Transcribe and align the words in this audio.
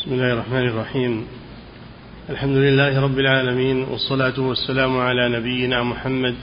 بسم 0.00 0.12
الله 0.12 0.32
الرحمن 0.32 0.68
الرحيم. 0.68 1.26
الحمد 2.30 2.56
لله 2.56 3.00
رب 3.00 3.18
العالمين 3.18 3.82
والصلاة 3.84 4.40
والسلام 4.40 4.98
على 4.98 5.28
نبينا 5.28 5.82
محمد 5.82 6.34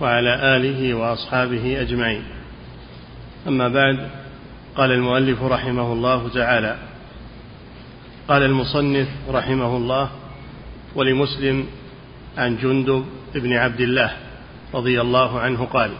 وعلى 0.00 0.56
آله 0.56 0.94
وأصحابه 0.94 1.80
أجمعين. 1.80 2.22
أما 3.48 3.68
بعد 3.68 4.08
قال 4.76 4.90
المؤلف 4.92 5.42
رحمه 5.42 5.92
الله 5.92 6.28
تعالى. 6.28 6.76
قال 8.28 8.42
المصنف 8.42 9.08
رحمه 9.28 9.76
الله 9.76 10.10
ولمسلم 10.94 11.66
عن 12.38 12.56
جندب 12.56 13.04
بن 13.34 13.52
عبد 13.52 13.80
الله 13.80 14.10
رضي 14.74 15.00
الله 15.00 15.40
عنه 15.40 15.64
قال 15.64 15.90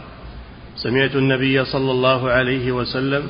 سمعت 0.75 1.15
النبي 1.15 1.65
صلى 1.65 1.91
الله 1.91 2.31
عليه 2.31 2.71
وسلم 2.71 3.23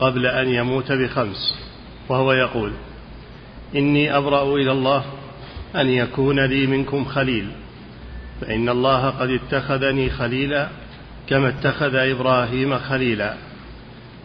قبل 0.00 0.26
أن 0.26 0.48
يموت 0.48 0.92
بخمس 0.92 1.54
وهو 2.08 2.32
يقول 2.32 2.72
إني 3.76 4.16
أبرأ 4.16 4.56
إلى 4.56 4.72
الله 4.72 5.04
أن 5.76 5.88
يكون 5.88 6.40
لي 6.40 6.66
منكم 6.66 7.04
خليل 7.04 7.46
فإن 8.40 8.68
الله 8.68 9.10
قد 9.10 9.30
اتخذني 9.30 10.10
خليلا 10.10 10.68
كما 11.28 11.48
اتخذ 11.48 11.94
إبراهيم 11.94 12.78
خليلا. 12.78 13.34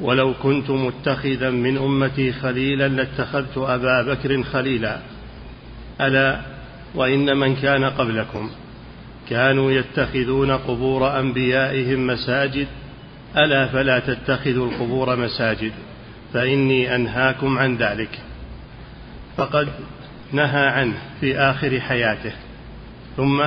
ولو 0.01 0.33
كنت 0.43 0.69
متخذا 0.69 1.49
من 1.49 1.77
أمتي 1.77 2.31
خليلا 2.31 2.87
لاتخذت 2.87 3.57
أبا 3.57 4.01
بكر 4.01 4.43
خليلا. 4.43 4.99
ألا 6.01 6.41
وإن 6.95 7.37
من 7.37 7.55
كان 7.55 7.83
قبلكم 7.83 8.49
كانوا 9.29 9.71
يتخذون 9.71 10.51
قبور 10.51 11.19
أنبيائهم 11.19 12.07
مساجد. 12.07 12.67
ألا 13.37 13.67
فلا 13.67 13.99
تتخذوا 13.99 14.67
القبور 14.67 15.15
مساجد 15.15 15.71
فإني 16.33 16.95
أنهاكم 16.95 17.57
عن 17.57 17.77
ذلك. 17.77 18.24
فقد 19.37 19.69
نهى 20.31 20.67
عنه 20.67 20.97
في 21.19 21.37
آخر 21.37 21.79
حياته. 21.79 22.31
ثم 23.17 23.43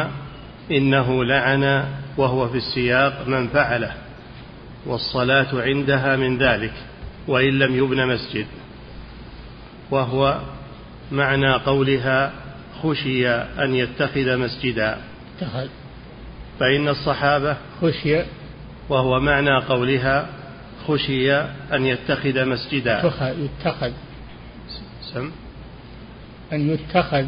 إنه 0.71 1.25
لعن 1.25 1.85
وهو 2.17 2.49
في 2.49 2.57
السياق 2.57 3.29
من 3.29 3.49
فعله 3.49 3.93
والصلاة 4.87 5.63
عندها 5.63 6.17
من 6.17 6.39
ذلك 6.39 6.73
وإن 7.29 7.59
لم 7.59 7.77
يبن 7.77 8.07
مسجد. 8.07 8.47
وهو 9.91 10.41
معنى 11.13 11.53
قولها 11.53 12.33
خشي 12.83 13.29
أن 13.31 13.75
يتخذ 13.75 14.37
مسجدا. 14.37 14.99
اتخذ. 15.39 15.69
فإن 16.61 16.89
الصحابة 16.89 17.57
خشي. 17.83 18.23
وهو 18.89 19.21
معنى 19.21 19.59
قولها 19.59 20.27
خشي 20.87 21.35
أن 21.73 21.87
يتخذ 21.87 22.45
مسجدا. 22.45 23.13
يتخذ. 23.21 23.93
سم. 25.15 25.31
أن 26.53 26.71
يتخذ. 26.71 27.25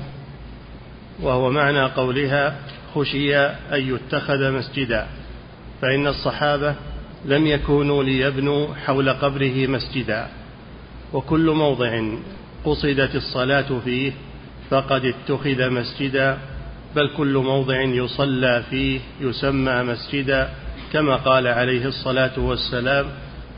وهو 1.23 1.51
معنى 1.51 1.85
قولها 1.85 2.57
خشي 2.95 3.37
أن 3.39 3.95
يتخذ 3.95 4.53
مسجدا 4.53 5.07
فإن 5.83 6.07
الصحابة 6.07 6.75
لم 7.25 7.47
يكونوا 7.47 8.05
ليبنوا 8.05 8.75
حول 8.75 9.11
قبره 9.11 9.67
مسجدا. 9.67 10.27
وكل 11.13 11.51
موضع 11.51 12.03
قصدت 12.65 13.15
الصلاة 13.15 13.79
فيه 13.85 14.13
فقد 14.71 15.05
اتخذ 15.05 15.71
مسجدا 15.71 16.39
بل 16.97 17.11
كل 17.17 17.35
موضع 17.35 17.81
يصلى 17.81 18.63
فيه 18.71 19.01
يسمى 19.21 19.83
مسجدا. 19.83 20.51
كما 20.93 21.17
قال 21.17 21.47
عليه 21.47 21.87
الصلاة 21.87 22.39
والسلام 22.39 23.07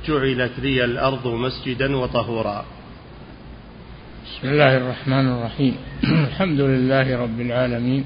جعلت 0.09 0.53
لي 0.59 0.85
الأرض 0.85 1.27
مسجدا 1.27 1.97
وطهورا. 1.97 2.65
بسم 4.23 4.49
الله 4.49 4.77
الرحمن 4.77 5.29
الرحيم. 5.29 5.77
الحمد 6.29 6.61
لله 6.61 7.17
رب 7.17 7.41
العالمين. 7.41 8.05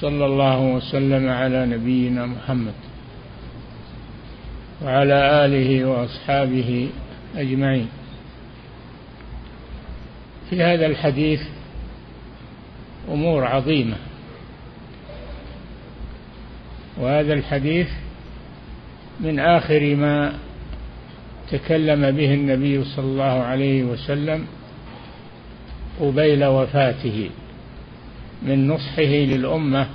صلى 0.00 0.26
الله 0.26 0.60
وسلم 0.60 1.28
على 1.28 1.66
نبينا 1.66 2.26
محمد 2.26 2.74
وعلى 4.84 5.44
آله 5.44 5.84
وأصحابه 5.84 6.88
أجمعين. 7.36 7.88
في 10.50 10.62
هذا 10.62 10.86
الحديث 10.86 11.40
أمور 13.08 13.44
عظيمة. 13.44 13.96
وهذا 16.98 17.32
الحديث 17.32 17.88
من 19.20 19.38
آخر 19.38 19.96
ما 19.96 20.32
تكلم 21.50 22.10
به 22.10 22.34
النبي 22.34 22.84
صلى 22.84 23.04
الله 23.04 23.42
عليه 23.42 23.84
وسلم 23.84 24.46
قبيل 26.00 26.44
وفاته 26.44 27.30
من 28.42 28.68
نصحه 28.68 29.02
للأمة 29.02 29.86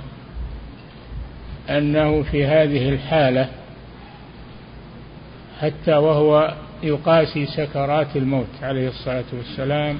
أنه 1.70 2.22
في 2.22 2.44
هذه 2.44 2.88
الحالة 2.88 3.48
حتى 5.60 5.92
وهو 5.92 6.54
يقاسي 6.82 7.46
سكرات 7.46 8.16
الموت 8.16 8.62
عليه 8.62 8.88
الصلاة 8.88 9.24
والسلام 9.32 9.98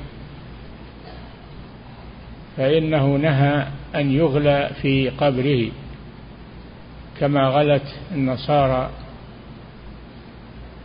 فإنه 2.56 3.16
نهى 3.16 3.66
أن 3.94 4.12
يغلى 4.12 4.70
في 4.82 5.08
قبره 5.08 5.68
كما 7.20 7.48
غلت 7.48 7.94
النصارى 8.14 8.90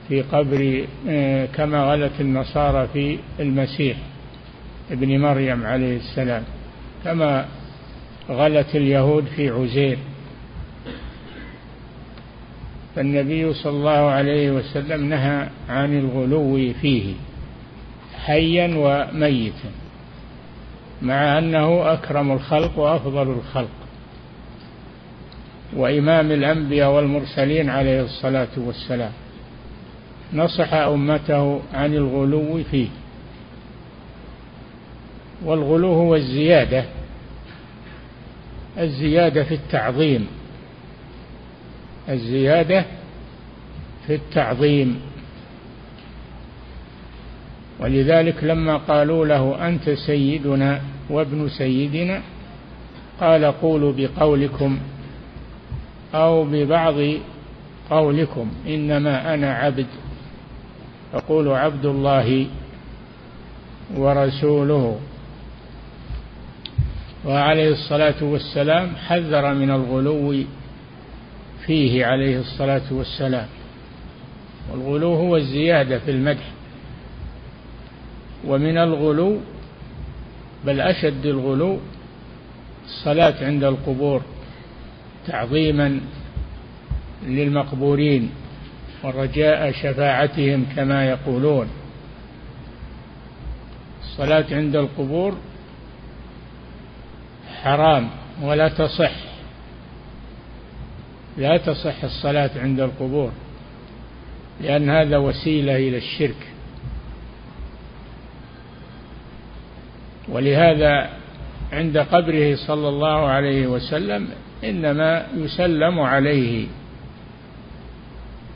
في 0.07 0.22
قبر 0.22 0.85
كما 1.55 1.84
غلت 1.84 2.22
النصارى 2.22 2.88
في 2.94 3.19
المسيح. 3.39 3.97
ابن 4.91 5.19
مريم 5.19 5.65
عليه 5.65 5.97
السلام 5.97 6.43
كما 7.03 7.45
غلت 8.29 8.75
اليهود 8.75 9.25
في 9.25 9.49
عزير. 9.49 9.97
فالنبي 12.95 13.53
صلى 13.53 13.73
الله 13.73 13.91
عليه 13.91 14.51
وسلم 14.51 15.09
نهى 15.09 15.49
عن 15.69 15.99
الغلو 15.99 16.73
فيه 16.81 17.13
حيا 18.25 18.73
وميتا 18.77 19.69
مع 21.01 21.37
أنه 21.37 21.93
أكرم 21.93 22.31
الخلق 22.31 22.79
وأفضل 22.79 23.31
الخلق. 23.31 23.69
وإمام 25.75 26.31
الأنبياء 26.31 26.91
والمرسلين 26.91 27.69
عليه 27.69 28.01
الصلاة 28.01 28.47
والسلام 28.57 29.11
نصح 30.33 30.73
أمته 30.73 31.61
عن 31.73 31.93
الغلو 31.93 32.63
فيه. 32.71 32.87
والغلو 35.45 35.93
هو 35.93 36.15
الزيادة 36.15 36.85
الزيادة 38.77 39.43
في 39.43 39.53
التعظيم 39.53 40.27
الزيادة 42.09 42.85
في 44.07 44.15
التعظيم. 44.15 44.99
ولذلك 47.79 48.43
لما 48.43 48.77
قالوا 48.77 49.25
له 49.25 49.67
أنت 49.67 49.89
سيدنا 49.89 50.81
وابن 51.09 51.49
سيدنا 51.49 52.21
قال 53.19 53.45
قولوا 53.45 53.93
بقولكم 53.97 54.79
أو 56.13 56.43
ببعض 56.43 56.95
قولكم 57.89 58.51
إنما 58.67 59.33
أنا 59.33 59.53
عبد 59.53 59.85
فقولوا 61.13 61.57
عبد 61.57 61.85
الله 61.85 62.45
ورسوله. 63.95 64.99
وعليه 67.25 67.72
الصلاة 67.72 68.23
والسلام 68.23 68.95
حذر 68.95 69.53
من 69.53 69.72
الغلو 69.72 70.44
فيه 71.66 72.05
عليه 72.05 72.39
الصلاة 72.39 72.81
والسلام. 72.91 73.47
والغلو 74.72 75.13
هو 75.13 75.38
الزيادة 75.38 76.00
في 76.00 76.11
المدح. 76.11 76.51
ومن 78.47 78.78
الغلو 78.78 79.38
بل 80.66 80.81
أشد 80.81 81.25
الغلو 81.25 81.79
الصلاة 82.85 83.46
عند 83.46 83.64
القبور 83.64 84.22
تعظيما 85.28 85.99
للمقبورين 87.25 88.29
ورجاء 89.03 89.72
شفاعتهم 89.72 90.66
كما 90.75 91.05
يقولون. 91.05 91.67
الصلاة 94.03 94.46
عند 94.52 94.75
القبور 94.75 95.37
حرام 97.63 98.09
ولا 98.41 98.67
تصح. 98.67 99.11
لا 101.37 101.57
تصح 101.57 102.03
الصلاة 102.03 102.49
عند 102.55 102.79
القبور 102.79 103.31
لأن 104.61 104.89
هذا 104.89 105.17
وسيلة 105.17 105.75
إلى 105.75 105.97
الشرك. 105.97 106.47
ولهذا 110.29 111.09
عند 111.71 111.97
قبره 111.97 112.55
صلى 112.55 112.89
الله 112.89 113.27
عليه 113.27 113.67
وسلم 113.67 114.27
إنما 114.63 115.27
يسلم 115.35 115.99
عليه 115.99 116.67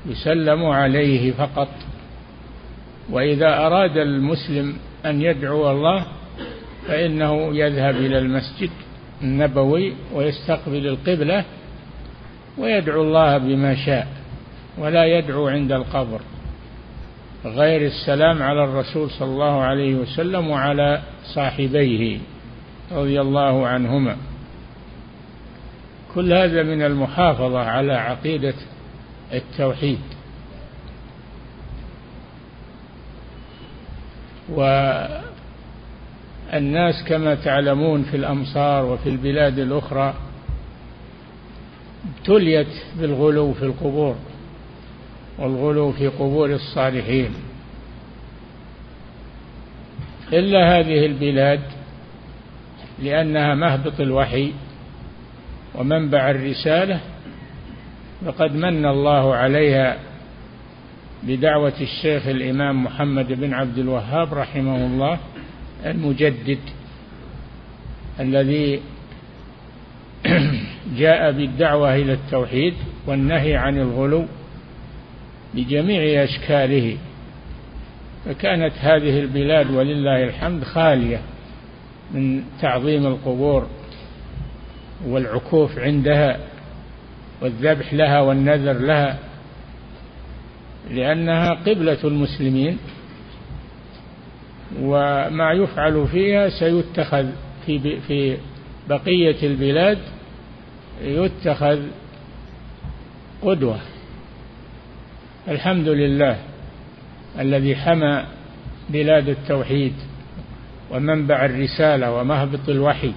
يسلم 0.06 0.66
عليه 0.66 1.32
فقط. 1.32 1.70
وإذا 3.10 3.66
أراد 3.66 3.98
المسلم 3.98 4.78
أن 5.06 5.22
يدعو 5.22 5.72
الله 5.72 6.06
فإنه 6.88 7.56
يذهب 7.56 7.96
إلى 7.96 8.18
المسجد. 8.18 8.70
النبوي 9.24 9.94
ويستقبل 10.14 10.88
القبلة 10.88 11.46
ويدعو 12.58 13.02
الله 13.02 13.38
بما 13.38 13.76
شاء 13.86 14.08
ولا 14.78 15.06
يدعو 15.06 15.48
عند 15.48 15.72
القبر 15.72 16.20
غير 17.46 17.86
السلام 17.86 18.44
على 18.44 18.64
الرسول 18.64 19.10
صلى 19.10 19.30
الله 19.30 19.62
عليه 19.62 19.96
وسلم 19.96 20.50
وعلى 20.50 21.02
صاحبيه 21.36 22.18
رضي 22.92 23.22
الله 23.22 23.68
عنهما. 23.68 24.18
كل 26.16 26.34
هذا 26.34 26.64
من 26.64 26.82
المحافظة 26.82 27.60
على 27.60 27.94
عقيدة 27.94 28.54
التوحيد. 29.34 30.00
والناس 36.54 37.04
كما 37.04 37.36
تعلمون 37.36 38.04
في 38.04 38.18
الأمصار 38.18 38.86
وفي 38.86 39.10
البلاد 39.10 39.60
الأخرى 39.60 40.14
ابتليت 42.18 42.68
بالغلو 43.00 43.54
في 43.54 43.66
القبور 43.66 44.16
والغلو 45.40 45.92
في 45.92 46.08
قبور 46.08 46.50
الصالحين. 46.54 47.30
إلا 50.34 50.80
هذه 50.80 51.06
البلاد 51.06 51.62
لأنها 53.04 53.56
مهبط 53.56 54.00
الوحي 54.00 54.54
ومنبع 55.76 56.32
الرسالة 56.32 57.00
فقد 58.26 58.56
من 58.56 58.86
الله 58.86 59.36
عليها 59.36 59.98
بدعوة 61.24 61.74
الشيخ 61.82 62.28
الإمام 62.28 62.84
محمد 62.84 63.28
بن 63.28 63.54
عبد 63.54 63.78
الوهاب 63.78 64.34
رحمه 64.34 64.76
الله. 64.86 65.20
المجدد 65.86 66.60
الذي 68.20 68.82
جاء 70.98 71.32
بالدعوة 71.32 71.96
إلى 71.96 72.14
التوحيد 72.14 72.74
والنهي 73.08 73.56
عن 73.56 73.78
الغلو 73.78 74.26
بجميع 75.54 76.24
أشكاله 76.24 76.98
فكانت 78.26 78.74
هذه 78.80 79.20
البلاد 79.20 79.72
ولله 79.72 80.24
الحمد 80.24 80.64
خالية 80.64 81.22
من 82.14 82.44
تعظيم 82.62 83.08
القبور 83.08 83.68
والعكوف 85.08 85.80
عندها 85.80 86.38
والذبح 87.42 87.94
لها 87.94 88.20
والنذر 88.20 88.74
لها 88.74 89.18
لأنها 90.92 91.50
قبلة 91.50 91.98
المسلمين. 92.04 92.78
وما 94.80 95.52
يفعل 95.52 96.08
فيها 96.08 96.50
سيتخذ 96.50 97.26
في 97.66 98.00
في 98.00 98.38
بقية 98.90 99.36
البلاد 99.44 99.98
يتخذ 101.04 101.80
قدوة. 103.42 103.80
الحمد 105.48 105.88
لله 105.88 106.38
الذي 107.40 107.76
حمى 107.76 108.26
بلاد 108.90 109.30
التوحيد 109.30 109.94
ومنبع 110.92 111.46
الرسالة 111.46 112.14
ومهبط 112.14 112.70
الوحي 112.70 113.12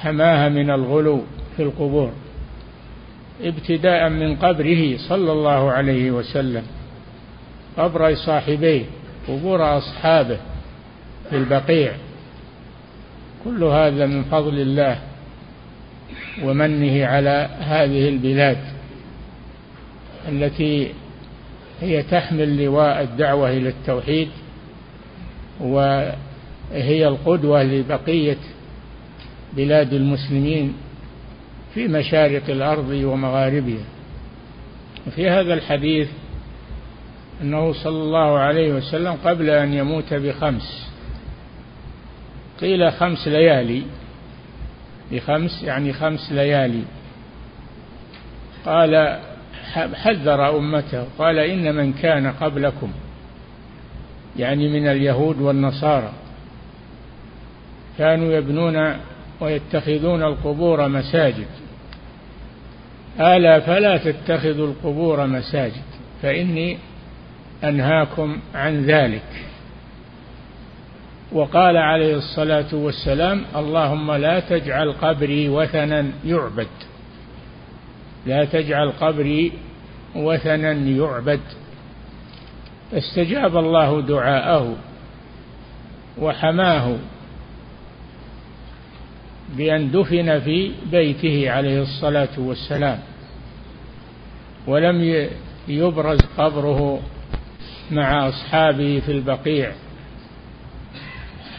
حماها 0.00 0.48
من 0.48 0.70
الغلو 0.70 1.22
في 1.56 1.62
القبور 1.62 2.12
ابتداء 3.42 4.08
من 4.08 4.36
قبره 4.36 4.96
صلى 4.96 5.32
الله 5.32 5.72
عليه 5.72 6.10
وسلم 6.10 6.62
قبر 7.76 8.14
صاحبيه. 8.14 8.84
قبور 9.28 9.78
أصحابه 9.78 10.38
في 11.30 11.36
البقيع. 11.36 11.92
كل 13.44 13.64
هذا 13.64 14.06
من 14.06 14.22
فضل 14.24 14.60
الله 14.60 14.98
ومنه 16.42 17.06
على 17.06 17.48
هذه 17.60 18.08
البلاد 18.08 18.58
التي 20.28 20.92
هي 21.80 22.02
تحمل 22.02 22.64
لواء 22.64 23.02
الدعوة 23.02 23.50
إلى 23.50 23.68
التوحيد 23.68 24.28
وهي 25.60 27.08
القدوة 27.08 27.62
لبقية 27.62 28.36
بلاد 29.56 29.92
المسلمين 29.92 30.74
في 31.74 31.88
مشارق 31.88 32.42
الأرض 32.48 32.88
ومغاربها. 32.90 33.84
وفي 35.06 35.30
هذا 35.30 35.54
الحديث 35.54 36.08
أنه 37.42 37.72
صلى 37.72 38.02
الله 38.02 38.38
عليه 38.38 38.72
وسلم 38.72 39.12
قبل 39.24 39.50
أن 39.50 39.72
يموت 39.72 40.14
بخمس. 40.14 40.90
قيل 42.60 42.92
خمس 42.92 43.28
ليالي. 43.28 43.82
بخمس 45.12 45.62
يعني 45.62 45.92
خمس 45.92 46.32
ليالي. 46.32 46.82
قال 48.66 49.20
حذر 49.94 50.58
أمته. 50.58 51.04
قال 51.18 51.38
إن 51.38 51.74
من 51.74 51.92
كان 51.92 52.32
قبلكم 52.32 52.92
يعني 54.36 54.68
من 54.68 54.88
اليهود 54.88 55.40
والنصارى 55.40 56.12
كانوا 57.98 58.32
يبنون 58.32 58.96
ويتخذون 59.40 60.22
القبور 60.22 60.88
مساجد. 60.88 61.46
ألا 63.20 63.60
فلا 63.60 63.96
تتخذوا 63.96 64.66
القبور 64.66 65.26
مساجد 65.26 65.82
فإني 66.22 66.78
أنهاكم 67.64 68.38
عن 68.54 68.84
ذلك. 68.84 69.46
وقال 71.32 71.76
عليه 71.76 72.16
الصلاة 72.16 72.74
والسلام 72.74 73.42
اللهم 73.56 74.12
لا 74.12 74.40
تجعل 74.40 74.92
قبري 74.92 75.48
وثنا 75.48 76.06
يعبد. 76.24 76.68
لا 78.26 78.44
تجعل 78.44 78.90
قبري 78.90 79.52
وثنا 80.14 80.72
يعبد. 80.72 81.40
استجاب 82.92 83.56
الله 83.56 84.00
دعاءه 84.00 84.76
وحماه 86.18 86.96
بأن 89.56 89.90
دفن 89.90 90.40
في 90.40 90.72
بيته 90.90 91.50
عليه 91.50 91.82
الصلاة 91.82 92.38
والسلام. 92.38 92.98
ولم 94.66 95.28
يبرز 95.68 96.18
قبره 96.38 97.00
مع 97.90 98.28
أصحابه 98.28 99.02
في 99.06 99.12
البقيع. 99.12 99.72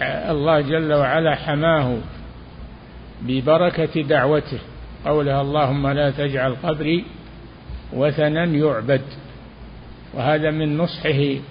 الله 0.02 0.62
جل 0.62 0.94
وعلا 0.94 1.36
حماه 1.36 1.98
ببركة 3.22 4.02
دعوته. 4.02 4.60
قولها 5.06 5.42
اللهم 5.42 5.88
لا 5.88 6.12
تجعل 6.12 6.56
قبري 6.64 7.06
وثنا 7.94 8.44
يعبد. 8.46 9.02
وهذا 10.14 10.52
من 10.52 10.78
نصحه 10.78 11.42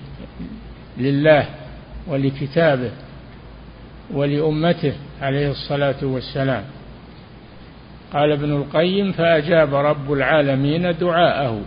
لله 0.99 1.47
ولكتابه 2.07 2.91
ولأمته 4.13 4.93
عليه 5.23 5.51
الصلاة 5.51 6.05
والسلام. 6.05 6.65
قال 8.13 8.33
ابن 8.33 8.53
القيم 8.53 9.13
فأجاب 9.13 9.75
رب 9.75 10.13
العالمين 10.13 10.99
دعاءه. 10.99 11.61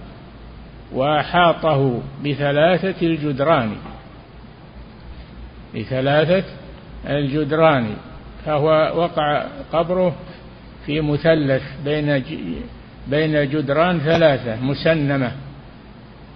وأحاطه 0.93 2.01
بثلاثة 2.25 3.08
الجدران. 3.08 3.72
بثلاثة 5.75 6.43
الجدران. 7.10 7.88
فهو 8.46 8.67
وقع 8.96 9.46
قبره 9.74 10.15
في 10.86 11.01
مثلث 11.01 11.63
بين 11.86 12.24
بين 13.08 13.50
جدران 13.50 14.00
ثلاثة 14.00 14.62
مسنمة. 14.62 15.31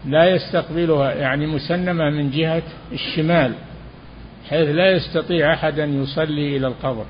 لا 0.06 0.30
يستقبلها 0.30 1.14
يعني 1.14 1.48
مسنمة 1.48 2.10
من 2.10 2.32
جهة 2.32 2.64
الشمال 2.92 3.54
حيث 4.50 4.70
لا 4.70 4.92
يستطيع 4.92 5.54
أحد 5.54 5.80
أن 5.80 6.04
يصلي 6.04 6.58
إلى 6.58 6.68
القبر 6.68 7.06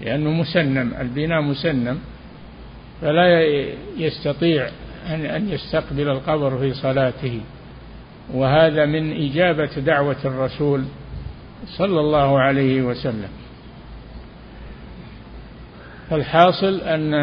لأنه 0.00 0.30
مسنم 0.30 0.94
البناء 1.00 1.40
مسنم 1.40 1.98
فلا 3.00 3.40
يستطيع 3.96 4.68
أن 5.06 5.48
يستقبل 5.48 6.08
القبر 6.08 6.58
في 6.58 6.74
صلاته. 6.74 7.40
وهذا 8.34 8.86
من 8.86 9.12
إجابة 9.12 9.80
دعوة 9.80 10.16
الرسول 10.24 10.84
صلى 11.66 12.00
الله 12.00 12.40
عليه 12.40 12.82
وسلم. 12.82 13.28
فالحاصل 16.10 16.80
أن 16.80 17.14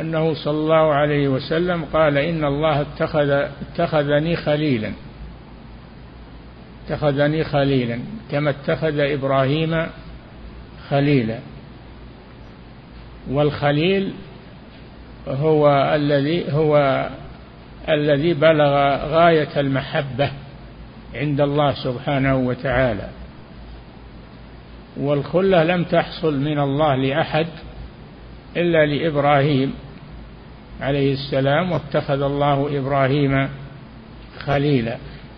أنه 0.00 0.34
صلى 0.34 0.58
الله 0.58 0.94
عليه 0.94 1.28
وسلم 1.28 1.84
قال 1.84 2.18
إن 2.18 2.44
الله 2.44 2.80
اتخذ 2.80 3.30
اتخذني 3.30 4.36
خليلا. 4.36 4.92
اتخذني 6.86 7.44
خليلا 7.44 8.00
كما 8.30 8.50
اتخذ 8.50 8.98
إبراهيم 8.98 9.86
خليلا. 10.88 11.38
والخليل 13.30 14.12
هو 15.28 15.92
الذي 15.94 16.52
هو 16.52 17.06
الذي 17.88 18.34
بلغ 18.34 18.96
غاية 19.06 19.60
المحبة 19.60 20.30
عند 21.14 21.40
الله 21.40 21.72
سبحانه 21.72 22.36
وتعالى. 22.36 23.08
والخلة 24.96 25.64
لم 25.64 25.84
تحصل 25.84 26.40
من 26.40 26.58
الله 26.58 26.94
لأحد 26.96 27.46
إلا 28.56 28.86
لإبراهيم 28.86 29.74
عليه 30.80 31.12
السلام 31.12 31.72
واتخذ 31.72 32.22
الله 32.22 32.78
إبراهيم 32.78 33.48
خليلا. 34.38 34.96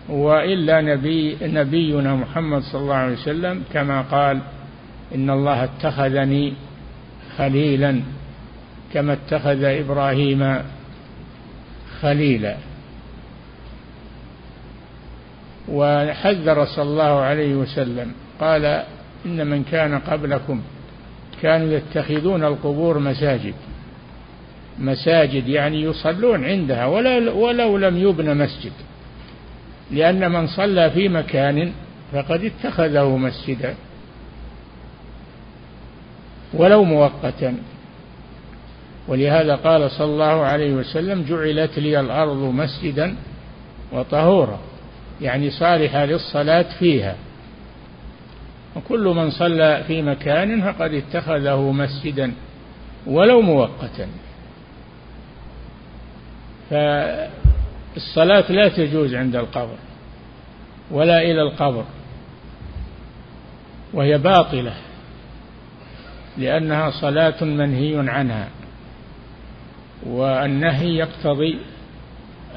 وإلا 0.09 0.81
نبي 0.81 1.37
نبينا 1.41 2.15
محمد 2.15 2.61
صلى 2.61 2.81
الله 2.81 2.95
عليه 2.95 3.13
وسلم 3.13 3.63
كما 3.73 4.01
قال 4.01 4.41
إن 5.15 5.29
الله 5.29 5.63
اتخذني 5.63 6.53
خليلا. 7.37 8.01
كما 8.93 9.13
اتخذ 9.13 9.63
إبراهيم 9.63 10.61
خليلا. 12.01 12.55
وحذر 15.69 16.65
صلى 16.65 16.83
الله 16.83 17.19
عليه 17.19 17.55
وسلم 17.55 18.11
قال 18.39 18.65
إن 19.25 19.47
من 19.47 19.63
كان 19.63 19.99
قبلكم 19.99 20.61
كانوا 21.41 21.73
يتخذون 21.73 22.43
القبور 22.43 22.99
مساجد. 22.99 23.53
مساجد 24.79 25.47
يعني 25.47 25.81
يصلون 25.81 26.45
عندها 26.45 26.85
ولا 26.85 27.31
ولو 27.31 27.77
لم 27.77 27.97
يبن 27.97 28.37
مسجد. 28.37 28.71
لأن 29.91 30.31
من 30.31 30.47
صلى 30.47 30.91
في 30.91 31.09
مكان 31.09 31.71
فقد 32.13 32.43
اتخذه 32.43 33.17
مسجدا 33.17 33.75
ولو 36.53 36.83
مؤقتا. 36.83 37.57
ولهذا 39.07 39.55
قال 39.55 39.91
صلى 39.91 40.05
الله 40.05 40.45
عليه 40.45 40.73
وسلم 40.73 41.23
جعلت 41.23 41.79
لي 41.79 41.99
الأرض 41.99 42.37
مسجدا 42.37 43.15
وطهورا 43.91 44.59
يعني 45.21 45.49
صالحة 45.49 46.05
للصلاة 46.05 46.65
فيها. 46.79 47.15
وكل 48.75 49.03
من 49.03 49.31
صلى 49.31 49.83
في 49.87 50.01
مكان 50.01 50.61
فقد 50.61 50.93
اتخذه 50.93 51.71
مسجدا 51.71 52.33
ولو 53.07 53.41
مؤقتا. 53.41 54.07
فالصلاة 56.69 58.51
لا 58.51 58.67
تجوز 58.67 59.15
عند 59.15 59.35
القبر 59.35 59.75
ولا 60.91 61.21
إلى 61.21 61.41
القبر 61.41 61.83
وهي 63.93 64.17
باطلة 64.17 64.73
لأنها 66.37 66.91
صلاة 66.91 67.43
منهي 67.43 68.09
عنها. 68.09 68.47
والنهي 70.05 70.95
يقتضي 70.95 71.57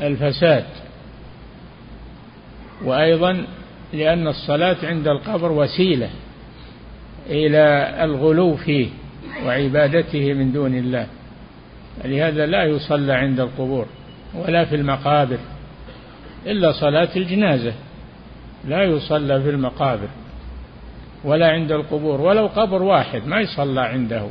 الفساد. 0.02 0.64
وأيضا 2.84 3.46
لأن 3.92 4.26
الصلاة 4.26 4.76
عند 4.82 5.08
القبر 5.08 5.52
وسيلة 5.52 6.10
إلى 7.30 7.94
الغلو 8.04 8.56
فيه 8.56 8.88
وعبادته 9.46 10.32
من 10.32 10.52
دون 10.52 10.74
الله. 10.74 11.06
لهذا 12.04 12.46
لا 12.46 12.64
يصلى 12.64 13.12
عند 13.12 13.40
القبور 13.40 13.86
ولا 14.34 14.64
في 14.64 14.74
المقابر 14.76 15.38
إلا 16.46 16.72
صلاة 16.72 17.08
الجنازة. 17.16 17.72
لا 18.68 18.82
يصلى 18.82 19.42
في 19.42 19.50
المقابر 19.50 20.08
ولا 21.24 21.46
عند 21.48 21.72
القبور 21.72 22.20
ولو 22.20 22.46
قبر 22.46 22.82
واحد 22.82 23.26
ما 23.26 23.40
يصلى 23.40 23.80
عنده. 23.80 24.26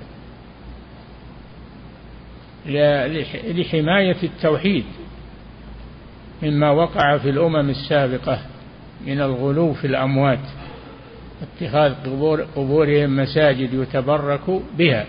لحماية 2.66 4.18
التوحيد 4.24 4.86
مما 6.44 6.72
وقع 6.72 7.18
في 7.18 7.30
الأمم 7.30 7.70
السابقة 7.70 8.40
من 9.08 9.22
الغلو 9.22 9.74
في 9.74 9.88
الأموات 9.88 10.40
اتخاذ 11.42 11.94
قبور 11.94 12.42
قبورهم 12.42 13.16
مساجد 13.16 13.74
يتبرك 13.74 14.62
بها. 14.78 15.06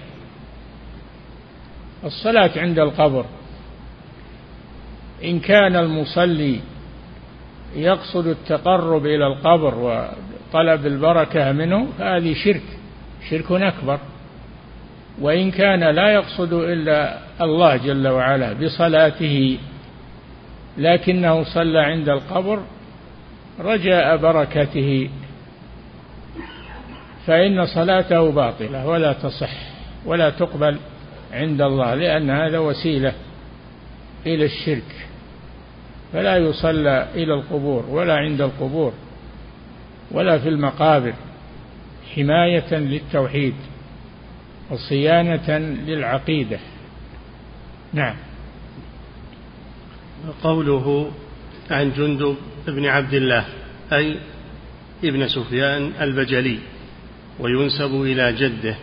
الصلاة 2.05 2.51
عند 2.57 2.79
القبر 2.79 3.27
إن 5.25 5.41
كان 5.41 5.77
المصلي 5.77 6.61
يقصد 7.77 8.27
التقرب 8.27 9.07
إلى 9.07 9.27
القبر 9.27 9.75
وطلب 9.75 10.87
البركة 10.87 11.53
منه 11.53 11.87
فهذه 11.99 12.35
شرك 12.35 12.63
شرك 13.31 13.53
أكبر. 13.53 13.99
وإن 15.21 15.51
كان 15.51 15.81
لا 15.81 16.09
يقصد 16.09 16.53
إلا 16.53 17.19
الله 17.41 17.77
جل 17.77 18.09
وعلا 18.09 18.53
بصلاته 18.53 19.59
لكنه 20.79 21.45
صلى 21.45 21.79
عند 21.79 22.09
القبر 22.09 22.63
رجاء 23.61 24.17
بركته 24.17 25.11
فإن 27.27 27.67
صلاته 27.67 28.31
باطلة 28.31 28.87
ولا 28.87 29.13
تصح 29.13 29.51
ولا 30.07 30.31
تقبل 30.31 30.79
عند 31.33 31.61
الله 31.61 31.95
لأن 31.95 32.31
هذا 32.31 32.59
وسيلة 32.59 33.13
إلى 34.27 34.45
الشرك 34.45 35.07
فلا 36.13 36.37
يصلى 36.37 37.07
إلى 37.15 37.35
القبور 37.35 37.87
ولا 37.91 38.15
عند 38.15 38.41
القبور 38.41 38.93
ولا 40.11 40.39
في 40.39 40.49
المقابر 40.49 41.15
حماية 42.17 42.75
للتوحيد. 42.75 43.55
وصيانة 44.71 45.59
للعقيدة. 45.87 46.59
نعم. 47.93 48.17
قوله 50.43 51.11
عن 51.71 51.93
جندب 51.93 52.37
بن 52.67 52.87
عبد 52.87 53.15
الله 53.15 53.45
أي 53.93 54.19
ابن 55.05 55.29
سفيان 55.29 55.93
البجلي 56.01 56.59
وينسب 57.41 58.03
إلى 58.03 58.33
جده 58.33 58.77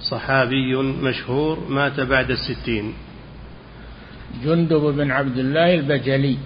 صحابي 0.00 0.76
مشهور 0.76 1.60
مات 1.68 2.00
بعد 2.00 2.30
الستين. 2.30 2.92
جندب 4.44 4.80
بن 4.80 5.10
عبد 5.10 5.38
الله 5.38 5.74
البجلي 5.74 6.36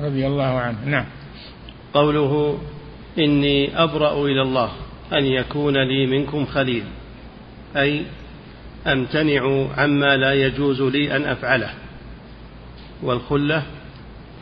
رضي 0.00 0.26
الله 0.26 0.58
عنه. 0.58 0.84
نعم. 0.84 1.06
قوله 1.94 2.58
إني 3.18 3.82
أبرأ 3.82 4.24
إلى 4.26 4.42
الله 4.42 4.70
أن 5.12 5.24
يكون 5.24 5.74
لي 5.76 6.06
منكم 6.06 6.46
خليل. 6.46 6.84
أي 7.76 8.02
أمتنع 8.86 9.66
عما 9.76 10.16
لا 10.16 10.32
يجوز 10.32 10.82
لي 10.82 11.16
أن 11.16 11.24
أفعله. 11.24 11.70
والخلة 13.02 13.62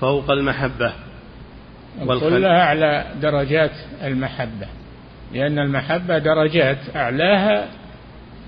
فوق 0.00 0.30
المحبة. 0.30 0.92
الخلة 2.02 2.48
أعلى 2.48 3.06
درجات 3.22 3.72
المحبة. 4.04 4.66
لأن 5.32 5.58
المحبة 5.58 6.18
درجات 6.18 6.78
أعلاها 6.96 7.68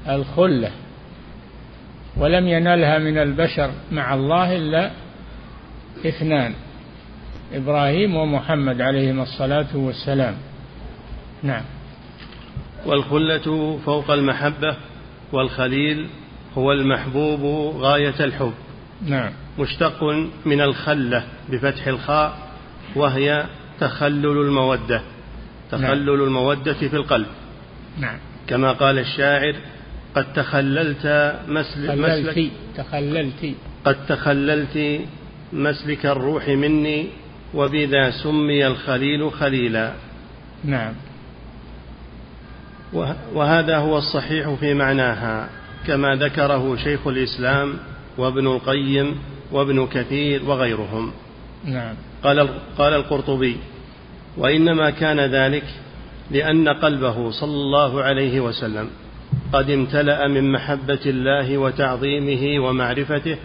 الخلة. 0.08 0.70
ولم 2.16 2.48
ينلها 2.48 2.98
من 2.98 3.18
البشر 3.18 3.70
مع 3.92 4.14
الله 4.14 4.56
إلا 4.56 4.90
اثنان 6.06 6.54
إبراهيم 7.54 8.16
ومحمد 8.16 8.80
عليهما 8.80 9.22
الصلاة 9.22 9.76
والسلام. 9.76 10.34
نعم. 11.42 11.62
والخلة 12.86 13.78
فوق 13.86 14.10
المحبة 14.10 14.76
والخليل 15.32 16.06
هو 16.58 16.72
المحبوب 16.72 17.40
غاية 17.76 18.14
الحب. 18.20 18.54
نعم. 19.06 19.30
مشتق 19.58 20.04
من 20.46 20.60
الخلة 20.60 21.24
بفتح 21.48 21.86
الخاء 21.86 22.38
وهي 22.96 23.46
تخلل 23.80 24.26
المودة. 24.26 25.02
تخلل 25.70 26.06
نعم. 26.06 26.22
المودة 26.22 26.72
في 26.72 26.96
القلب. 26.96 27.26
نعم. 27.98 28.18
كما 28.46 28.72
قال 28.72 28.98
الشاعر 28.98 29.54
قد 30.14 30.32
تخللت 30.32 31.36
مسل 31.48 32.00
مسلك 32.00 32.50
تخللت 32.76 33.54
قد 33.84 34.06
تخللت 34.06 35.00
مسلك 35.52 36.06
الروح 36.06 36.48
مني 36.48 37.06
وبذا 37.54 38.10
سمي 38.10 38.66
الخليل 38.66 39.32
خليلا. 39.32 39.92
نعم. 40.64 40.92
وهذا 43.34 43.78
هو 43.78 43.98
الصحيح 43.98 44.50
في 44.50 44.74
معناها 44.74 45.48
كما 45.86 46.14
ذكره 46.14 46.76
شيخ 46.76 47.06
الإسلام 47.06 47.74
وابن 48.18 48.46
القيم 48.46 49.16
وابن 49.52 49.86
كثير 49.86 50.44
وغيرهم. 50.44 51.12
نعم. 51.64 51.94
قال 52.24 52.48
قال 52.78 52.94
القرطبي 52.94 53.56
وإنما 54.36 54.90
كان 54.90 55.20
ذلك 55.20 55.64
لأن 56.30 56.68
قلبه 56.68 57.30
صلى 57.30 57.54
الله 57.54 58.02
عليه 58.02 58.40
وسلم 58.40 58.88
قد 59.52 59.70
امتلأ 59.70 60.28
من 60.28 60.52
محبة 60.52 61.00
الله 61.06 61.58
وتعظيمه 61.58 62.66
ومعرفته 62.66 63.36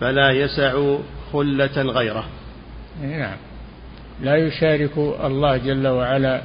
فلا 0.00 0.30
يسع 0.30 0.96
خلة 1.32 1.82
غيره. 1.82 2.24
نعم. 3.02 3.36
لا 4.22 4.36
يشارك 4.36 4.98
الله 5.24 5.56
جل 5.56 5.86
وعلا 5.86 6.42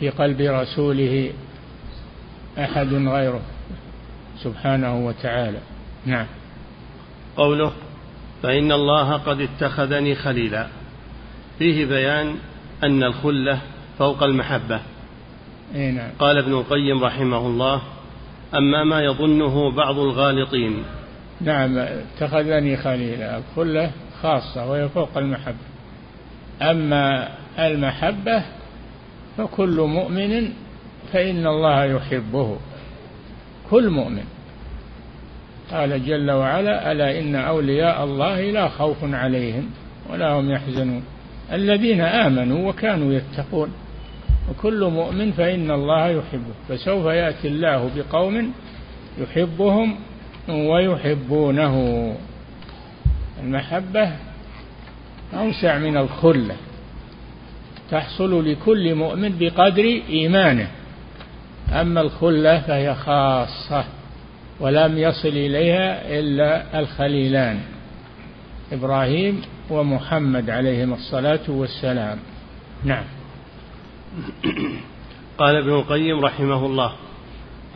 في 0.00 0.08
قلب 0.08 0.40
رسوله 0.40 1.30
أحد 2.58 2.94
غيره. 2.94 3.40
سبحانه 4.38 5.06
وتعالى. 5.06 5.58
نعم. 6.06 6.26
قوله 7.36 7.72
فإن 8.42 8.72
الله 8.72 9.12
قد 9.12 9.40
اتخذني 9.40 10.14
خليلا. 10.14 10.66
فيه 11.58 11.86
بيان 11.86 12.34
أن 12.84 13.02
الخلة 13.02 13.58
فوق 13.98 14.22
المحبة. 14.22 14.80
نعم. 15.74 16.10
قال 16.18 16.38
ابن 16.38 16.52
القيم 16.52 17.04
رحمه 17.04 17.46
الله 17.46 17.82
أما 18.54 18.84
ما 18.84 19.00
يظنه 19.00 19.70
بعض 19.70 19.98
الغالطين. 19.98 20.84
نعم 21.40 21.78
اتخذني 21.78 22.76
خليلا. 22.76 23.38
الخلة 23.38 23.90
خاصة 24.22 24.70
وهي 24.70 24.88
فوق 24.88 25.18
المحبة. 25.18 25.64
أما 26.62 27.28
المحبة 27.58 28.44
فكل 29.36 29.80
مؤمن 29.80 30.52
فإن 31.12 31.46
الله 31.46 31.84
يحبه. 31.84 32.56
كل 33.70 33.90
مؤمن. 33.90 34.24
قال 35.70 36.06
جل 36.06 36.30
وعلا 36.30 36.92
ألا 36.92 37.18
إن 37.20 37.36
أولياء 37.36 38.04
الله 38.04 38.50
لا 38.50 38.68
خوف 38.68 38.96
عليهم 39.02 39.70
ولا 40.10 40.32
هم 40.32 40.50
يحزنون. 40.50 41.02
الذين 41.52 42.00
آمنوا 42.00 42.68
وكانوا 42.68 43.12
يتقون. 43.12 43.72
وكل 44.50 44.84
مؤمن 44.84 45.32
فإن 45.32 45.70
الله 45.70 46.08
يحبه. 46.08 46.54
فسوف 46.68 47.06
يأتي 47.06 47.48
الله 47.48 47.90
بقوم 47.96 48.52
يحبهم 49.18 49.96
ويحبونه. 50.48 52.16
المحبة 53.42 54.12
أوسع 55.34 55.78
من 55.78 55.96
الخلة. 55.96 56.56
تحصل 57.90 58.52
لكل 58.52 58.94
مؤمن 58.94 59.38
بقدر 59.38 60.00
إيمانه. 60.08 60.68
أما 61.72 62.00
الخلة 62.00 62.60
فهي 62.60 62.94
خاصة 62.94 63.84
ولم 64.60 64.98
يصل 64.98 65.28
إليها 65.28 66.18
إلا 66.18 66.80
الخليلان 66.80 67.60
إبراهيم 68.72 69.42
ومحمد 69.70 70.50
عليهم 70.50 70.92
الصلاة 70.92 71.40
والسلام. 71.48 72.18
نعم. 72.84 73.04
قال 75.38 75.56
ابن 75.56 75.70
القيم 75.70 76.24
رحمه 76.24 76.66
الله 76.66 76.92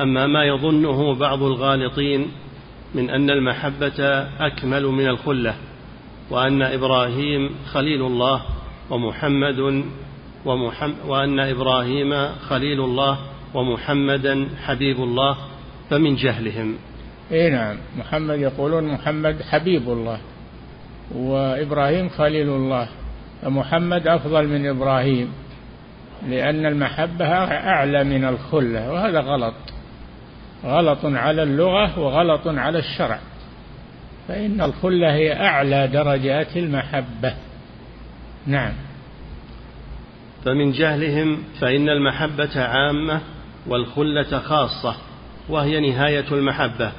أما 0.01 0.27
ما 0.27 0.45
يظنه 0.45 1.15
بعض 1.15 1.43
الغالطين 1.43 2.27
من 2.95 3.11
أن 3.11 3.31
المحبة 3.31 4.29
أكمل 4.41 4.87
من 4.87 5.09
الخلة 5.09 5.55
وأن 6.31 6.63
إبراهيم 6.63 7.51
خليل 7.73 8.03
الله 8.03 8.43
ومحمد 8.91 9.85
ومحمد 10.45 10.95
وأن 11.07 11.41
إبراهيم 11.41 12.29
خليل 12.49 12.81
الله 12.81 13.19
ومحمدا 13.55 14.49
حبيب 14.67 14.97
الله 14.97 15.37
فمن 15.91 16.17
جهلهم. 16.17 16.75
اي 17.33 17.51
نعم 17.51 17.77
محمد 17.99 18.39
يقولون 18.39 18.85
محمد 18.85 19.43
حبيب 19.43 19.91
الله 19.91 20.19
وإبراهيم 21.15 22.09
خليل 22.09 22.49
الله. 22.49 22.89
فمحمد 23.43 24.09
أفضل 24.09 24.49
من 24.49 24.67
إبراهيم 24.67 25.33
لأن 26.29 26.67
المحبة 26.67 27.27
أعلى 27.27 28.05
من 28.05 28.25
الخلة 28.25 28.93
وهذا 28.93 29.21
غلط. 29.21 29.55
غلط 30.65 31.05
على 31.05 31.43
اللغة 31.43 31.99
وغلط 31.99 32.47
على 32.47 32.79
الشرع. 32.79 33.19
فإن 34.29 34.61
الخلة 34.61 35.13
هي 35.13 35.33
أعلى 35.33 35.87
درجات 35.87 36.57
المحبة. 36.57 37.35
نعم. 38.47 38.73
فمن 40.45 40.73
جهلهم 40.73 41.39
فإن 41.61 41.89
المحبة 41.89 42.61
عامة 42.63 43.21
والخلة 43.69 44.39
خاصة 44.39 44.95
وهي 45.49 45.81
نهاية 45.91 46.25
المحبة 46.33 46.93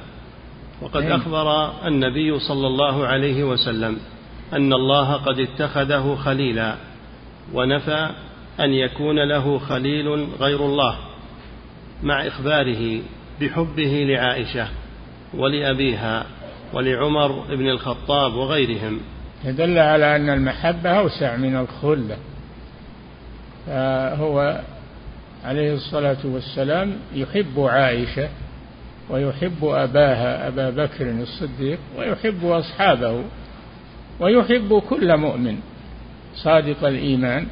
وقد 0.82 1.02
أيه. 1.02 1.16
أخبر 1.16 1.70
النبي 1.86 2.38
صلى 2.38 2.66
الله 2.66 3.06
عليه 3.06 3.44
وسلم 3.44 3.98
أن 4.52 4.72
الله 4.72 5.12
قد 5.12 5.38
اتخذه 5.38 6.14
خليلا 6.14 6.74
ونفى 7.54 8.10
أن 8.60 8.72
يكون 8.72 9.28
له 9.28 9.58
خليل 9.58 10.26
غير 10.40 10.64
الله 10.64 10.96
مع 12.02 12.26
إخباره 12.26 13.00
بحبه 13.40 14.04
لعائشة 14.08 14.68
ولأبيها 15.34 16.26
ولعمر 16.72 17.44
بن 17.56 17.68
الخطاب 17.68 18.34
وغيرهم 18.34 19.00
يدل 19.44 19.78
على 19.78 20.16
أن 20.16 20.28
المحبة 20.30 20.90
أوسع 20.90 21.36
من 21.36 21.56
الخلة 21.56 22.16
فهو 23.66 24.60
عليه 25.44 25.74
الصلاة 25.74 26.16
والسلام 26.24 26.96
يحب 27.14 27.60
عائشة 27.60 28.28
ويحب 29.10 29.64
أباها 29.64 30.48
أبا 30.48 30.70
بكر 30.70 31.10
الصديق 31.10 31.78
ويحب 31.98 32.44
أصحابه 32.44 33.24
ويحب 34.20 34.82
كل 34.88 35.16
مؤمن 35.16 35.58
صادق 36.34 36.84
الإيمان 36.84 37.46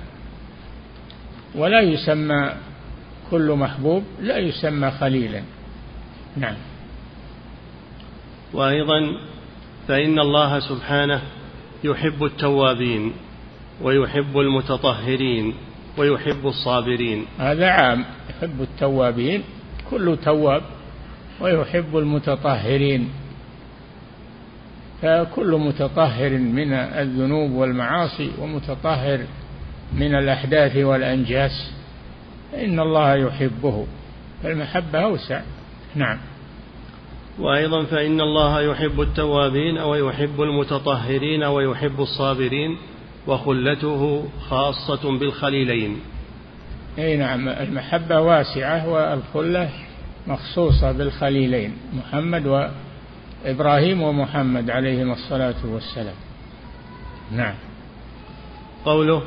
ولا 1.55 1.81
يسمى 1.81 2.53
كل 3.31 3.53
محبوب 3.53 4.05
لا 4.20 4.38
يسمى 4.38 4.90
خليلا. 4.90 5.42
نعم. 6.37 6.57
وأيضا 8.53 9.12
فإن 9.88 10.18
الله 10.18 10.61
سبحانه 10.61 11.22
يحب 11.85 12.24
التوابين 12.24 13.12
ويحب 13.83 14.38
المتطهرين 14.38 15.55
ويحب 15.98 16.46
الصابرين. 16.46 17.26
هذا 17.38 17.70
عام. 17.70 18.04
يحب 18.30 18.62
التوابين 18.62 19.42
كل 19.90 20.18
تواب. 20.24 20.62
ويحب 21.40 21.96
المتطهرين. 21.98 23.08
فكل 25.02 25.50
متطهر 25.58 26.30
من 26.30 26.72
الذنوب 26.72 27.50
والمعاصي 27.50 28.30
ومتطهر 28.38 29.20
من 29.92 30.14
الأحداث 30.14 30.76
والأنجاس. 30.76 31.72
فإن 32.52 32.80
الله 32.80 33.14
يحبه. 33.14 33.87
فالمحبة 34.42 34.98
أوسع. 34.98 35.40
نعم. 35.94 36.18
وأيضا 37.38 37.84
فإن 37.84 38.20
الله 38.20 38.61
يحب 38.61 39.00
التوابين 39.00 39.78
ويحب 39.78 40.42
المتطهرين 40.42 41.44
ويحب 41.44 42.00
الصابرين. 42.00 42.76
وخلته 43.26 44.28
خاصة 44.48 45.18
بالخليلين. 45.18 46.00
أي 46.98 47.16
نعم 47.16 47.48
المحبة 47.48 48.20
واسعة 48.20 48.88
والخلة 48.88 49.70
مخصوصة 50.26 50.92
بالخليلين 50.92 51.72
محمد 51.92 52.70
وإبراهيم 53.44 54.02
ومحمد 54.02 54.70
عليهما 54.70 55.12
الصلاة 55.12 55.54
والسلام. 55.64 56.14
نعم. 57.33 57.54
قوله 58.85 59.22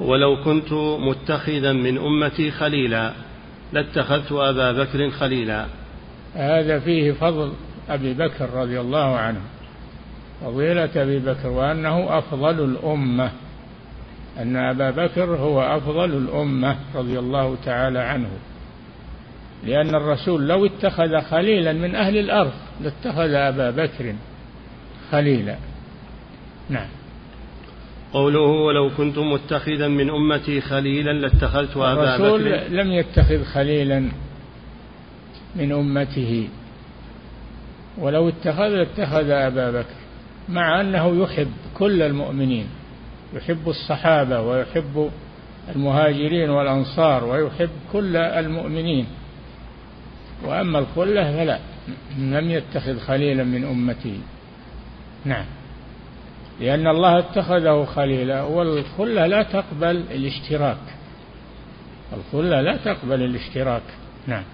ولو 0.00 0.44
كنت 0.44 0.72
متخذا 0.98 1.72
من 1.72 1.98
أمتي 1.98 2.50
خليلا 2.50 3.12
لاتخذت 3.72 4.32
أبا 4.32 4.72
بكر 4.72 5.10
خليلا. 5.10 5.66
هذا 6.34 6.78
فيه 6.78 7.12
فضل 7.12 7.52
أبي 7.88 8.14
بكر 8.14 8.50
رضي 8.54 8.80
الله 8.80 9.16
عنه. 9.16 9.40
فضيلة 10.40 11.02
أبي 11.02 11.18
بكر 11.18 11.48
وأنه 11.48 12.18
أفضل 12.18 12.64
الأمة 12.64 13.30
أن 14.38 14.56
أبا 14.56 14.90
بكر 14.90 15.24
هو 15.24 15.62
أفضل 15.62 16.16
الأمة 16.16 16.76
رضي 16.94 17.18
الله 17.18 17.56
تعالى 17.64 17.98
عنه 17.98 18.28
لأن 19.64 19.94
الرسول 19.94 20.48
لو 20.48 20.66
اتخذ 20.66 21.20
خليلا 21.20 21.72
من 21.72 21.94
أهل 21.94 22.16
الأرض 22.16 22.52
لاتخذ 22.80 23.30
أبا 23.30 23.70
بكر 23.70 24.14
خليلا. 25.10 25.56
نعم. 26.70 26.88
قوله 28.12 28.40
ولو 28.40 28.90
كنت 28.96 29.18
متخذا 29.18 29.88
من 29.88 30.10
أمتي 30.10 30.60
خليلا 30.60 31.12
لاتخذت 31.12 31.76
أبا 31.76 31.94
بكر. 31.94 32.14
الرسول 32.14 32.76
لم 32.76 32.92
يتخذ 32.92 33.44
خليلا 33.44 34.08
من 35.56 35.72
أمته 35.72 36.48
ولو 37.98 38.28
اتخذ 38.28 38.72
اتخذ 38.72 39.30
أبا 39.30 39.70
بكر. 39.70 40.05
مع 40.48 40.80
أنه 40.80 41.22
يحب 41.22 41.52
كل 41.74 42.02
المؤمنين 42.02 42.66
يحب 43.34 43.68
الصحابة 43.68 44.40
ويحب 44.40 45.10
المهاجرين 45.76 46.50
والأنصار 46.50 47.24
ويحب 47.24 47.70
كل 47.92 48.16
المؤمنين. 48.16 49.06
وأما 50.44 50.78
الخلة 50.78 51.36
فلا 51.36 51.58
لم 52.18 52.50
يتخذ 52.50 52.98
خليلا 52.98 53.44
من 53.44 53.64
أمته 53.64 54.18
نعم. 55.24 55.44
لأن 56.60 56.86
الله 56.86 57.18
اتخذه 57.18 57.84
خليلا 57.84 58.42
والخلة 58.42 59.26
لا 59.26 59.42
تقبل 59.42 59.96
الاشتراك. 60.10 60.78
الخلة 62.12 62.60
لا 62.60 62.76
تقبل 62.76 63.22
الاشتراك. 63.22 63.82
نعم. 64.26 64.44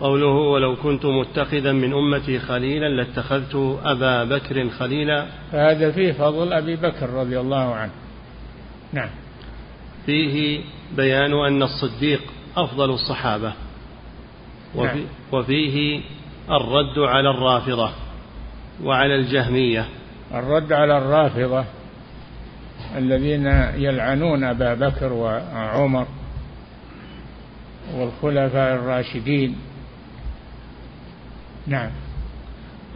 قوله 0.00 0.26
ولو 0.26 0.76
كنت 0.76 1.06
متخذا 1.06 1.72
من 1.72 1.92
أمتي 1.92 2.38
خليلا 2.38 2.88
لاتخذت 2.88 3.78
أبا 3.84 4.24
بكر 4.24 4.68
خليلا. 4.68 5.26
فهذا 5.52 5.90
فيه 5.90 6.12
فضل 6.12 6.52
أبي 6.52 6.76
بكر 6.76 7.10
رضي 7.10 7.40
الله 7.40 7.74
عنه. 7.74 7.92
نعم. 8.92 9.10
فيه 10.06 10.60
بيان 10.96 11.32
أن 11.32 11.62
الصديق 11.62 12.22
أفضل 12.56 12.90
الصحابة. 12.90 13.52
وفي 14.74 14.98
نعم. 14.98 15.06
وفيه 15.32 16.00
الرد 16.50 16.98
على 16.98 17.30
الرافضة 17.30 17.90
وعلى 18.84 19.14
الجهمية. 19.14 19.84
الرد 20.34 20.72
على 20.72 20.98
الرافضة 20.98 21.64
الذين 22.96 23.46
يلعنون 23.76 24.44
أبا 24.44 24.74
بكر 24.74 25.12
وعمر 25.12 26.06
والخلفاء 27.94 28.74
الراشدين 28.74 29.56
نعم. 31.66 31.90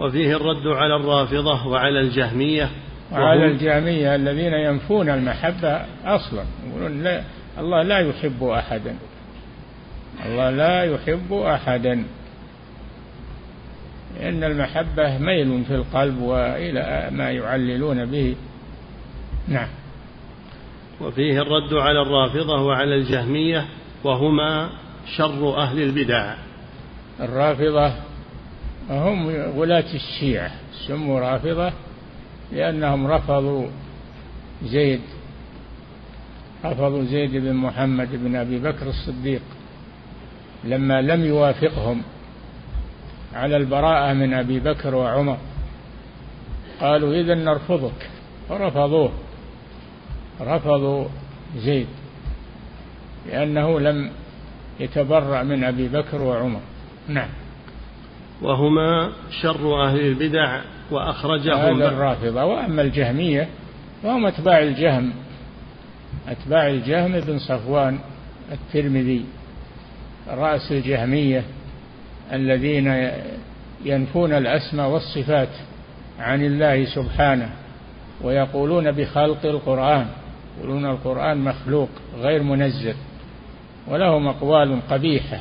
وفيه 0.00 0.36
الرد 0.36 0.66
على 0.66 0.96
الرافضة 0.96 1.66
وعلى 1.66 2.00
الجهمية. 2.00 2.70
وعلى 3.12 3.46
الجهمية 3.46 4.14
الذين 4.14 4.52
ينفون 4.52 5.08
المحبة 5.08 5.80
أصلا. 6.04 6.44
يقولون 6.68 7.02
لا 7.02 7.22
الله 7.58 7.82
لا 7.82 7.98
يحب 7.98 8.44
أحدا. 8.44 8.96
الله 10.26 10.50
لا 10.50 10.84
يحب 10.84 11.32
أحدا. 11.32 12.04
لأن 14.20 14.44
المحبة 14.44 15.18
ميل 15.18 15.64
في 15.64 15.74
القلب 15.74 16.20
وإلى 16.20 17.08
ما 17.12 17.30
يعللون 17.30 18.04
به. 18.04 18.36
نعم. 19.48 19.68
وفيه 21.00 21.42
الرد 21.42 21.74
على 21.74 22.02
الرافضة 22.02 22.62
وعلى 22.62 22.94
الجهمية. 22.94 23.64
وهما 24.04 24.70
شر 25.16 25.56
أهل 25.56 25.82
البدع. 25.82 26.34
الرافضة 27.20 27.92
هم 28.90 29.30
غلاة 29.30 29.94
الشيعة 29.94 30.50
سموا 30.86 31.20
رافضة 31.20 31.72
لأنهم 32.52 33.06
رفضوا 33.06 33.66
زيد 34.64 35.00
رفضوا 36.64 37.04
زيد 37.04 37.30
بن 37.30 37.52
محمد 37.52 38.08
بن 38.12 38.36
أبي 38.36 38.58
بكر 38.58 38.86
الصديق 38.88 39.42
لما 40.64 41.02
لم 41.02 41.24
يوافقهم 41.24 42.02
على 43.34 43.56
البراءة 43.56 44.12
من 44.12 44.34
أبي 44.34 44.60
بكر 44.60 44.94
وعمر 44.94 45.38
قالوا 46.80 47.14
إذا 47.14 47.34
نرفضك 47.34 48.10
فرفضوه 48.48 49.12
رفضوا 50.40 51.04
زيد 51.56 51.86
لأنه 53.26 53.80
لم 53.80 54.10
يتبرأ 54.80 55.42
من 55.42 55.64
أبي 55.64 55.88
بكر 55.88 56.22
وعمر. 56.22 56.60
نعم. 57.08 57.28
وهما 58.42 59.12
شر 59.42 59.84
أهل 59.84 60.00
البدع 60.00 60.60
وأخرجهم 60.90 61.82
هذا 61.82 61.88
الرافضة. 61.88 62.44
وأما 62.44 62.82
الجهمية 62.82 63.48
فهم 64.02 64.26
أتباع 64.26 64.58
الجهم. 64.58 65.12
أتباع 66.28 66.68
الجهم 66.68 67.20
بن 67.20 67.38
صفوان 67.38 67.98
الترمذي. 68.52 69.24
رأس 70.28 70.72
الجهمية 70.72 71.44
الذين 72.32 73.10
ينفون 73.84 74.32
الأسماء 74.32 74.88
والصفات 74.88 75.48
عن 76.18 76.44
الله 76.44 76.84
سبحانه 76.84 77.50
ويقولون 78.22 78.92
بخلق 78.92 79.46
القرآن. 79.46 80.06
يقولون 80.58 80.86
القرآن 80.86 81.38
مخلوق 81.38 81.88
غير 82.20 82.42
منزل 82.42 82.94
ولهم 83.88 84.28
أقوال 84.28 84.80
قبيحة. 84.90 85.38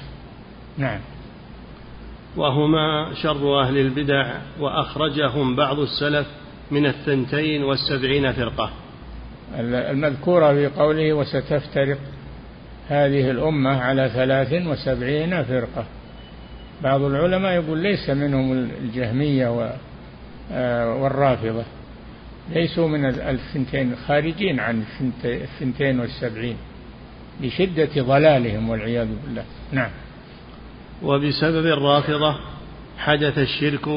نعم. 0.77 0.99
وهما 2.37 3.13
شر 3.21 3.61
أهل 3.61 3.77
البدع 3.77 4.33
وأخرجهم 4.59 5.55
بعض 5.55 5.79
السلف 5.79 6.27
من 6.71 6.85
الثنتين 6.85 7.63
والسبعين 7.63 8.31
فرقة. 8.31 8.69
المذكورة 9.59 10.53
في 10.53 10.67
قوله 10.67 11.13
وستفترق 11.13 11.97
هذه 12.89 13.31
الأمة 13.31 13.81
على 13.81 14.09
ثلاث 14.09 14.53
وسبعين 14.67 15.43
فرقة. 15.43 15.85
بعض 16.83 17.01
العلماء 17.01 17.53
يقول 17.53 17.77
ليس 17.77 18.09
منهم 18.09 18.51
الجهمية 18.53 19.75
آه، 20.51 20.95
والرافضة 20.95 21.63
ليسوا 22.51 22.87
من 22.87 23.05
الثنتين 23.05 23.95
خارجين 23.95 24.59
عن 24.59 24.83
الثنتين 25.25 25.99
والسبعين 25.99 26.57
لشدة 27.41 28.01
ضلالهم 28.01 28.69
والعياذ 28.69 29.07
بالله. 29.25 29.43
نعم. 29.71 29.89
وبسبب 31.03 31.65
الرافضة 31.65 32.35
حدث 32.97 33.37
الشرك 33.37 33.87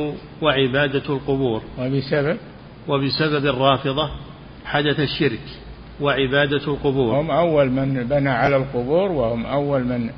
وعبادة 0.42 1.14
القبور. 1.14 1.62
وبسبب؟ 1.78 2.36
وبسبب 2.88 3.46
الرافضة 3.46 4.10
حدث 4.64 5.00
الشرك 5.00 5.40
وعبادة 6.00 6.64
القبور. 6.68 7.20
هم 7.20 7.30
أول 7.30 7.70
من 7.70 8.04
بنى 8.04 8.30
على 8.30 8.56
القبور 8.56 9.12
وهم 9.12 9.46
أول 9.46 9.84
من 9.84 10.10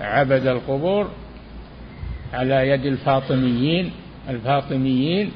عبد 0.00 0.46
القبور 0.46 1.08
على 2.32 2.68
يد 2.68 2.86
الفاطميين 2.86 3.92
الفاطميين 4.28 5.30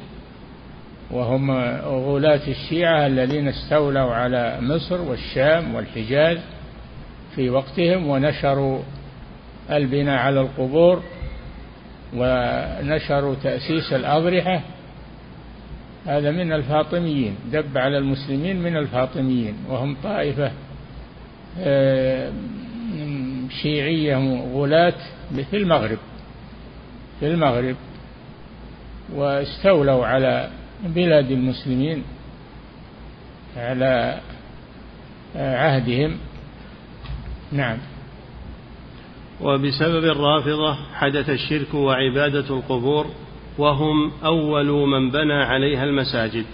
وهم 1.11 1.51
غلاة 1.85 2.41
الشيعة 2.49 3.07
الذين 3.07 3.49
استولوا 3.49 4.15
على 4.15 4.59
مصر 4.61 5.01
والشام 5.01 5.75
والحجاز 5.75 6.39
في 7.37 7.51
وقتهم 7.51 8.07
ونشروا 8.07 8.83
البناء 9.71 10.19
على 10.19 10.41
القبور 10.41 11.03
ونشروا 12.15 13.35
تأسيس 13.35 13.93
الأضرحة. 13.93 14.61
هذا 16.07 16.31
من 16.31 16.53
الفاطميين 16.53 17.37
دب 17.53 17.79
على 17.79 17.99
المسلمين 17.99 18.63
من 18.63 18.77
الفاطميين 18.77 19.55
وهم 19.69 19.97
طائفة 20.03 20.53
آه، 21.59 22.33
شيعية 23.63 24.17
غلاة 24.55 24.95
في 25.51 25.57
المغرب 25.57 25.99
في 27.21 27.27
المغرب 27.27 27.77
واستولوا 29.15 30.07
على 30.07 30.51
بلاد 30.85 31.31
المسلمين 31.31 32.03
على 33.57 34.21
عهدهم. 35.37 36.17
نعم. 37.53 37.79
وبسبب 39.41 40.05
الرافضة 40.05 40.77
حدث 40.95 41.31
الشرك 41.31 41.75
وعبادة 41.75 42.57
القبور 42.57 43.07
وهم 43.59 44.13
أول 44.25 44.67
من 44.67 45.11
بنى 45.11 45.43
عليها 45.45 45.85
المساجد. 45.85 46.47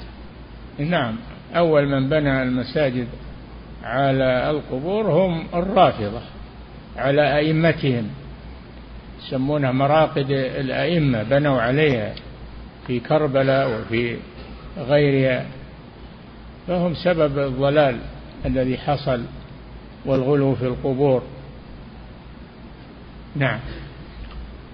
نعم 0.78 1.16
أول 1.56 1.86
من 1.86 2.08
بنى 2.08 2.42
المساجد 2.42 3.08
على 3.84 4.50
القبور 4.50 5.06
هم 5.06 5.46
الرافضة 5.54 6.20
على 6.96 7.38
أئمتهم 7.38 8.08
يسمونها 9.18 9.72
مراقد 9.72 10.30
الأئمة 10.30 11.22
بنوا 11.22 11.60
عليها 11.60 12.14
في 12.86 13.00
كربلاء 13.00 13.80
وفي 13.80 14.16
غيرها 14.78 15.46
فهم 16.66 16.94
سبب 16.94 17.38
الضلال 17.38 17.98
الذي 18.46 18.78
حصل 18.78 19.22
والغلو 20.06 20.54
في 20.54 20.66
القبور. 20.66 21.22
نعم. 23.36 23.58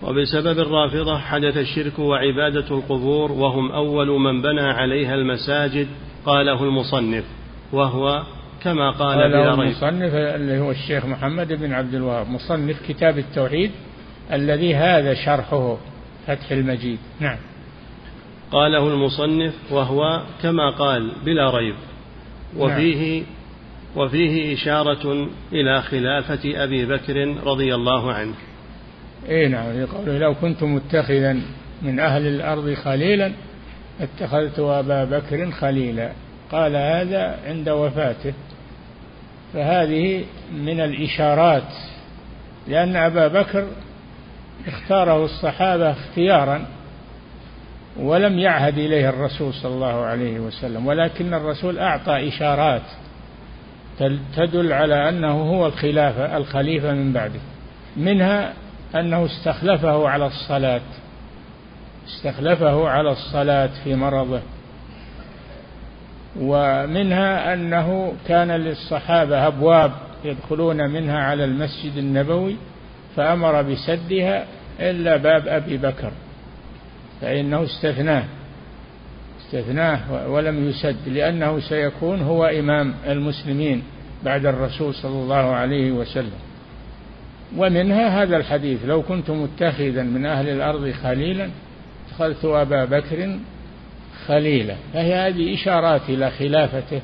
وبسبب 0.03 0.59
الرافضة 0.59 1.19
حدث 1.19 1.57
الشرك 1.57 1.99
وعبادة 1.99 2.77
القبور 2.77 3.33
وهم 3.33 3.73
أول 3.73 4.21
من 4.21 4.43
بنى 4.43 4.61
عليها 4.61 5.15
المساجد 5.15 5.89
قاله 6.27 6.65
المصنف 6.65 7.25
وهو 7.73 8.23
كما 8.63 8.91
قال 8.91 9.29
بلا 9.29 9.55
ريب. 9.55 9.61
المصنف 9.61 10.15
اللي 10.15 10.59
هو 10.59 10.71
الشيخ 10.71 11.07
محمد 11.07 11.53
بن 11.53 11.73
عبد 11.73 11.95
الوهاب 11.95 12.29
مصنف 12.29 12.89
كتاب 12.89 13.19
التوحيد 13.19 13.71
الذي 14.33 14.75
هذا 14.75 15.15
شرحه 15.15 15.77
فتح 16.27 16.51
المجيد. 16.51 16.99
نعم. 17.21 17.39
قاله 18.53 18.89
المصنف 18.89 19.55
وهو 19.71 20.23
كما 20.43 20.71
قال 20.71 21.13
بلا 21.25 21.57
ريب. 21.57 21.75
وفيه 22.57 23.21
نعم. 23.21 23.27
وفيه 23.97 24.55
إشارة 24.55 25.29
إلى 25.53 25.83
خلافة 25.83 26.65
أبي 26.65 26.87
بكر 26.87 27.37
رضي 27.45 27.75
الله 27.75 28.13
عنه. 28.13 28.35
اي 29.29 29.49
نعم 29.49 29.81
يقول 29.81 30.21
لو 30.21 30.35
كنت 30.35 30.63
متخذا 30.63 31.41
من 31.83 32.01
أهل 32.01 32.27
الأرض 32.27 32.75
خليلا 32.75 33.33
اتخذت 34.01 34.59
أبا 34.59 35.05
بكر 35.05 35.51
خليلا. 35.51 36.13
قال 36.53 36.77
هذا 36.77 37.39
عند 37.47 37.69
وفاته. 37.69 38.33
فهذه 39.53 40.25
من 40.55 40.81
الإشارات 40.81 41.73
لأن 42.69 42.97
أبا 42.97 43.29
بكر 43.29 43.67
اختاره 44.69 45.25
الصحابة 45.25 45.91
اختيارا 45.91 46.67
ولم 47.97 48.39
يعهد 48.39 48.79
إليه 48.79 49.09
الرسول 49.09 49.55
صلى 49.55 49.75
الله 49.75 50.05
عليه 50.05 50.41
وسلم 50.41 50.87
ولكن 50.87 51.35
الرسول 51.35 51.79
أعطى 51.79 52.29
إشارات 52.29 52.83
تدل 54.37 54.73
على 54.73 55.09
أنه 55.09 55.33
هو 55.33 55.67
الخلافة 55.67 56.37
الخليفة 56.37 56.93
من 56.93 57.13
بعده. 57.13 57.41
منها 57.97 58.53
أنه 58.95 59.25
استخلفه 59.25 60.09
على 60.09 60.27
الصلاة. 60.27 60.81
استخلفه 62.07 62.89
على 62.89 63.11
الصلاة 63.13 63.71
في 63.85 63.95
مرضه. 63.95 64.41
ومنها 66.41 67.55
أنه 67.55 68.13
كان 68.29 68.51
للصحابة 68.51 69.47
أبواب 69.47 69.93
يدخلون 70.25 70.91
منها 70.91 71.19
على 71.19 71.45
المسجد 71.45 71.97
النبوي 71.97 72.57
فأمر 73.17 73.63
بسدها 73.63 74.47
إلا 74.81 75.17
باب 75.17 75.49
أبي 75.49 75.77
بكر. 75.77 76.13
فإنه 77.21 77.65
استثناه. 77.65 78.25
استثناه 79.41 80.29
ولم 80.29 80.69
يسد 80.69 81.09
لأنه 81.09 81.61
سيكون 81.61 82.23
هو 82.23 82.45
إمام 82.45 82.95
المسلمين 83.07 83.83
بعد 84.25 84.47
الرسول 84.47 84.95
صلى 84.95 85.23
الله 85.23 85.55
عليه 85.55 85.93
وسلم. 85.93 86.50
ومنها 87.57 88.23
هذا 88.23 88.37
الحديث 88.37 88.85
لو 88.85 89.03
كنت 89.03 89.31
متخذا 89.31 90.03
من 90.03 90.27
أهل 90.27 90.49
الأرض 90.49 90.91
خليلا 90.91 91.51
اتخذت 92.09 92.45
أبا 92.45 92.85
بكر 92.85 93.39
خليلا. 94.27 94.77
فهي 94.93 95.15
هذه 95.15 95.55
إشارات 95.55 96.03
إلى 96.09 96.31
خلافته 96.31 97.01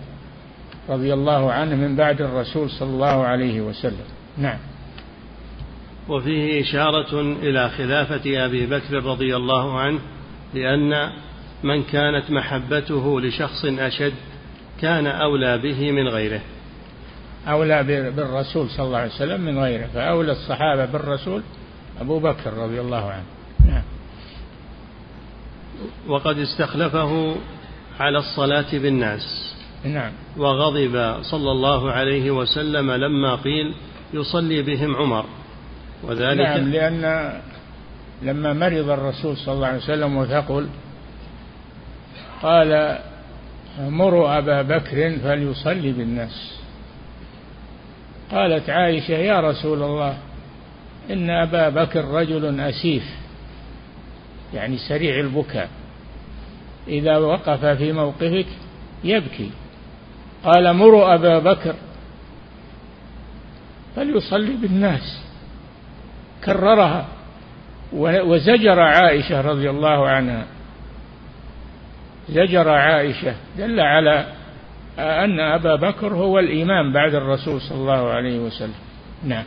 رضي 0.89 1.15
الله 1.15 1.53
عنه 1.53 1.75
من 1.75 1.97
بعد 1.97 2.23
الرسول 2.23 2.71
صلى 2.71 2.89
الله 2.89 3.25
عليه 3.27 3.61
وسلم. 3.61 4.07
نعم. 4.39 4.59
وفيه 6.09 6.63
إشارة 6.63 7.21
إلى 7.21 7.71
خلافة 7.71 8.45
أبي 8.45 8.67
بكر 8.67 9.05
رضي 9.05 9.37
الله 9.37 9.81
عنه 9.81 9.99
لأن 10.55 11.11
من 11.63 11.83
كانت 11.83 12.31
محبته 12.31 13.21
لشخص 13.21 13.65
أشد 13.65 14.15
كان 14.81 15.07
أولى 15.07 15.59
به 15.59 15.93
من 15.93 16.09
غيره. 16.09 16.41
أولى 17.49 18.11
بالرسول 18.11 18.71
صلى 18.71 18.87
الله 18.87 18.99
عليه 18.99 19.15
وسلم 19.15 19.41
من 19.41 19.59
غيره 19.59 19.87
فأولى 19.95 20.33
الصحابة 20.33 20.85
بالرسول 20.85 21.43
أبو 22.01 22.19
بكر 22.19 22.53
رضي 22.53 22.81
الله 22.81 23.11
عنه. 23.11 23.25
نعم. 23.67 23.83
وقد 26.09 26.39
استخلفه 26.39 27.37
على 28.01 28.19
الصلاة 28.19 28.73
بالناس. 28.73 29.55
نعم. 29.85 30.13
وغضب 30.37 31.23
صلى 31.23 31.51
الله 31.51 31.93
عليه 31.93 32.31
وسلم 32.31 32.91
لما 32.91 33.35
قيل 33.35 33.75
يصلي 34.15 34.63
بهم 34.63 34.97
عمر. 34.97 35.25
وذلك 36.03 36.47
نعم 36.47 36.69
لأن 36.69 37.33
لما 38.23 38.53
مرض 38.53 38.91
الرسول 38.91 39.37
صلى 39.37 39.55
الله 39.55 39.67
عليه 39.67 39.79
وسلم 39.79 40.17
وثقل 40.17 40.69
قال 42.43 42.99
مروا 43.79 44.39
أبا 44.39 44.63
بكر 44.63 45.19
فليصلي 45.19 45.93
بالناس. 45.93 46.56
قالت 48.33 48.71
عائشة 48.71 49.15
يا 49.15 49.41
رسول 49.41 49.83
الله 49.83 50.19
إن 51.11 51.31
أبا 51.31 51.69
بكر 51.69 52.05
رجل 52.05 52.61
أسيف 52.61 53.05
يعني 54.55 54.77
سريع 54.79 55.21
البكاء 55.21 55.69
إذا 56.89 57.17
وقف 57.17 57.65
في 57.65 57.93
موقفك 57.93 58.47
يبكي. 59.05 59.51
قال 60.45 60.73
مروا 60.73 61.15
أبا 61.15 61.39
بكر. 61.39 61.75
فليصلي 63.97 64.57
بالناس. 64.63 65.23
كررها. 66.45 67.07
وزجر 67.93 68.81
عائشة 68.81 69.41
رضي 69.41 69.71
الله 69.71 70.09
عنها. 70.09 70.47
زجر 72.29 72.69
عائشة 72.69 73.35
دل 73.59 73.81
على 73.81 74.27
أن 74.99 75.41
أبا 75.41 75.77
بكر 75.77 76.15
هو 76.15 76.39
الإمام 76.39 76.93
بعد 76.93 77.15
الرسول 77.15 77.61
صلى 77.61 77.79
الله 77.79 78.09
عليه 78.09 78.39
وسلم. 78.39 78.75
نعم. 79.25 79.45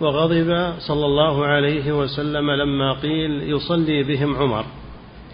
وغضب 0.00 0.74
صلى 0.78 1.06
الله 1.06 1.46
عليه 1.46 1.92
وسلم 1.92 2.50
لما 2.50 2.92
قيل 2.92 3.42
يصلي 3.42 4.02
بهم 4.02 4.36
عمر 4.36 4.64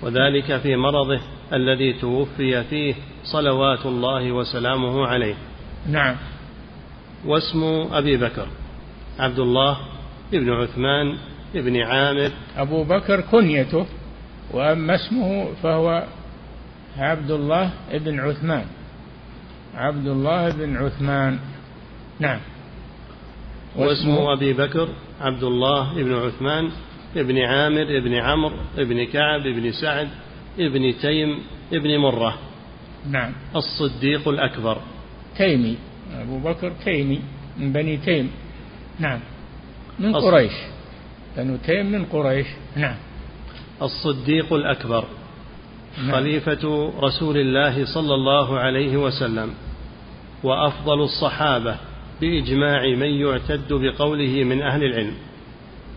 وذلك 0.03 0.57
في 0.57 0.77
مرضه 0.77 1.21
الذي 1.53 1.93
توفي 1.93 2.65
فيه 2.65 2.95
صلوات 3.25 3.87
الله 3.87 4.33
وسلامه 4.33 5.07
عليه. 5.07 5.35
نعم. 5.89 6.17
واسم 7.27 7.89
أبي 7.93 8.17
بكر 8.17 8.47
عبد 9.19 9.39
الله 9.39 9.79
بن 10.33 10.51
عثمان 10.51 11.17
بن 11.55 11.77
عامر. 11.77 12.31
أبو 12.57 12.85
بكر 12.85 13.21
كنيته 13.21 13.87
وأما 14.53 14.95
اسمه 14.95 15.49
فهو 15.63 16.05
عبد 16.99 17.31
الله 17.31 17.71
بن 17.93 18.21
عثمان. 18.21 18.65
عبد 19.75 20.07
الله 20.07 20.49
بن 20.51 20.77
عثمان. 20.77 21.39
نعم. 22.21 22.41
واسم 23.77 24.11
أبي 24.11 24.53
بكر 24.53 24.89
عبد 25.21 25.43
الله 25.43 25.95
بن 25.95 26.15
عثمان 26.15 26.71
بن 27.15 27.39
عامر 27.39 28.01
بن 28.01 28.15
عمرو 28.15 28.57
بن 28.77 29.05
كعب 29.05 29.43
بن 29.43 29.73
سعد 29.73 30.09
بن 30.59 30.95
تيم 31.03 31.39
بن 31.73 31.99
مرة. 31.99 32.39
نعم. 33.11 33.33
الصديق 33.57 34.29
الأكبر. 34.29 34.79
تيمي. 35.37 35.77
أبو 36.15 36.39
بكر 36.39 36.73
تيمي 36.85 37.21
من 37.59 37.73
بني 37.73 37.97
تيم. 37.97 38.31
نعم. 38.99 39.21
من 39.99 40.17
قريش. 40.17 40.53
بنو 41.37 41.57
تيم 41.57 41.93
من 41.93 42.05
قريش. 42.05 42.47
نعم. 42.77 42.97
الصديق 43.83 44.53
الأكبر. 44.53 45.05
خليفة 46.13 46.93
رسول 47.01 47.37
الله 47.37 47.85
صلى 47.95 48.15
الله 48.15 48.59
عليه 48.59 48.97
وسلم 48.97 49.55
وأفضل 50.43 51.03
الصحابة 51.03 51.77
بإجماع 52.21 52.87
من 52.87 53.09
يعتد 53.09 53.73
بقوله 53.73 54.45
من 54.45 54.63
أهل 54.63 54.85
العلم. 54.85 55.15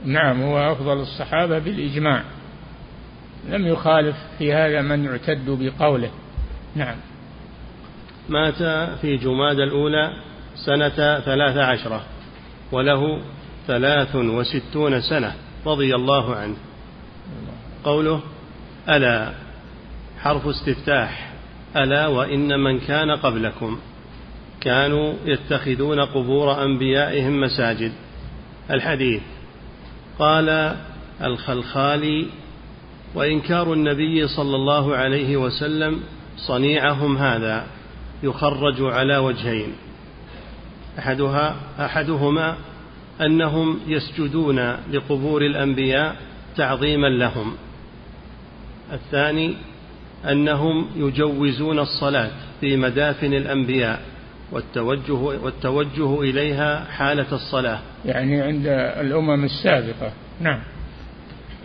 نعم 0.05 0.41
هو 0.41 0.71
أفضل 0.71 0.99
الصحابة 0.99 1.59
بالإجماع. 1.59 2.23
لم 3.49 3.67
يخالف 3.67 4.15
في 4.37 4.53
هذا 4.53 4.81
من 4.81 5.05
يعتد 5.05 5.45
بقوله. 5.49 6.09
نعم. 6.75 6.95
مات 8.29 8.63
في 9.01 9.17
جماد 9.17 9.59
الأولى 9.59 10.13
سنة 10.55 11.19
ثلاث 11.19 11.57
عشرة 11.57 12.03
وله 12.71 13.21
ثلاث 13.67 14.15
وستون 14.15 15.01
سنة 15.01 15.33
رضي 15.65 15.95
الله 15.95 16.35
عنه. 16.35 16.55
قوله 17.83 18.21
ألا 18.89 19.46
حرف 20.19 20.47
استفتاح. 20.47 21.33
ألا 21.75 22.07
وإن 22.07 22.59
من 22.59 22.79
كان 22.79 23.11
قبلكم 23.11 23.79
كانوا 24.61 25.13
يتخذون 25.25 25.99
قبور 25.99 26.63
أنبيائهم 26.63 27.41
مساجد. 27.41 27.91
الحديث 28.71 29.21
قال 30.19 30.75
الخلخالي 31.21 32.27
وإنكار 33.15 33.73
النبي 33.73 34.27
صلى 34.27 34.55
الله 34.55 34.95
عليه 34.95 35.37
وسلم 35.37 35.99
صنيعهم 36.37 37.17
هذا 37.17 37.67
يخرج 38.23 38.81
على 38.81 39.17
وجهين. 39.17 39.73
أحدها 40.99 41.55
أحدهما 41.79 42.57
أنهم 43.21 43.79
يسجدون 43.87 44.59
لقبور 44.91 45.41
الأنبياء 45.41 46.15
تعظيما 46.55 47.07
لهم. 47.07 47.53
الثاني 48.93 49.55
أنهم 50.31 50.87
يجوزون 50.95 51.79
الصلاة 51.79 52.29
في 52.61 52.77
مدافن 52.77 53.33
الأنبياء 53.33 54.01
والتوجه, 54.51 55.13
والتوجه 55.13 56.21
إليها 56.21 56.85
حالة 56.85 57.25
الصلاة. 57.31 57.79
يعني 58.05 58.41
عند 58.41 58.67
الأمم 59.01 59.43
السابقة. 59.43 60.11
نعم. 60.41 60.59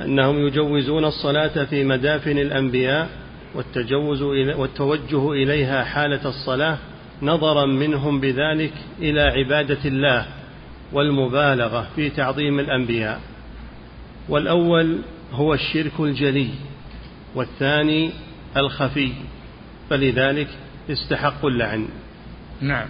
أنهم 0.01 0.47
يجوزون 0.47 1.05
الصلاة 1.05 1.65
في 1.65 1.85
مدافن 1.85 2.39
الأنبياء 2.39 3.09
والتجوز 3.55 4.23
والتوجه 4.23 5.33
إليها 5.33 5.85
حالة 5.85 6.29
الصلاة 6.29 6.79
نظرا 7.23 7.67
منهم 7.67 8.21
بذلك 8.21 8.73
إلى 8.99 9.21
عبادة 9.21 9.79
الله 9.85 10.27
والمبالغة 10.93 11.87
في 11.97 12.11
تعظيم 12.11 12.61
الأنبياء. 12.61 13.21
والأول 14.29 14.99
هو 15.33 15.55
الشرك 15.55 16.01
الجلي 16.01 16.49
والثاني 17.35 18.11
الخفي 18.57 19.13
فلذلك 19.91 20.49
استحق 20.91 21.47
اللعن. 21.47 21.89
نعم. 22.61 22.87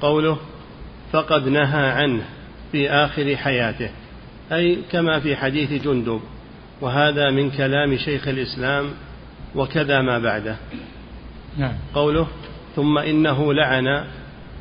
قوله 0.00 0.38
فقد 1.12 1.48
نهى 1.48 1.90
عنه 1.90 2.22
في 2.72 2.90
آخر 2.90 3.36
حياته 3.36 3.90
أي 4.52 4.78
كما 4.92 5.20
في 5.20 5.36
حديث 5.36 5.82
جندب 5.82 6.20
وهذا 6.80 7.30
من 7.30 7.50
كلام 7.50 7.96
شيخ 7.96 8.28
الإسلام 8.28 8.90
وكذا 9.54 10.00
ما 10.00 10.18
بعده. 10.18 10.56
نعم. 11.56 11.74
قوله 11.94 12.26
ثم 12.76 12.98
إنه 12.98 13.54
لعن 13.54 14.04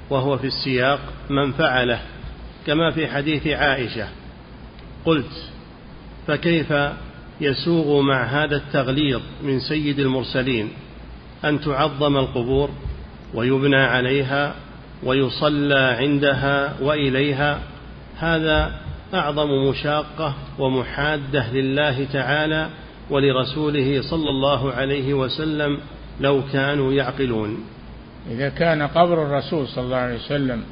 وهو 0.09 0.37
في 0.37 0.47
السياق 0.47 0.99
من 1.29 1.51
فعله 1.51 1.99
كما 2.67 2.91
في 2.91 3.07
حديث 3.07 3.47
عائشة. 3.47 4.07
قلت 5.05 5.51
فكيف 6.27 6.73
يسوغ 7.41 8.01
مع 8.01 8.23
هذا 8.23 8.55
التغليظ 8.55 9.21
من 9.43 9.59
سيد 9.59 9.99
المرسلين 9.99 10.69
أن 11.45 11.61
تعظم 11.61 12.17
القبور 12.17 12.69
ويبنى 13.33 13.75
عليها 13.75 14.55
ويصلى 15.03 15.97
عندها 15.99 16.73
وإليها. 16.81 17.59
هذا 18.17 18.71
أعظم 19.13 19.49
مشاقة 19.69 20.33
ومحادة 20.59 21.51
لله 21.51 22.05
تعالى 22.13 22.69
ولرسوله 23.09 24.01
صلى 24.01 24.29
الله 24.29 24.71
عليه 24.71 25.13
وسلم 25.13 25.79
لو 26.19 26.41
كانوا 26.53 26.93
يعقلون. 26.93 27.57
إذا 28.31 28.49
كان 28.49 28.81
قبر 28.81 29.23
الرسول 29.23 29.67
صلى 29.67 29.83
الله 29.83 29.97
عليه 29.97 30.15
وسلم 30.15 30.63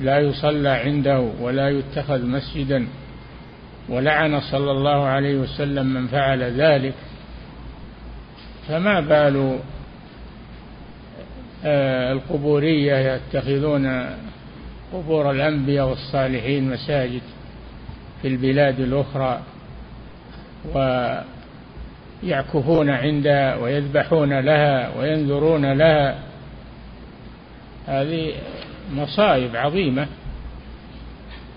لا 0.00 0.18
يصلى 0.18 0.68
عنده 0.68 1.32
ولا 1.40 1.68
يتخذ 1.70 2.26
مسجدا 2.26 2.86
ولعن 3.92 4.40
صلى 4.40 4.70
الله 4.70 5.04
عليه 5.04 5.34
وسلم 5.34 5.86
من 5.86 6.06
فعل 6.06 6.42
ذلك 6.42 6.94
فما 8.68 9.00
بال 9.00 9.58
آه، 11.64 12.12
القبورية 12.12 13.14
يتخذون 13.14 14.06
قبور 14.92 15.30
الأنبياء 15.30 15.88
والصالحين 15.88 16.70
مساجد 16.70 17.22
في 18.22 18.28
البلاد 18.28 18.80
الأخرى 18.80 19.40
ويعكفون 22.22 22.90
عندها 22.90 23.56
ويذبحون 23.56 24.40
لها 24.40 24.98
وينذرون 24.98 25.72
لها. 25.72 26.18
هذه 27.86 28.32
مصائب 28.94 29.56
عظيمة 29.56 30.06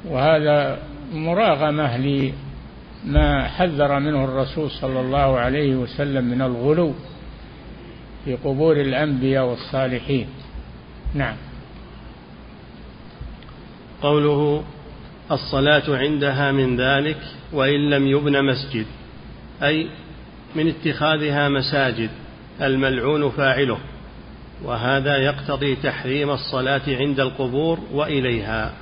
وهذا 0.06 0.78
مراغمة 1.16 1.98
لما 1.98 3.48
حذر 3.48 4.00
منه 4.00 4.24
الرسول 4.24 4.72
صلى 4.72 5.00
الله 5.00 5.40
عليه 5.40 5.76
وسلم 5.76 6.26
من 6.26 6.42
الغلو 6.42 6.94
في 8.26 8.36
قبور 8.36 8.82
الأنبياء 8.82 9.46
والصالحين. 9.46 10.28
نعم. 11.14 11.36
قوله 14.02 14.64
الصلاة 15.32 15.98
عندها 15.98 16.52
من 16.52 16.82
ذلك 16.82 17.18
وإن 17.54 17.90
لم 17.90 18.08
يبن 18.08 18.46
مسجد 18.46 18.86
أي 19.64 19.88
من 20.56 20.68
اتخاذها 20.68 21.50
مساجد 21.50 22.10
الملعون 22.62 23.30
فاعله 23.30 23.78
وهذا 24.64 25.18
يقتضي 25.18 25.76
تحريم 25.76 26.30
الصلاة 26.30 26.82
عند 26.88 27.20
القبور 27.20 27.80
وإليها. 27.94 28.74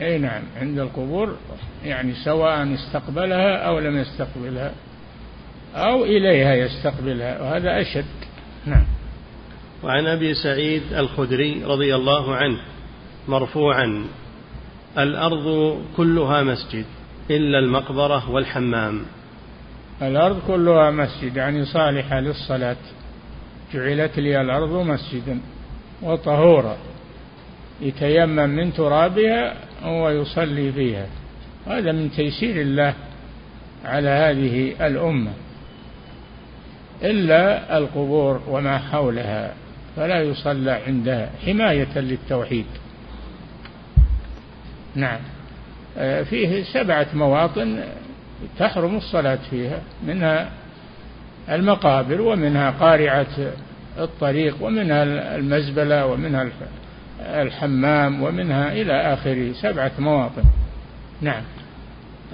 أي 0.00 0.18
نعم 0.18 0.42
عند 0.56 0.78
القبور 0.78 1.36
يعني 1.84 2.14
سواء 2.24 2.74
استقبلها 2.74 3.56
أو 3.56 3.78
لم 3.78 3.96
يستقبلها 3.96 4.72
أو 5.74 6.04
إليها 6.04 6.54
يستقبلها 6.54 7.42
وهذا 7.42 7.80
أشد. 7.80 8.04
نعم. 8.66 8.86
وعن 9.84 10.06
أبي 10.06 10.34
سعيد 10.34 10.82
الخدري 10.92 11.64
رضي 11.64 11.94
الله 11.94 12.34
عنه 12.34 12.58
مرفوعا 13.28 14.04
الأرض 14.98 15.78
كلها 15.96 16.42
مسجد 16.42 16.84
إلا 17.30 17.58
المقبرة 17.58 18.30
والحمام. 18.30 19.02
الأرض 20.02 20.40
كلها 20.46 20.90
مسجد 20.90 21.36
يعني 21.36 21.64
صالحة 21.64 22.20
للصلاة. 22.20 22.76
جعلت 23.74 24.18
لي 24.18 24.40
الأرض 24.40 24.72
مسجدا 24.72 25.40
وطهورا 26.02 26.76
يتيمم 27.80 28.48
من 28.48 28.72
ترابها 28.72 29.54
ويصلي 29.86 30.72
فيها. 30.72 31.06
هذا 31.66 31.92
من 31.92 32.10
تيسير 32.10 32.60
الله 32.60 32.94
على 33.84 34.08
هذه 34.08 34.86
الأمة. 34.86 35.32
إلا 37.02 37.78
القبور 37.78 38.42
وما 38.48 38.78
حولها 38.78 39.54
فلا 39.96 40.22
يصلى 40.22 40.80
عندها. 40.86 41.30
حماية 41.46 41.98
للتوحيد. 41.98 42.66
نعم. 44.94 45.20
آه، 45.98 46.22
فيه 46.22 46.62
سبعة 46.62 47.06
مواطن 47.14 47.84
تحرم 48.58 48.96
الصلاة 48.96 49.38
فيها 49.50 49.80
منها 50.06 50.50
المقابر 51.50 52.20
ومنها 52.20 52.70
قارعة 52.70 53.52
الطريق 53.98 54.56
ومنها 54.60 55.02
المزبلة 55.36 56.06
ومنها 56.06 56.48
الحمام 57.20 58.22
ومنها 58.22 58.72
إلى 58.72 58.92
آخره 58.92 59.52
سبعة 59.52 59.92
مواطن. 59.98 60.42
نعم. 61.20 61.42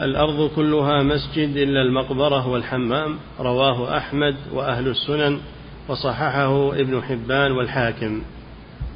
الأرض 0.03 0.51
كلها 0.57 1.03
مسجد 1.03 1.57
إلا 1.57 1.83
المقبرة 1.83 2.49
والحمام 2.49 3.19
رواه 3.41 3.97
أحمد 3.97 4.37
وأهل 4.53 4.89
السنن 4.89 5.41
وصححه 5.89 6.73
ابن 6.75 7.03
حبان 7.03 7.53
والحاكم. 7.53 8.23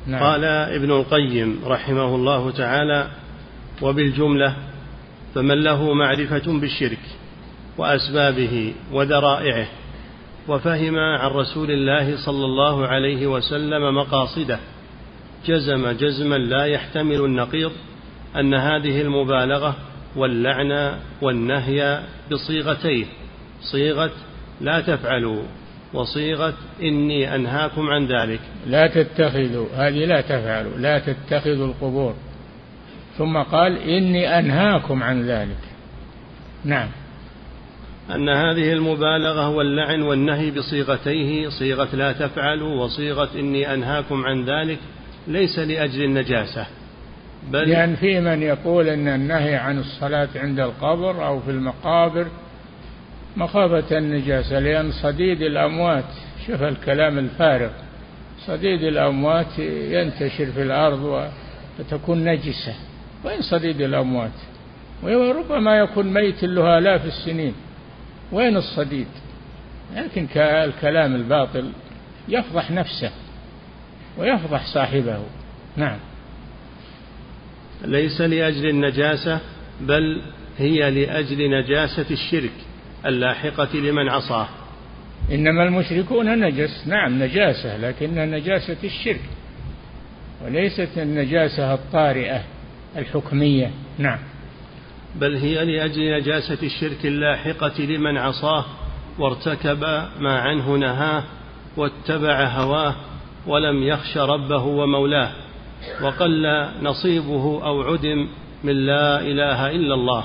نعم. 0.07 0.23
قال 0.23 0.45
ابن 0.45 0.91
القيم 0.91 1.61
رحمه 1.67 2.15
الله 2.15 2.51
تعالى 2.51 3.09
وبالجملة 3.83 4.57
فمن 5.35 5.63
له 5.63 5.93
معرفة 5.93 6.59
بالشرك 6.61 6.99
وأسبابه 7.79 8.75
وذرائعه 8.93 9.67
وفهم 10.49 10.97
عن 10.97 11.31
رسول 11.31 11.71
الله 11.71 12.17
صلى 12.17 12.45
الله 12.45 12.87
عليه 12.87 13.27
وسلم 13.27 13.95
مقاصده 13.97 14.59
جزم 15.47 15.91
جزما 15.91 16.35
لا 16.35 16.65
يحتمل 16.65 17.25
النقيض 17.25 17.73
أن 18.37 18.55
هذه 18.55 19.01
المبالغة 19.01 19.77
واللعن 20.17 20.99
والنهي 21.23 22.03
بصيغتيه 22.33 23.05
صيغة 23.61 24.11
لا 24.61 24.81
تفعلوا 24.81 25.43
وصيغة 25.95 26.55
إني 26.83 27.35
أنهاكم 27.35 27.89
عن 27.89 28.07
ذلك. 28.07 28.41
لا 28.67 28.87
تتخذوا 28.87 29.67
هذه 29.77 30.05
لا 30.05 30.21
تفعلوا 30.21 30.79
لا 30.79 30.99
تتخذوا 30.99 31.67
القبور. 31.67 32.15
ثم 33.19 33.37
قال 33.37 33.79
إني 33.79 34.39
أنهاكم 34.39 35.03
عن 35.03 35.23
ذلك. 35.23 35.61
نعم. 36.65 36.89
أن 38.15 38.29
هذه 38.29 38.73
المبالغة 38.73 39.49
واللعن 39.49 40.03
والنهي 40.03 40.51
بصيغتيه 40.51 41.49
صيغة 41.49 41.97
لا 41.97 42.13
تفعلوا 42.13 42.85
وصيغة 42.85 43.29
إني 43.39 43.75
أنهاكم 43.75 44.25
عن 44.25 44.45
ذلك 44.45 44.79
ليس 45.29 45.59
لأجل 45.59 46.03
النجاسة 46.03 46.67
بل 47.51 47.69
لأن 47.69 47.97
في 47.97 48.21
من 48.21 48.43
يقول 48.43 48.89
أن 48.89 49.09
النهي 49.09 49.55
عن 49.55 49.79
الصلاة 49.79 50.29
عند 50.37 50.61
القبر 50.61 51.27
أو 51.27 51.41
في 51.41 51.51
المقابر 51.51 52.27
مخافة 53.37 53.99
النجاسة 53.99 54.59
لأن 54.59 54.93
صديد 54.93 55.43
الأموات 55.43 56.05
شوف 56.47 56.63
الكلام 56.63 57.19
الفارغ 57.19 57.71
صديد 58.47 58.83
الأموات 58.83 59.59
ينتشر 59.59 60.47
في 60.47 60.63
الأرض 60.63 61.31
وتكون 61.79 62.25
نجسة. 62.25 62.75
وين 63.25 63.43
صديد 63.43 63.81
الأموات؟ 63.81 64.31
وربما 65.03 65.79
يكون 65.79 66.13
ميت 66.13 66.45
له 66.45 66.79
آلاف 66.79 67.05
السنين. 67.05 67.55
وين 68.33 68.57
الصديد؟ 68.57 69.07
لكن 69.97 70.27
الكلام 70.37 71.15
الباطل 71.15 71.71
يفضح 72.29 72.71
نفسه. 72.71 73.11
ويفضح 74.19 74.67
صاحبه. 74.75 75.19
نعم. 75.77 75.99
ليس 77.85 78.21
لأجل 78.21 78.69
النجاسة 78.69 79.41
بل 79.81 80.23
هي 80.59 80.91
لأجل 80.91 81.51
نجاسة 81.51 82.07
الشرك 82.11 82.53
اللاحقة 83.07 83.75
لمن 83.75 84.09
عصاه. 84.09 84.49
إنما 85.33 85.63
المشركون 85.63 86.41
نجس. 86.41 86.87
نعم 86.87 87.23
نجاسة 87.23 87.77
لكنها 87.77 88.27
نجاسة 88.27 88.77
الشرك. 88.85 89.21
وليست 90.45 90.99
النجاسة 90.99 91.75
الطارئة 91.75 92.43
الحكمية. 92.97 93.71
نعم. 93.99 94.19
بل 95.15 95.37
هي 95.37 95.65
لأجل 95.65 96.21
نجاسة 96.21 96.59
الشرك 96.63 97.07
اللاحقة 97.07 97.81
لمن 97.81 98.17
عصاه 98.17 98.65
وارتكب 99.19 99.81
ما 100.21 100.41
عنه 100.41 100.77
نهاه 100.77 101.25
واتبع 101.77 102.45
هواه 102.49 102.97
ولم 103.47 103.83
يخش 103.83 104.17
ربه 104.17 104.63
ومولاه 104.63 105.33
وقل 106.03 106.67
نصيبه 106.83 107.67
أو 107.67 107.83
عدم 107.83 108.29
من 108.65 108.87
لا 108.87 109.21
إله 109.21 109.71
إلا 109.71 109.95
الله. 109.95 110.25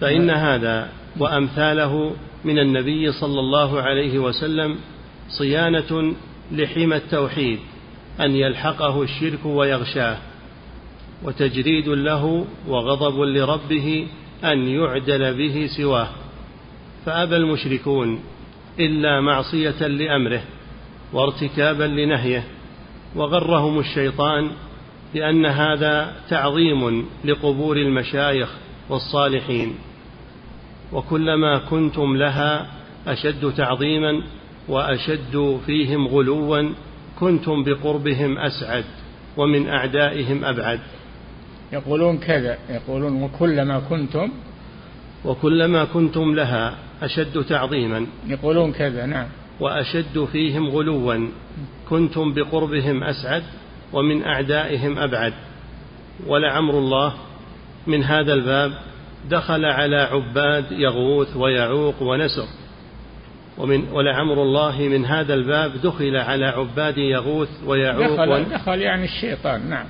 فإن 0.00 0.30
هذا 0.30 0.88
وأمثاله 1.18 2.12
من 2.44 2.58
النبي 2.58 3.12
صلى 3.12 3.40
الله 3.40 3.82
عليه 3.82 4.18
وسلم 4.18 4.76
صيانة 5.38 6.14
لحمى 6.52 6.96
التوحيد 6.96 7.58
أن 8.20 8.36
يلحقه 8.36 9.02
الشرك 9.02 9.44
ويغشاه 9.44 10.18
وتجريد 11.24 11.88
له 11.88 12.44
وغضب 12.68 13.20
لربه 13.20 14.06
أن 14.44 14.68
يعدل 14.68 15.34
به 15.38 15.66
سواه. 15.76 16.08
فأبى 17.06 17.36
المشركون 17.36 18.20
إلا 18.80 19.20
معصية 19.20 19.86
لأمره 19.86 20.42
وارتكابا 21.12 21.84
لنهيه 21.84 22.44
وغرهم 23.16 23.78
الشيطان 23.78 24.50
بأن 25.14 25.46
هذا 25.46 26.12
تعظيم 26.28 27.06
لقبور 27.24 27.76
المشايخ 27.76 28.48
والصالحين. 28.88 29.74
وكلما 30.92 31.58
كنتم 31.58 32.16
لها 32.16 32.66
أشد 33.06 33.52
تعظيما 33.56 34.22
وأشد 34.68 35.60
فيهم 35.66 36.08
غلوا 36.08 36.70
كنتم 37.20 37.64
بقربهم 37.64 38.38
أسعد 38.38 38.84
ومن 39.36 39.68
أعدائهم 39.68 40.44
أبعد. 40.44 40.80
يقولون 41.72 42.18
كذا 42.18 42.58
يقولون 42.70 43.22
وكلما 43.22 43.78
كنتم 43.78 44.28
وكلما 45.24 45.84
كنتم 45.84 46.34
لها 46.34 46.74
أشد 47.02 47.44
تعظيما. 47.44 48.06
يقولون 48.26 48.72
كذا 48.72 49.06
نعم. 49.06 49.26
وأشد 49.60 50.24
فيهم 50.32 50.68
غلوا. 50.68 51.28
كنتم 51.88 52.34
بقربهم 52.34 53.04
أسعد 53.04 53.42
ومن 53.92 54.24
أعدائهم 54.24 54.98
أبعد. 54.98 55.32
ولعمر 56.26 56.78
الله 56.78 57.14
من 57.86 58.04
هذا 58.04 58.34
الباب 58.34 58.72
دخل 59.30 59.64
على 59.64 59.96
عباد 59.96 60.72
يغوث 60.72 61.36
ويعوق 61.36 62.02
ونسر. 62.02 62.46
ومن 63.58 63.88
ولعمر 63.92 64.42
الله 64.42 64.82
من 64.82 65.04
هذا 65.04 65.34
الباب 65.34 65.72
دخل 65.82 66.16
على 66.16 66.46
عباد 66.46 66.98
يغوث 66.98 67.48
ويعوق 67.66 68.24
دخل, 68.24 68.44
دخل 68.44 68.80
يعني 68.80 69.04
الشيطان 69.04 69.70
نعم. 69.70 69.86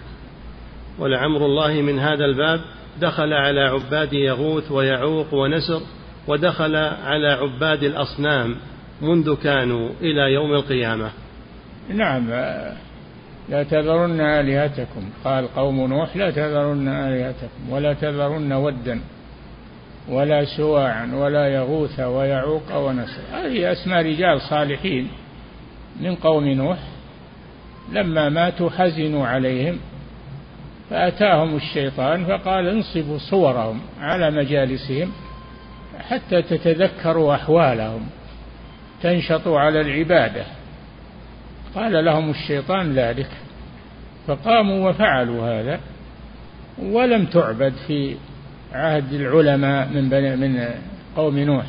ولعمر 0.99 1.47
الله 1.47 1.83
من 1.83 1.99
هذا 1.99 2.25
الباب 2.25 2.61
دخل 3.01 3.33
على 3.33 3.61
عباد 3.61 4.13
يغوث 4.13 4.73
ويعوق 4.73 5.35
ونسر 5.35 5.81
ودخل 6.29 6.77
على 6.77 7.29
عباد 7.29 7.83
الأصنام. 7.83 8.57
منذ 9.03 9.37
كانوا 9.43 9.91
إلى 10.01 10.33
يوم 10.35 10.53
القيامة. 10.53 11.11
نعم 11.89 12.31
لا 13.49 13.63
تذرن 13.63 14.21
آلهتكم. 14.21 15.03
قال 15.25 15.55
قوم 15.55 15.87
نوح 15.87 16.17
لا 16.17 16.31
تذرن 16.31 16.89
آلهتكم 16.89 17.71
ولا 17.71 17.93
تذرن 17.93 18.53
ودا 18.53 19.01
ولا 20.09 20.45
سواعا 20.45 21.11
ولا 21.15 21.49
يغوث 21.49 22.01
ويعوق 22.01 22.77
ونسر. 22.77 23.23
هذه 23.33 23.73
أسماء 23.73 24.03
رجال 24.03 24.41
صالحين 24.41 25.09
من 26.01 26.15
قوم 26.15 26.49
نوح. 26.49 26.79
لما 27.93 28.29
ماتوا 28.29 28.71
حزنوا 28.71 29.27
عليهم 29.27 29.79
فأتاهم 30.91 31.57
الشيطان 31.57 32.25
فقال 32.25 32.69
انصبوا 32.69 33.19
صورهم 33.19 33.81
على 34.01 34.31
مجالسهم 34.31 35.13
حتى 35.99 36.43
تتذكروا 36.43 37.35
أحوالهم. 37.35 38.07
تنشطوا 39.03 39.61
على 39.61 39.81
العبادة. 39.81 40.45
قال 41.75 42.05
لهم 42.05 42.31
الشيطان 42.31 42.93
ذلك. 42.93 43.31
فقاموا 44.27 44.91
وفعلوا 44.91 45.61
هذا 45.61 45.81
ولم 46.83 47.27
تعبد 47.27 47.73
في 47.87 48.17
عهد 48.73 49.13
العلماء 49.13 49.89
من 49.89 50.09
بني 50.09 50.37
من 50.37 50.69
قوم 51.17 51.39
نوح. 51.39 51.65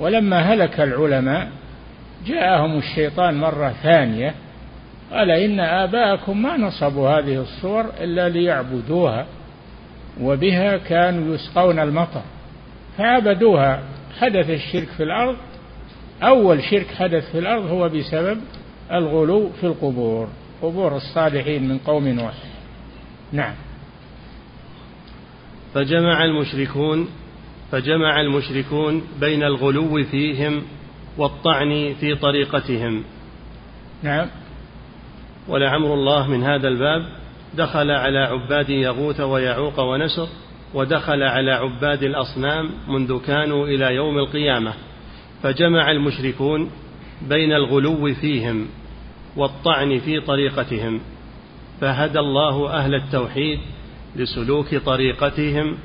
ولما 0.00 0.40
هلك 0.40 0.80
العلماء 0.80 1.48
جاءهم 2.26 2.78
الشيطان 2.78 3.34
مرة 3.34 3.74
ثانية 3.82 4.34
قال 5.12 5.30
إن 5.30 5.60
آباءكم 5.60 6.42
ما 6.42 6.56
نصبوا 6.56 7.08
هذه 7.08 7.40
الصور 7.40 7.86
إلا 8.00 8.28
ليعبدوها 8.28 9.26
وبها 10.20 10.76
كانوا 10.76 11.34
يسقون 11.34 11.78
المطر. 11.78 12.22
فعبدوها 12.98 13.82
حدث 14.20 14.50
الشرك 14.50 14.88
في 14.96 15.02
الأرض 15.02 15.36
أول 16.22 16.62
شرك 16.62 16.86
حدث 16.86 17.32
في 17.32 17.38
الأرض 17.38 17.66
هو 17.66 17.88
بسبب 17.88 18.40
الغلو 18.92 19.50
في 19.60 19.66
القبور. 19.66 20.28
قبور 20.62 20.96
الصالحين 20.96 21.68
من 21.68 21.78
قوم 21.78 22.08
نوح. 22.08 22.34
نعم. 23.32 23.54
فجمع 25.74 26.24
المشركون 26.24 27.08
فجمع 27.72 28.20
المشركون 28.20 29.02
بين 29.20 29.42
الغلو 29.42 30.04
فيهم 30.04 30.62
والطعن 31.18 31.94
في 32.00 32.14
طريقتهم. 32.14 33.04
نعم. 34.02 34.26
ولعمر 35.48 35.94
الله 35.94 36.26
من 36.26 36.42
هذا 36.42 36.68
الباب 36.68 37.02
دخل 37.54 37.90
على 37.90 38.18
عباد 38.18 38.70
يغوث 38.70 39.20
ويعوق 39.20 39.80
ونسر 39.80 40.28
ودخل 40.74 41.22
على 41.22 41.52
عباد 41.52 42.02
الأصنام 42.02 42.70
منذ 42.88 43.20
كانوا 43.26 43.66
إلى 43.66 43.94
يوم 43.94 44.18
القيامة. 44.18 44.72
فجمع 45.42 45.90
المشركون 45.90 46.70
بين 47.28 47.52
الغلو 47.52 48.14
فيهم 48.14 48.66
والطعن 49.36 49.98
في 49.98 50.20
طريقتهم 50.20 51.00
فهدى 51.80 52.18
الله 52.18 52.70
أهل 52.70 52.94
التوحيد 52.94 53.58
لسلوك 54.16 54.74
طريقتهم 54.74 55.76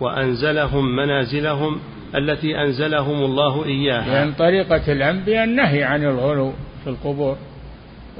وأنزلهم 0.00 0.96
منازلهم 0.96 1.80
التي 2.14 2.58
أنزلهم 2.62 3.24
الله 3.24 3.64
إياها. 3.64 4.08
لأن 4.08 4.32
طريقة 4.32 4.92
الأنبياء 4.92 5.44
النهي 5.44 5.84
عن 5.84 6.04
الغلو 6.04 6.52
في 6.84 6.90
القبور 6.90 7.36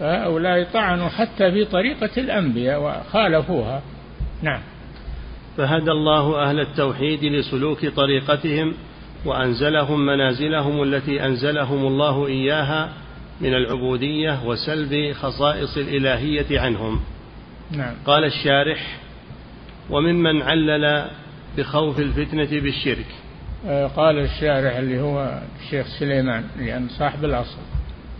هؤلاء 0.01 0.64
طعنوا 0.64 1.09
حتى 1.09 1.51
في 1.53 1.64
طريقة 1.64 2.11
الأنبياء 2.16 2.82
وخالفوها. 2.82 3.82
نعم. 4.43 4.61
فهدى 5.57 5.91
الله 5.91 6.43
أهل 6.43 6.61
التوحيد 6.61 7.24
لسلوك 7.24 7.86
طريقتهم 7.86 8.74
وأنزلهم 9.25 10.07
منازلهم 10.07 10.83
التي 10.83 11.27
أنزلهم 11.27 11.87
الله 11.87 12.27
إياها 12.27 12.93
من 13.41 13.55
العبودية 13.55 14.45
وسلب 14.45 15.12
خصائص 15.12 15.77
الإلهية 15.77 16.61
عنهم. 16.61 17.01
نعم. 17.71 17.95
قال 18.07 18.25
الشارح 18.25 18.99
وممن 19.91 20.43
علل 20.43 21.11
بخوف 21.57 21.99
الفتنة 21.99 22.61
بالشرك. 22.61 23.07
آه، 23.66 23.87
قال 23.87 24.18
الشارح 24.18 24.77
اللي 24.77 25.01
هو 25.01 25.41
الشيخ 25.61 25.87
سليمان 25.99 26.45
لأن 26.59 26.89
صاحب 26.89 27.25
الأصل 27.25 27.59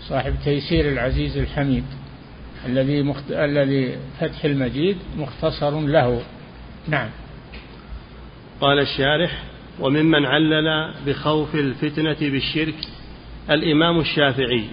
صاحب 0.01 0.35
تيسير 0.45 0.89
العزيز 0.89 1.39
الحميد 1.39 1.85
الذي 2.67 3.03
مخت... 3.03 3.31
الذي 3.31 3.97
فتح 4.21 4.45
المجيد 4.45 4.97
مختصر 5.17 5.81
له. 5.81 6.23
نعم. 6.89 7.09
قال 8.61 8.79
الشارح 8.79 9.43
وممن 9.81 10.27
علل 10.27 10.95
بخوف 11.07 11.55
الفتنة 11.55 12.17
بالشرك 12.21 12.75
الإمام 13.51 14.01
الشافعي 14.01 14.65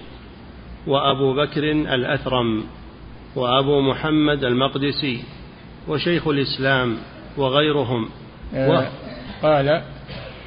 وأبو 0.86 1.34
بكر 1.34 1.70
الأثرم 1.72 2.64
وأبو 3.36 3.80
محمد 3.80 4.44
المقدسي 4.44 5.22
وشيخ 5.88 6.28
الإسلام 6.28 6.96
وغيرهم. 7.36 8.08
و... 8.54 8.56
آه، 8.56 8.88
قال 9.42 9.82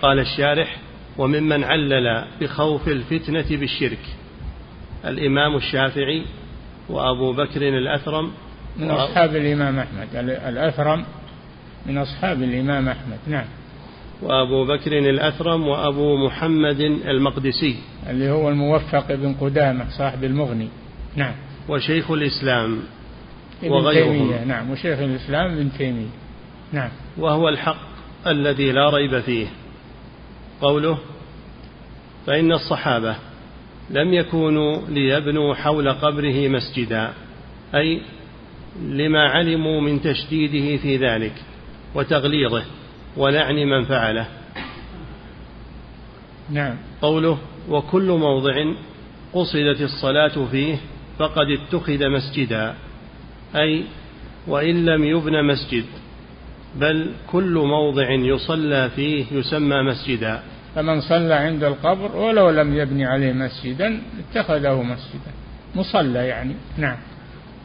قال 0.02 0.20
الشارح 0.20 0.78
وممن 1.18 1.64
علل 1.64 2.26
بخوف 2.42 2.88
الفتنة 2.88 3.58
بالشرك 3.60 4.06
الإمام 5.06 5.56
الشافعي 5.56 6.26
وأبو 6.90 7.34
بكر 7.34 7.62
الأثرم. 7.62 8.32
من 8.78 8.92
أصحاب 8.92 9.36
الإمام 9.36 9.80
أحمد. 9.80 10.16
الأثرم 10.48 11.06
من 11.86 11.98
أصحاب 11.98 12.44
الإمام 12.44 12.90
أحمد. 12.90 13.20
نعم. 13.28 13.46
وأبو 14.22 14.66
بكر 14.66 14.98
الأثرم 14.98 15.68
وأبو 15.68 16.26
محمد 16.26 16.80
المقدسي. 16.80 17.76
اللي 18.10 18.30
هو 18.30 18.50
الموفق 18.50 19.16
بن 19.16 19.34
قدامة 19.34 19.86
صاحب 19.98 20.24
المغني. 20.24 20.68
نعم. 21.16 21.34
وشيخ 21.70 22.12
الإسلام 22.12 22.80
ابن 23.64 23.72
وغيرهم. 23.72 24.48
نعم. 24.48 24.72
وشيخ 24.72 25.00
الإسلام 25.00 25.52
ابن 25.52 25.72
تيمية. 25.78 26.10
نعم. 26.74 26.90
وهو 27.18 27.50
الحق 27.50 27.92
الذي 28.28 28.72
لا 28.72 28.90
ريب 28.90 29.20
فيه. 29.20 29.48
قوله 30.62 30.98
فإن 32.28 32.52
الصحابة 32.52 33.16
لم 33.90 34.14
يكونوا 34.14 34.82
ليبنوا 34.90 35.54
حول 35.54 35.94
قبره 35.94 36.48
مسجدا 36.48 37.14
أي 37.76 38.02
لما 38.82 39.30
علموا 39.30 39.82
من 39.82 40.02
تشديده 40.02 40.78
في 40.78 40.98
ذلك 40.98 41.34
وتغليظه. 41.96 42.64
ولعن 43.18 43.56
من 43.56 43.84
فعله. 43.84 44.28
نعم. 46.50 46.76
قوله 47.02 47.38
وكل 47.70 48.08
موضع 48.08 48.54
قصدت 49.34 49.82
الصلاة 49.82 50.46
فيه 50.52 50.78
فقد 51.20 51.46
اتخذ 51.50 52.10
مسجدا. 52.10 52.76
أي 53.56 53.84
وإن 54.48 54.86
لم 54.86 55.04
يبن 55.04 55.46
مسجد 55.46 55.86
بل 56.76 57.12
كل 57.28 57.54
موضع 57.54 58.12
يصلى 58.12 58.90
فيه 58.96 59.26
يسمى 59.32 59.82
مسجدا. 59.82 60.44
فمن 60.76 61.02
صلى 61.02 61.34
عند 61.34 61.64
القبر 61.64 62.16
ولو 62.16 62.50
لم 62.50 62.78
يبني 62.78 63.06
عليه 63.06 63.34
مسجدا 63.34 64.02
اتخذه 64.20 64.82
مسجدا. 64.82 65.32
مصلى 65.76 66.28
يعني. 66.28 66.56
نعم. 66.78 66.98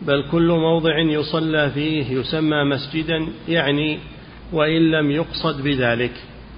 بل 0.03 0.25
كل 0.31 0.49
موضع 0.49 0.99
يصلى 0.99 1.71
فيه 1.71 2.13
يسمى 2.13 2.65
مسجدا 2.65 3.27
يعني 3.49 3.99
وإن 4.53 4.91
لم 4.91 5.11
يقصد 5.11 5.63
بذلك. 5.63 6.13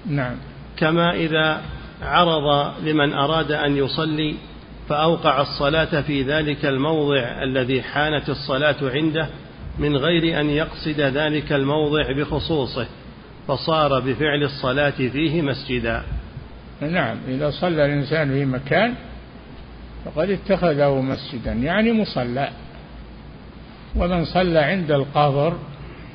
نعم. 0.06 0.36
كما 0.76 1.14
إذا 1.14 1.62
عرض 2.02 2.74
لمن 2.84 3.12
أراد 3.12 3.52
أن 3.52 3.76
يصلي 3.76 4.34
فأوقع 4.88 5.40
الصلاة 5.40 6.00
في 6.00 6.22
ذلك 6.22 6.64
الموضع 6.64 7.42
الذي 7.42 7.82
حانت 7.82 8.28
الصلاة 8.28 8.76
عنده 8.82 9.28
من 9.78 9.96
غير 9.96 10.40
أن 10.40 10.50
يقصد 10.50 11.00
ذلك 11.00 11.52
الموضع 11.52 12.12
بخصوصه 12.12 12.86
فصار 13.48 14.00
بفعل 14.00 14.42
الصلاة 14.42 14.90
فيه 14.90 15.42
مسجدا. 15.42 16.02
نعم. 16.80 17.16
إذا 17.28 17.50
صلى 17.50 17.84
الإنسان 17.84 18.32
في 18.32 18.44
مكان 18.44 18.94
فقد 20.04 20.30
اتخذه 20.30 21.00
مسجدا 21.00 21.52
يعني 21.52 21.92
مصلى. 21.92 22.50
ومن 23.96 24.24
صلى 24.24 24.58
عند 24.58 24.90
القبر 24.90 25.58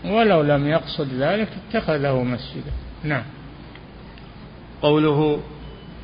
ولو 0.05 0.41
لم 0.41 0.67
يقصد 0.67 1.07
ذلك 1.13 1.49
اتخذه 1.67 2.23
مسجدا. 2.23 2.71
نعم. 3.03 3.23
قوله 4.81 5.39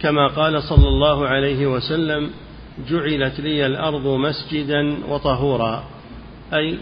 كما 0.02 0.28
قال 0.28 0.64
صلى 0.64 0.88
الله 0.88 1.28
عليه 1.28 1.68
وسلم 1.68 2.30
جعلت 2.90 3.40
لي 3.40 3.66
الأرض 3.66 4.08
مسجدا 4.08 4.98
وطهورا. 5.08 5.84
أي 6.54 6.78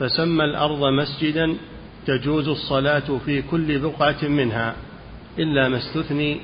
فسمى 0.00 0.44
الأرض 0.44 0.84
مسجدا 0.84 1.54
تجوز 2.06 2.48
الصلاة 2.48 3.18
في 3.24 3.42
كل 3.42 3.78
بقعة 3.78 4.24
منها 4.28 4.74
إلا 5.38 5.68
ما 5.68 5.78
استثني 5.78 6.40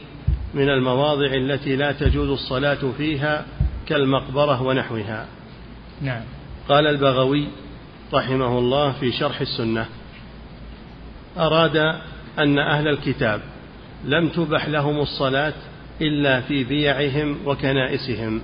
من 0.54 0.68
المواضع 0.68 1.34
التي 1.34 1.76
لا 1.76 1.92
تجوز 1.92 2.28
الصلاة 2.28 2.78
فيها 2.98 3.44
كالمقبرة 3.86 4.62
ونحوها. 4.62 5.26
نعم. 6.02 6.22
قال 6.68 6.86
البغوي 6.86 7.48
رحمه 8.14 8.58
الله 8.58 8.92
في 8.92 9.12
شرح 9.12 9.40
السنة 9.40 9.86
أراد 11.38 11.76
أن 12.38 12.58
أهل 12.58 12.88
الكتاب 12.88 13.40
لم 14.04 14.28
تبح 14.28 14.68
لهم 14.68 15.00
الصلاة 15.00 15.52
إلا 16.00 16.40
في 16.40 16.64
بيعهم 16.64 17.36
وكنائسهم. 17.46 18.40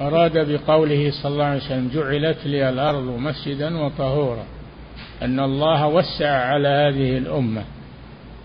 أراد 0.00 0.52
بقوله 0.52 1.10
صلى 1.22 1.32
الله 1.32 1.44
عليه 1.44 1.60
وسلم 1.64 1.90
جعلت 1.94 2.46
لي 2.46 2.68
الأرض 2.68 3.18
مسجدا 3.18 3.78
وطهورا. 3.78 4.44
أن 5.22 5.40
الله 5.40 5.86
وسع 5.86 6.30
على 6.30 6.68
هذه 6.68 7.18
الأمة 7.18 7.64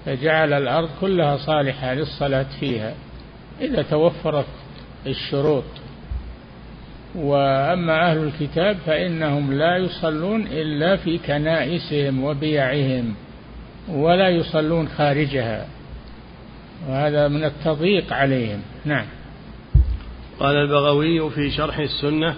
فجعل 0.05 0.53
الأرض 0.53 0.89
كلها 1.01 1.37
صالحة 1.37 1.93
للصلاة 1.93 2.45
فيها 2.59 2.93
إذا 3.61 3.81
توفرت 3.81 4.45
الشروط. 5.07 5.63
وأما 7.15 8.11
أهل 8.11 8.17
الكتاب 8.17 8.77
فإنهم 8.85 9.53
لا 9.53 9.77
يصلون 9.77 10.47
إلا 10.47 10.95
في 10.95 11.17
كنائسهم 11.17 12.23
وبيعهم. 12.23 13.15
ولا 13.93 14.29
يصلون 14.29 14.87
خارجها. 14.87 15.67
وهذا 16.89 17.27
من 17.27 17.43
التضييق 17.43 18.13
عليهم. 18.13 18.61
نعم. 18.85 19.05
قال 20.39 20.55
البغوي 20.55 21.29
في 21.29 21.51
شرح 21.51 21.77
السنة 21.79 22.35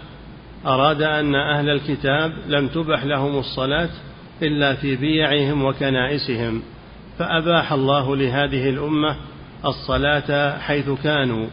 أراد 0.66 1.02
أن 1.02 1.36
أهل 1.36 1.70
الكتاب 1.70 2.34
لم 2.48 2.68
تبح 2.68 3.04
لهم 3.04 3.40
الصلاة 3.40 3.90
إلا 4.42 4.76
في 4.76 4.96
بيعهم 4.96 5.66
وكنائسهم 5.66 6.64
فأباح 7.20 7.74
الله 7.74 8.16
لهذه 8.16 8.70
الأمة 8.70 9.16
الصلاة 9.66 10.58
حيث 10.58 10.90
كانوا 10.90 11.48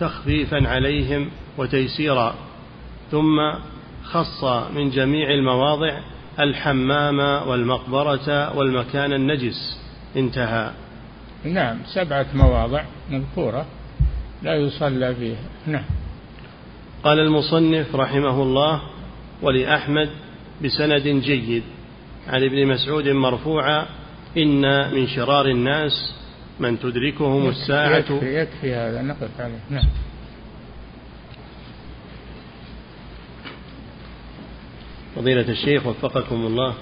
تخفيفا 0.00 0.68
عليهم 0.68 1.30
وتيسيرا 1.58 2.34
ثم 3.10 3.38
خص 4.04 4.44
من 4.74 4.90
جميع 4.90 5.30
المواضع 5.30 6.00
الحمام 6.40 7.48
والمقبرة 7.48 8.56
والمكان 8.56 9.12
النجس. 9.12 9.80
انتهى. 10.16 10.70
نعم 11.44 11.78
سبعة 11.94 12.26
مواضع 12.34 12.84
مذكورة 13.10 13.66
لا 14.42 14.54
يصلى 14.54 15.14
فيها. 15.14 15.44
نعم. 15.66 15.84
قال 17.04 17.20
المصنف 17.20 17.94
رحمه 17.96 18.42
الله 18.42 18.82
ولأحمد 19.42 20.10
بسند 20.64 21.02
جيد. 21.02 21.62
عن 22.28 22.42
ابن 22.44 22.66
مسعود 22.66 23.08
مرفوعا 23.08 23.86
إن 24.36 24.94
من 24.94 25.06
شرار 25.06 25.46
الناس 25.46 26.14
من 26.60 26.78
تدركهم 26.78 27.48
الساعة. 27.48 27.96
يكفي, 27.96 28.40
يكفي 28.40 28.74
هذا 28.74 29.02
نقف 29.02 29.40
عليه. 29.40 29.60
نعم. 29.70 29.88
فضيلة 35.20 35.48
الشيخ 35.48 35.86
وفقكم 35.86 36.46
الله. 36.46 36.74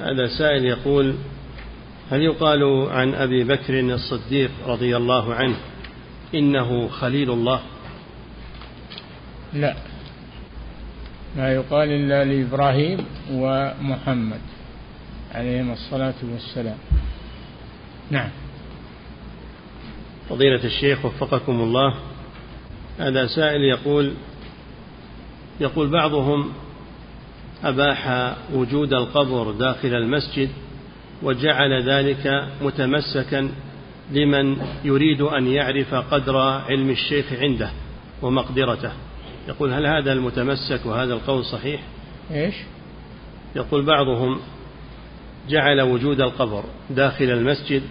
هذا 0.00 0.26
سائل 0.38 0.64
يقول 0.64 1.14
هل 2.10 2.22
يقال 2.22 2.90
عن 2.90 3.14
أبي 3.14 3.44
بكر 3.44 3.80
الصديق 3.80 4.50
رضي 4.66 4.96
الله 4.96 5.34
عنه 5.34 5.56
إنه 6.34 6.88
خليل 6.88 7.30
الله؟ 7.30 7.60
لا. 9.52 9.76
ما 11.36 11.52
يقال 11.52 11.88
إلا 11.88 12.24
لإبراهيم 12.24 12.98
ومحمد 13.30 14.40
عليهما 15.34 15.72
الصلاة 15.72 16.20
والسلام. 16.32 16.78
نعم. 18.10 18.30
فضيلة 20.28 20.64
الشيخ 20.64 21.04
وفقكم 21.04 21.60
الله 21.60 21.94
هذا 22.98 23.26
سائل 23.26 23.60
يقول 23.60 24.12
يقول 25.60 25.88
بعضهم 25.88 26.52
أباح 27.64 28.34
وجود 28.52 28.92
القبر 28.92 29.52
داخل 29.52 29.94
المسجد 29.94 30.48
وجعل 31.22 31.82
ذلك 31.82 32.48
متمسكا 32.62 33.50
لمن 34.12 34.56
يريد 34.84 35.20
أن 35.20 35.46
يعرف 35.46 35.94
قدر 35.94 36.36
علم 36.38 36.90
الشيخ 36.90 37.32
عنده 37.32 37.70
ومقدرته. 38.22 38.92
يقول 39.48 39.72
هل 39.72 39.86
هذا 39.86 40.12
المتمسك 40.12 40.86
وهذا 40.86 41.14
القول 41.14 41.44
صحيح؟ 41.44 41.80
إيش؟ 42.30 42.54
يقول 43.56 43.86
بعضهم 43.86 44.38
جعل 45.48 45.80
وجود 45.80 46.20
القبر 46.20 46.64
داخل 46.90 47.24
المسجد 47.24 47.82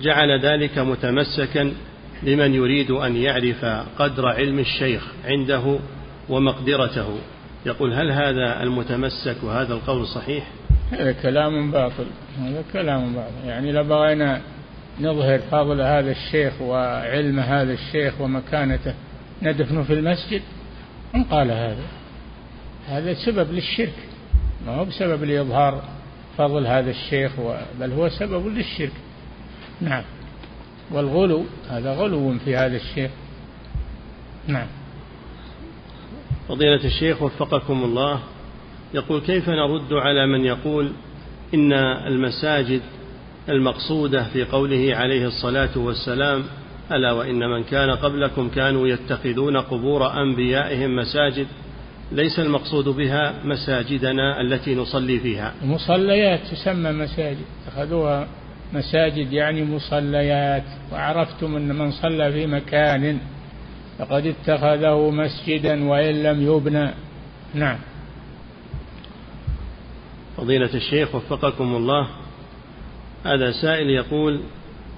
جعل 0.00 0.40
ذلك 0.40 0.78
متمسكا 0.78 1.72
لمن 2.22 2.54
يريد 2.54 2.90
أن 2.90 3.16
يعرف 3.16 3.64
قدر 3.98 4.28
علم 4.28 4.58
الشيخ 4.58 5.02
عنده 5.24 5.78
ومقدرته. 6.32 7.18
يقول 7.66 7.92
هل 7.92 8.10
هذا 8.10 8.62
المتمسك 8.62 9.36
وهذا 9.42 9.74
القول 9.74 10.06
صحيح؟ 10.06 10.46
هذا 10.92 11.12
كلام 11.12 11.70
باطل 11.70 12.06
هذا 12.38 12.64
كلام 12.72 13.12
باطل. 13.14 13.46
يعني 13.46 13.72
لو 13.72 13.84
بغينا 13.84 14.40
نظهر 15.00 15.38
فضل 15.38 15.80
هذا 15.80 16.10
الشيخ 16.10 16.62
وعلم 16.62 17.40
هذا 17.40 17.72
الشيخ 17.72 18.20
ومكانته 18.20 18.94
ندفنه 19.42 19.82
في 19.82 19.92
المسجد؟ 19.92 20.42
من 21.14 21.24
قال 21.24 21.50
هذا؟ 21.50 21.86
هذا 22.88 23.14
سبب 23.14 23.52
للشرك. 23.52 23.94
ما 24.66 24.72
هو 24.72 24.84
بسبب 24.84 25.24
لإظهار 25.24 25.82
فضل 26.38 26.66
هذا 26.66 26.90
الشيخ 26.90 27.32
بل 27.80 27.92
هو 27.92 28.08
سبب 28.08 28.46
للشرك. 28.46 28.92
نعم. 29.80 30.04
والغلو 30.90 31.44
هذا 31.70 31.92
غلو 31.92 32.38
في 32.38 32.56
هذا 32.56 32.76
الشيخ. 32.76 33.10
نعم. 34.46 34.66
فضيلة 36.48 36.84
الشيخ 36.84 37.22
وفقكم 37.22 37.84
الله. 37.84 38.20
يقول 38.94 39.20
كيف 39.20 39.48
نرد 39.48 39.92
على 39.92 40.26
من 40.26 40.44
يقول 40.44 40.92
إن 41.54 41.72
المساجد 42.06 42.80
المقصودة 43.48 44.24
في 44.24 44.44
قوله 44.44 44.96
عليه 44.96 45.26
الصلاة 45.26 45.78
والسلام 45.78 46.44
ألا 46.92 47.12
وإن 47.12 47.38
من 47.38 47.62
كان 47.62 47.90
قبلكم 47.90 48.48
كانوا 48.48 48.88
يتخذون 48.88 49.56
قبور 49.56 50.22
أنبيائهم 50.22 50.96
مساجد 50.96 51.46
ليس 52.12 52.38
المقصود 52.38 52.88
بها 52.88 53.34
مساجدنا 53.44 54.40
التي 54.40 54.74
نصلي 54.74 55.18
فيها؟ 55.20 55.54
مصليات 55.64 56.40
تسمى 56.40 56.92
مساجد 56.92 57.44
اتخذوها 57.66 58.28
مساجد 58.72 59.32
يعني 59.32 59.64
مصليات 59.64 60.64
وعرفتم 60.92 61.56
أن 61.56 61.78
من 61.78 61.90
صلى 61.90 62.32
في 62.32 62.46
مكان 62.46 63.18
فقد 64.02 64.26
اتخذه 64.26 65.10
مسجدا 65.10 65.88
وإن 65.88 66.22
لم 66.22 66.42
يبنى 66.42 66.90
نعم. 67.54 67.78
فضيلة 70.36 70.74
الشيخ 70.74 71.14
وفقكم 71.14 71.76
الله 71.76 72.08
هذا 73.24 73.52
سائل 73.62 73.90
يقول 73.90 74.40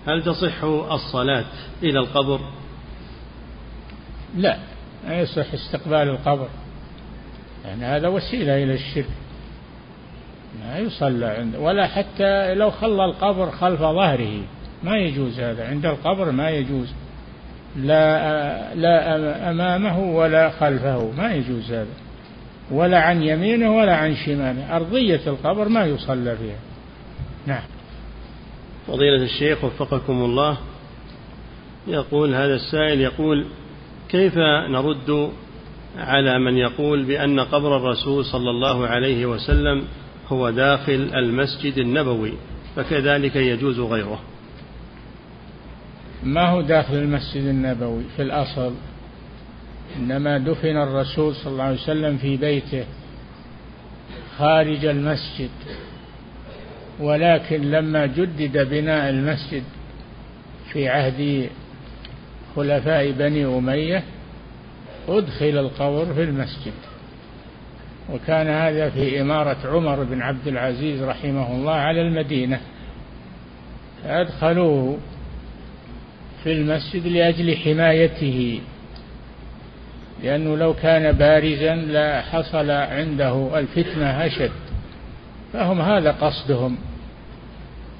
هل 0.06 0.22
تصح 0.22 0.64
الصلاة 0.64 1.44
إلى 1.82 1.98
القبر؟ 1.98 2.40
لا 4.36 4.58
لا 5.06 5.20
يصح 5.20 5.54
استقبال 5.54 6.08
القبر. 6.08 6.48
يعني 7.64 7.84
هذا 7.84 8.08
وسيلة 8.08 8.62
إلى 8.62 8.74
الشرك. 8.74 9.10
ما 10.60 10.78
يصلى 10.78 11.26
عنده 11.26 11.60
ولا 11.60 11.86
حتى 11.86 12.54
لو 12.54 12.70
خلى 12.70 13.04
القبر 13.04 13.50
خلف 13.50 13.80
ظهره. 13.80 14.42
ما 14.84 14.96
يجوز 14.96 15.40
هذا. 15.40 15.68
عند 15.68 15.86
القبر 15.86 16.30
ما 16.30 16.50
يجوز. 16.50 16.94
لا 17.76 18.74
لا 18.74 19.50
أمامه 19.50 20.00
ولا 20.00 20.50
خلفه 20.50 21.10
ما 21.16 21.34
يجوز 21.34 21.72
هذا. 21.72 21.86
ولا 22.70 23.00
عن 23.00 23.22
يمينه 23.22 23.76
ولا 23.76 23.96
عن 23.96 24.14
شماله. 24.14 24.76
أرضية 24.76 25.20
القبر 25.26 25.68
ما 25.68 25.84
يصلى 25.84 26.36
فيها. 26.36 26.58
نعم. 27.46 27.62
فضيلة 28.86 29.22
الشيخ 29.22 29.64
وفقكم 29.64 30.24
الله 30.24 30.58
يقول 31.86 32.34
هذا 32.34 32.54
السائل 32.54 33.00
يقول 33.00 33.46
كيف 34.08 34.38
نرد 34.70 35.30
على 35.98 36.38
من 36.38 36.56
يقول 36.56 37.04
بأن 37.04 37.40
قبر 37.40 37.76
الرسول 37.76 38.24
صلى 38.24 38.50
الله 38.50 38.86
عليه 38.86 39.26
وسلم 39.26 39.84
هو 40.28 40.50
داخل 40.50 41.10
المسجد 41.14 41.78
النبوي 41.78 42.32
فكذلك 42.76 43.36
يجوز 43.36 43.80
غيره؟ 43.80 44.20
ما 46.24 46.48
هو 46.48 46.60
داخل 46.60 46.94
المسجد 46.94 47.44
النبوي 47.44 48.02
في 48.16 48.22
الأصل؟ 48.22 48.74
إنما 49.96 50.38
دفن 50.38 50.76
الرسول 50.76 51.34
صلى 51.34 51.52
الله 51.52 51.64
عليه 51.64 51.82
وسلم 51.82 52.16
في 52.16 52.36
بيته 52.36 52.84
خارج 54.38 54.84
المسجد 54.84 55.50
ولكن 57.00 57.70
لما 57.70 58.06
جدد 58.06 58.68
بناء 58.70 59.10
المسجد 59.10 59.62
في 60.72 60.88
عهد 60.88 61.48
خلفاء 62.56 63.10
بني 63.10 63.44
أمية 63.44 64.02
أدخل 65.08 65.58
القبر 65.58 66.14
في 66.14 66.22
المسجد. 66.22 66.72
وكان 68.12 68.46
هذا 68.46 68.90
في 68.90 69.20
إمارة 69.20 69.56
عمر 69.64 70.02
بن 70.04 70.22
عبد 70.22 70.46
العزيز 70.46 71.02
رحمه 71.02 71.52
الله 71.52 71.72
على 71.72 72.02
المدينة. 72.02 72.60
فأدخلوه 74.04 74.98
في 76.44 76.52
المسجد 76.52 77.06
لأجل 77.06 77.56
حمايته 77.56 78.60
لأنه 80.22 80.56
لو 80.56 80.74
كان 80.74 81.12
بارزا 81.12 81.74
لحصل 81.74 82.70
عنده 82.70 83.58
الفتنة 83.58 84.26
أشد. 84.26 84.50
فهم 85.52 85.80
هذا 85.80 86.10
قصدهم 86.10 86.76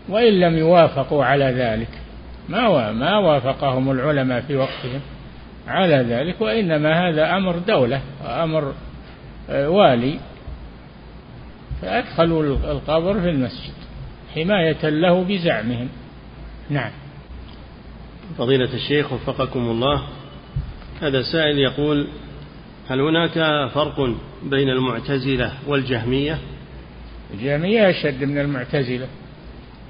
وإن 0.09 0.40
لم 0.40 0.59
يوافقوا 0.59 1.24
على 1.24 1.45
ذلك 1.45 1.88
ما 2.49 2.92
ما 2.92 3.18
وافقهم 3.18 3.90
العلماء 3.90 4.40
في 4.40 4.57
وقتهم 4.57 5.01
على 5.68 5.97
ذلك 5.97 6.40
وإنما 6.40 7.09
هذا 7.09 7.36
أمر 7.36 7.59
دولة 7.59 8.01
أمر 8.26 8.74
آه، 9.51 9.68
والي. 9.68 10.18
فأدخلوا 11.82 12.42
القبر 12.42 13.20
في 13.20 13.30
المسجد 13.30 13.74
حماية 14.34 14.88
له 14.88 15.24
بزعمهم. 15.24 15.88
نعم. 16.70 16.90
فضيلة 18.39 18.75
الشيخ 18.75 19.12
وفقكم 19.12 19.61
الله. 19.61 20.03
هذا 21.01 21.22
سائل 21.22 21.59
يقول 21.59 22.09
هل 22.89 23.01
هناك 23.01 23.68
فرق 23.75 24.16
بين 24.43 24.68
المعتزلة 24.68 25.53
والجهمية؟ 25.66 26.39
الجهمية 27.35 27.91
أشد 27.91 28.25
من 28.25 28.39
المعتزلة. 28.39 29.07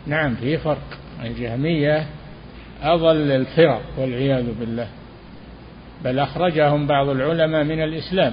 نعم 0.07 0.35
في 0.35 0.59
فرق. 0.59 0.99
الجهمية 1.25 2.07
أضل 2.83 3.17
الفرق 3.17 3.83
والعياذ 3.99 4.47
بالله 4.61 4.89
بل 6.05 6.19
أخرجهم 6.19 6.87
بعض 6.87 7.09
العلماء 7.09 7.65
من 7.65 7.83
الإسلام. 7.83 8.33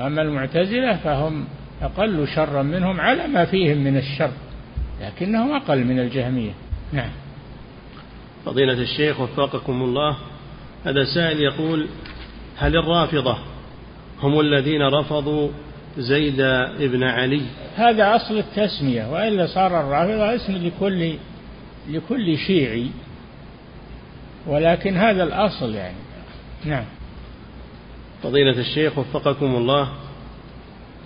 أما 0.00 0.22
المعتزلة 0.22 0.96
فهم 0.96 1.44
أقل 1.82 2.28
شرا 2.28 2.62
منهم 2.62 3.00
على 3.00 3.26
ما 3.26 3.44
فيهم 3.44 3.78
من 3.78 3.96
الشر 3.96 4.30
لكنهم 5.02 5.52
أقل 5.52 5.84
من 5.84 5.98
الجهمية. 5.98 6.52
نعم. 6.92 7.10
فضيلة 8.46 8.72
الشيخ 8.72 9.20
وفقكم 9.20 9.82
الله 9.82 10.16
هذا 10.84 11.04
سائل 11.14 11.40
يقول 11.40 11.86
هل 12.56 12.76
الرافضة 12.76 13.38
هم 14.22 14.40
الذين 14.40 14.82
رفضوا 14.82 15.48
زيد 15.98 16.36
بن 16.78 17.02
علي؟ 17.02 17.42
هذا 17.76 18.16
أصل 18.16 18.38
التسمية 18.38 19.12
وإلا 19.12 19.46
صار 19.46 19.80
الرافضة 19.80 20.34
اسم 20.34 20.52
لكل 20.52 21.14
لكل 21.88 22.38
شيعي 22.38 22.90
ولكن 24.46 24.96
هذا 24.96 25.22
الأصل 25.22 25.74
يعني. 25.74 25.96
نعم. 26.64 26.84
فضيلة 28.22 28.60
الشيخ 28.60 28.98
وفقكم 28.98 29.56
الله 29.56 29.88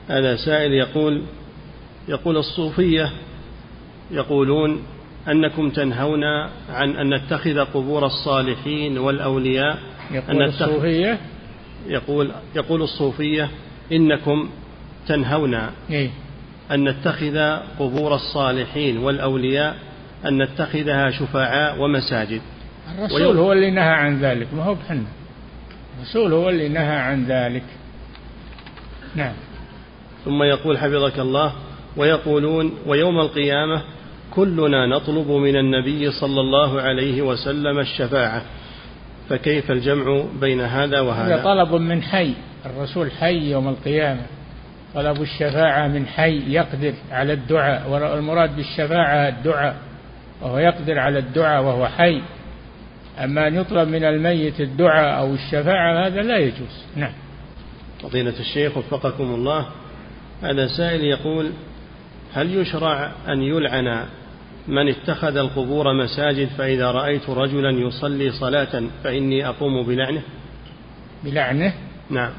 هذا 0.09 0.36
سائل 0.36 0.72
يقول 0.72 1.22
يقول 2.09 2.36
الصوفية 2.36 3.12
يقولون 4.11 4.82
أنكم 5.29 5.71
تنهون 5.71 6.25
عن 6.71 6.97
أن 6.97 7.14
نتخذ 7.14 7.59
قبور 7.59 8.07
الصالحين 8.07 8.99
والأولياء 8.99 9.79
يقول 10.11 10.43
أن 10.43 10.49
الصوفية. 10.49 11.18
يقول 11.87 12.31
يقول 12.57 12.83
الصوفية 12.83 13.51
إنكم 13.93 14.51
تنهون 15.07 15.61
إيه؟ 15.91 16.11
أن 16.71 16.89
نتخذ 16.89 17.39
قبور 17.79 18.14
الصالحين 18.14 18.99
والأولياء 18.99 19.77
أن 20.27 20.43
نتخذها 20.43 21.11
شفعاء 21.11 21.83
ومساجد. 21.83 22.41
الرسول 22.99 23.37
هو 23.37 23.53
اللي 23.53 23.71
نهى 23.71 23.93
عن 23.93 24.21
ذلك 24.21 24.55
ما 24.55 24.64
هو 24.64 24.75
بحنا. 24.75 25.05
الرسول 25.99 26.33
هو 26.33 26.49
اللي 26.49 26.68
نهى 26.68 26.97
عن 26.97 27.25
ذلك. 27.25 27.64
نعم. 29.14 29.33
ثم 30.25 30.43
يقول 30.43 30.79
حفظك 30.79 31.18
الله 31.18 31.53
ويقولون 31.97 32.73
ويوم 32.87 33.21
القيامة 33.21 33.83
كلنا 34.35 34.87
نطلب 34.87 35.31
من 35.31 35.57
النبي 35.57 36.11
صلى 36.11 36.41
الله 36.41 36.81
عليه 36.81 37.22
وسلم 37.22 37.78
الشفاعة 37.78 38.43
فكيف 39.28 39.70
الجمع 39.70 40.24
بين 40.41 40.61
هذا 40.61 41.01
وهذا؟ 41.01 41.35
هذا 41.35 41.45
طلب 41.45 41.74
من 41.74 42.03
حي 42.03 42.35
الرسول 42.66 43.11
حي 43.11 43.51
يوم 43.51 43.68
القيامة 43.68 44.22
طلب 44.95 45.22
الشفاعة 45.22 45.89
من 45.89 46.07
حي 46.07 46.53
يقدر 46.53 46.95
على 47.11 47.33
الدعاء 47.33 47.91
والمراد 47.91 48.57
بالشفاعة 48.57 49.28
الدعاء 49.28 49.76
وهو 50.43 50.59
يقدر 50.59 50.99
على 50.99 51.18
الدعاء 51.18 51.62
وهو 51.62 51.87
حي. 51.87 52.22
أما 53.24 53.49
أن 53.49 53.55
يطلب 53.55 53.89
من 53.89 54.05
الميت 54.05 54.61
الدعاء 54.61 55.18
أو 55.18 55.35
الشفاعة 55.35 56.07
هذا 56.07 56.22
لا 56.22 56.39
يجوز. 56.39 56.85
نعم. 56.97 57.12
فضيلة 58.03 58.41
الشيخ 58.41 58.76
وفقكم 58.76 59.24
الله 59.24 59.66
هذا 60.43 60.66
سائل 60.66 61.05
يقول 61.05 61.51
هل 62.33 62.55
يشرع 62.55 63.12
أن 63.28 63.43
يلعن 63.43 64.07
من 64.71 64.89
اتخذ 64.89 65.37
القبور 65.37 65.93
مساجد 65.93 66.49
فإذا 66.49 66.91
رأيت 66.91 67.31
رجلا 67.31 67.71
يصلي 67.71 68.31
صلاة 68.31 68.83
فإني 69.05 69.49
أقوم 69.49 69.87
بلعنه؟ 69.87 70.23
بلعنه؟ 71.25 71.75
نعم. 72.11 72.31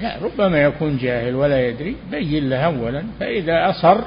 لا 0.00 0.18
ربما 0.22 0.62
يكون 0.62 0.96
جاهل 0.96 1.34
ولا 1.34 1.68
يدري 1.68 1.96
بين 2.10 2.48
له 2.50 2.56
أولا 2.56 3.04
فإذا 3.20 3.70
أصر 3.70 4.00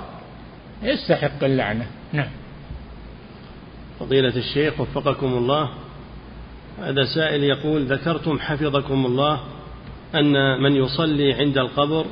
يستحق 0.83 1.43
اللعنة. 1.43 1.87
نعم. 2.13 2.29
فضيلة 3.99 4.35
الشيخ 4.35 4.79
وفقكم 4.79 5.27
الله 5.27 5.69
هذا 6.79 7.05
سائل 7.15 7.43
يقول 7.43 7.85
ذكرتم 7.85 8.39
حفظكم 8.39 9.05
الله 9.05 9.39
أن 10.15 10.61
من 10.63 10.75
يصلي 10.75 11.33
عند 11.33 11.57
القبر 11.57 12.05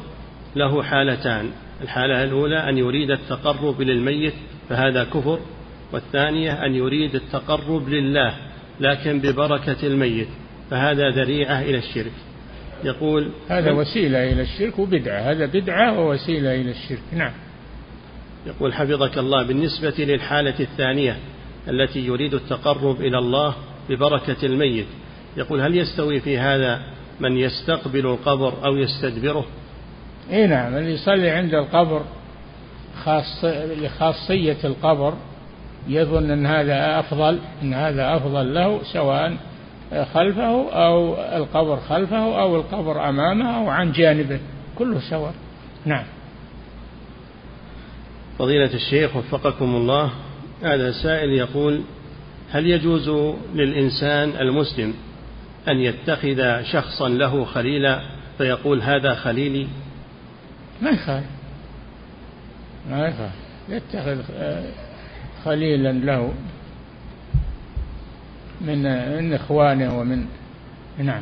له 0.56 0.84
حالتان. 0.84 1.52
الحالة 1.82 2.24
الأولى 2.24 2.70
أن 2.70 2.78
يريد 2.78 3.12
التقرب 3.12 3.82
للميت 3.82 4.34
فهذا 4.70 5.04
كفر. 5.04 5.40
والثانية 5.94 6.66
أن 6.66 6.76
يريد 6.76 7.16
التقرب 7.16 7.90
لله 7.90 8.34
لكن 8.80 9.20
ببركة 9.20 9.88
الميت 9.88 10.28
فهذا 10.70 11.10
ذريعة 11.10 11.62
إلى 11.62 11.78
الشرك. 11.78 12.12
يقول 12.84 13.32
هذا 13.50 13.72
وسيلة 13.72 14.32
إلى 14.32 14.42
الشرك 14.42 14.80
وبدعة 14.80 15.20
هذا 15.20 15.46
بدعة 15.46 16.00
ووسيلة 16.00 16.56
إلى 16.62 16.72
الشرك. 16.72 17.04
نعم. 17.14 17.32
يقول 18.48 18.74
حفظك 18.74 19.18
الله 19.18 19.44
بالنسبة 19.44 19.94
للحالة 20.00 20.60
الثانية 20.60 21.18
التي 21.68 22.00
يريد 22.00 22.34
التقرب 22.34 23.02
إلى 23.02 23.18
الله 23.18 23.56
ببركة 23.90 24.46
الميت 24.46 24.88
يقول 25.38 25.62
هل 25.62 25.78
يستوي 25.78 26.20
في 26.20 26.38
هذا 26.38 26.82
من 27.20 27.38
يستقبل 27.38 28.06
القبر 28.06 28.66
أو 28.66 28.78
يستدبره؟ 28.78 29.46
إي 30.32 30.48
نعم 30.48 30.76
اللي 30.76 30.94
يصلي 30.94 31.30
عند 31.30 31.54
القبر 31.54 32.02
خاص 33.04 33.46
لخاصية 33.82 34.58
القبر 34.64 35.14
يظن 35.88 36.32
أن 36.32 36.46
هذا 36.46 37.00
أفضل 37.00 37.40
أن 37.62 37.74
هذا 37.74 38.16
أفضل 38.16 38.54
له 38.54 38.84
سواء 38.84 39.38
خلفه 40.14 40.72
أو 40.72 41.16
القبر 41.38 41.78
خلفه 41.78 42.42
أو 42.42 42.56
القبر 42.56 43.10
أمامه 43.10 43.58
أو 43.58 43.70
عن 43.70 43.92
جانبه 43.92 44.40
كله 44.78 45.00
سواء. 45.10 45.34
نعم. 45.86 46.04
فضيلة 48.40 48.74
الشيخ 48.74 49.16
وفقكم 49.16 49.76
الله 49.76 50.12
هذا 50.64 50.92
سائل 50.92 51.30
يقول 51.30 51.82
هل 52.52 52.66
يجوز 52.68 53.10
للإنسان 53.54 54.30
المسلم 54.40 54.94
أن 55.68 55.78
يتخذ 55.78 56.64
شخصا 56.64 57.10
له 57.10 57.46
خليلا؟ 57.46 58.02
فيقول 58.38 58.82
هذا 58.82 59.16
خليلي. 59.16 59.68
ما 60.82 60.90
يخالف. 60.90 61.26
ما 62.90 63.08
يخالف. 63.08 63.34
يتخذ 63.70 64.22
خليلا 65.46 65.92
له 65.92 66.34
من 68.62 68.84
من 69.18 69.34
إخوانه 69.34 70.00
ومن 70.00 70.26
نعم. 70.98 71.22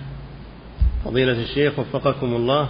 فضيلة 1.06 1.42
الشيخ 1.42 1.80
وفقكم 1.80 2.36
الله 2.36 2.70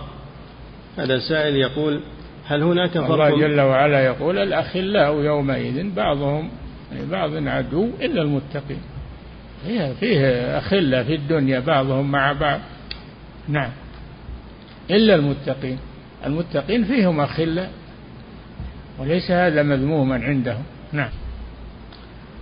هذا 0.98 1.20
سائل 1.20 1.56
يقول 1.56 2.02
هل 2.48 2.64
هناك 2.64 2.92
فرق؟ 2.92 3.26
الله 3.26 3.48
جل 3.48 3.62
وعلا 3.62 4.06
يقول 4.06 4.38
الأخلاء 4.38 5.16
يومئذ 5.16 5.94
بعضهم 5.96 6.50
لبعض 6.92 7.48
عدو 7.48 7.90
إلا 8.02 8.22
المتقين. 8.22 8.82
فيه, 9.66 9.94
فيه 9.94 10.58
أخلة 10.58 11.04
في 11.04 11.16
الدنيا 11.16 11.60
بعضهم 11.60 12.12
مع 12.12 12.32
بعض. 12.32 12.60
نعم. 13.48 13.72
إلا 14.90 15.16
المتقين. 15.16 15.80
المتقين 16.28 16.84
فيهم 16.84 17.20
أخلة 17.20 17.70
وليس 19.00 19.32
هذا 19.32 19.64
مذموما 19.64 20.16
عندهم. 20.16 20.64
نعم. 20.92 21.10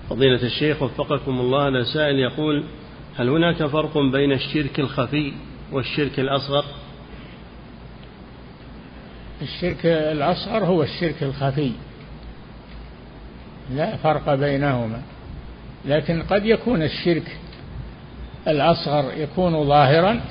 فضيلة 0.10 0.44
الشيخ 0.44 0.82
وفقكم 0.82 1.40
الله 1.40 1.70
لسائل 1.70 2.20
يقول 2.20 2.64
هل 3.18 3.30
هناك 3.30 3.66
فرق 3.66 3.98
بين 3.98 4.32
الشرك 4.32 4.80
الخفي 4.80 5.34
والشرك 5.72 6.20
الأصغر؟ 6.20 6.66
الشرك 9.42 9.86
الأصغر 9.86 10.66
هو 10.66 10.84
الشرك 10.84 11.24
الخفي. 11.24 11.72
لا 13.72 13.96
فرق 13.96 14.36
بينهما. 14.36 15.02
لكن 15.86 16.24
قد 16.24 16.46
يكون 16.46 16.82
الشرك 16.84 17.38
الأصغر 18.48 19.14
يكون 19.18 19.68
ظاهرا 19.68 20.22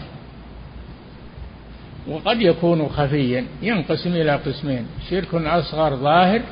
وقد 2.09 2.41
يكون 2.41 2.89
خفيا 2.89 3.47
ينقسم 3.63 4.11
إلى 4.11 4.37
قسمين 4.37 4.87
شرك 5.11 5.35
أصغر 5.35 5.97
ظاهر 5.97 6.43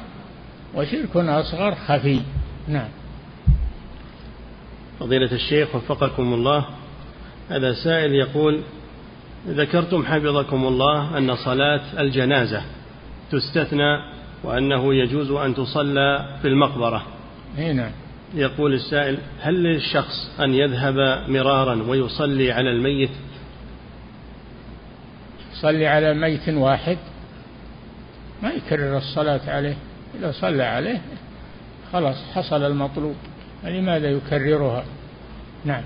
وشرك 0.74 1.16
أصغر 1.16 1.74
خفي. 1.74 2.20
نعم. 2.68 2.88
فضيلة 5.00 5.32
الشيخ 5.32 5.74
وفقكم 5.74 6.34
الله 6.34 6.66
هذا 7.50 7.72
سائل 7.72 8.14
يقول 8.14 8.60
ذكرتم 9.48 10.04
حفظكم 10.06 10.66
الله 10.66 11.18
أن 11.18 11.36
صلاة 11.36 11.80
الجنازة 11.98 12.62
تستثنى 13.30 13.98
وأنه 14.44 14.94
يجوز 14.94 15.30
أن 15.30 15.54
تصلى 15.54 16.38
في 16.42 16.48
المقبرة. 16.48 17.02
نعم. 17.58 17.90
يقول 18.34 18.74
السائل 18.74 19.18
هل 19.40 19.62
للشخص 19.62 20.40
أن 20.40 20.54
يذهب 20.54 21.24
مرارا 21.28 21.82
ويصلي 21.88 22.52
على 22.52 22.70
الميت 22.70 23.10
يصلي 25.62 25.86
على 25.86 26.14
ميت 26.14 26.48
واحد 26.48 26.98
ما 28.42 28.50
يكرر 28.50 28.96
الصلاة 28.96 29.40
عليه. 29.46 29.76
إذا 30.18 30.32
صلى 30.32 30.62
عليه 30.62 31.00
خلاص 31.92 32.16
حصل 32.34 32.64
المطلوب. 32.64 33.14
لماذا 33.64 34.10
يكررها؟ 34.10 34.84
نعم. 35.64 35.82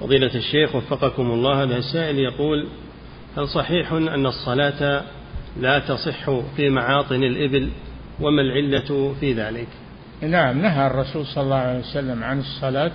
فضيلة 0.00 0.34
الشيخ 0.34 0.74
وفقكم 0.74 1.22
الله 1.22 1.62
هذا 1.62 1.76
السائل 1.76 2.18
يقول 2.18 2.68
هل 3.36 3.48
صحيح 3.48 3.92
أن 3.92 4.26
الصلاة 4.26 5.02
لا 5.60 5.78
تصح 5.78 6.30
في 6.56 6.70
معاطن 6.70 7.22
الإبل 7.22 7.68
وما 8.20 8.42
العلة 8.42 9.14
في 9.20 9.32
ذلك؟ 9.32 9.68
نعم 10.22 10.62
نهى 10.62 10.86
الرسول 10.86 11.26
صلى 11.26 11.44
الله 11.44 11.56
عليه 11.56 11.78
وسلم 11.80 12.24
عن 12.24 12.38
الصلاة 12.40 12.92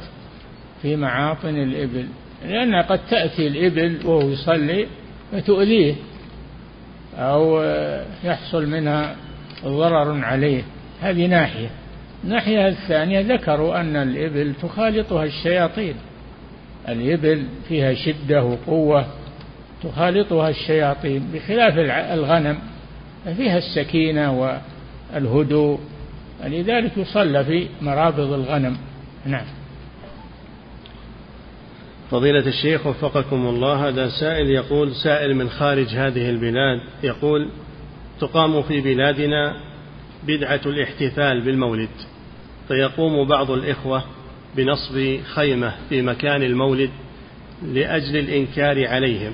في 0.82 0.96
معاطن 0.96 1.56
الإبل. 1.56 2.08
لأن 2.46 2.76
قد 2.76 3.00
تأتي 3.10 3.48
الإبل 3.48 4.06
وهو 4.06 4.30
يصلي 4.30 4.88
فتؤذيه 5.32 5.96
أو 7.18 7.64
يحصل 8.24 8.66
منها 8.66 9.16
ضرر 9.66 10.24
عليه. 10.24 10.64
هذه 11.02 11.28
ناحية. 11.28 11.70
الناحية 12.24 12.68
الثانية 12.68 13.20
ذكروا 13.20 13.82
أن 13.82 13.96
الإبل 13.96 14.54
تخالطها 14.62 15.24
الشياطين. 15.24 15.94
الإبل 16.90 17.44
فيها 17.68 17.94
شدة 17.94 18.44
وقوة 18.44 19.06
تخالطها 19.84 20.50
الشياطين 20.50 21.28
بخلاف 21.34 21.74
الغنم 22.14 22.58
فيها 23.38 23.58
السكينة 23.58 24.60
والهدوء. 25.14 25.80
لذلك 26.46 26.98
يصلى 26.98 27.44
في 27.44 27.68
مرابض 27.82 28.34
الغنم. 28.34 28.78
نعم. 29.26 29.46
فضيلة 32.12 32.48
الشيخ 32.48 32.88
وفقكم 32.88 33.48
الله 33.48 33.88
هذا 33.88 34.10
سائل 34.10 34.50
يقول 34.50 34.96
سائل 34.96 35.36
من 35.36 35.50
خارج 35.50 35.88
هذه 35.88 36.30
البلاد 36.30 36.82
يقول 37.04 37.50
تقام 38.20 38.62
في 38.62 38.82
بلادنا 38.82 39.56
بدعة 40.24 40.62
الاحتفال 40.66 41.42
بالمولد 41.42 41.90
فيقوم 42.68 43.28
بعض 43.28 43.52
الإخوة 43.52 44.04
بنصب 44.56 45.18
خيمة 45.24 45.74
في 45.90 46.02
مكان 46.02 46.44
المولد 46.44 46.90
لأجل 47.64 48.18
الإنكار 48.18 48.88
عليهم 48.88 49.32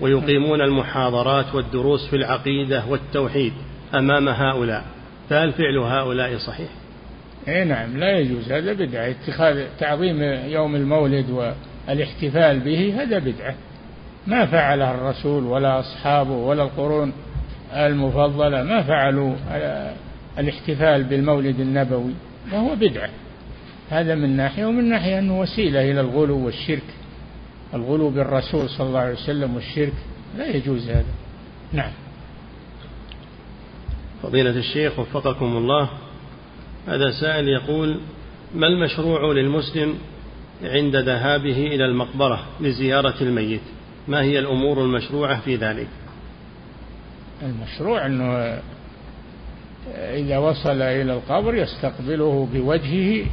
ويقيمون 0.00 0.60
المحاضرات 0.60 1.54
والدروس 1.54 2.06
في 2.06 2.16
العقيدة 2.16 2.84
والتوحيد 2.88 3.52
أمام 3.94 4.28
هؤلاء 4.28 4.84
فهل 5.30 5.52
فعل 5.52 5.78
هؤلاء 5.78 6.38
صحيح؟ 6.38 6.68
اي 7.48 7.64
نعم 7.64 7.96
لا 7.96 8.18
يجوز 8.18 8.52
هذا 8.52 8.72
بدعة 8.72 9.10
اتخاذ 9.10 9.66
تعظيم 9.78 10.22
يوم 10.52 10.76
المولد 10.76 11.54
والاحتفال 11.88 12.60
به 12.60 13.02
هذا 13.02 13.18
بدعة. 13.18 13.54
ما 14.26 14.46
فعله 14.46 14.90
الرسول 14.90 15.44
ولا 15.44 15.80
أصحابه 15.80 16.30
ولا 16.30 16.62
القرون 16.62 17.12
المفضلة 17.74 18.62
ما 18.62 18.82
فعلوا 18.82 19.34
الاحتفال 20.38 21.04
بالمولد 21.04 21.60
النبوي 21.60 22.14
فهو 22.50 22.74
بدعة. 22.74 23.10
هذا 23.90 24.14
من 24.14 24.36
ناحية 24.36 24.66
ومن 24.66 24.88
ناحية 24.88 25.18
أنه 25.18 25.40
وسيلة 25.40 25.90
إلى 25.90 26.00
الغلو 26.00 26.44
والشرك. 26.44 26.94
الغلو 27.74 28.10
بالرسول 28.10 28.68
صلى 28.68 28.86
الله 28.86 29.00
عليه 29.00 29.12
وسلم 29.12 29.54
والشرك 29.54 29.94
لا 30.38 30.46
يجوز 30.46 30.88
هذا. 30.88 31.14
نعم. 31.72 31.92
فضيلة 34.22 34.50
الشيخ 34.50 34.98
وفقكم 34.98 35.56
الله 35.56 35.90
هذا 36.86 37.10
سائل 37.20 37.48
يقول 37.48 38.00
ما 38.54 38.66
المشروع 38.66 39.32
للمسلم 39.32 39.94
عند 40.62 40.96
ذهابه 40.96 41.66
إلى 41.66 41.84
المقبرة 41.84 42.46
لزيارة 42.60 43.14
الميت. 43.20 43.60
ما 44.08 44.22
هي 44.22 44.38
الأمور 44.38 44.84
المشروعة 44.84 45.40
في 45.40 45.56
ذلك؟ 45.56 45.88
المشروع 47.42 48.06
أنه 48.06 48.58
إذا 49.96 50.38
وصل 50.38 50.82
إلى 50.82 51.12
القبر 51.12 51.54
يستقبله 51.54 52.48
بوجهه 52.52 53.26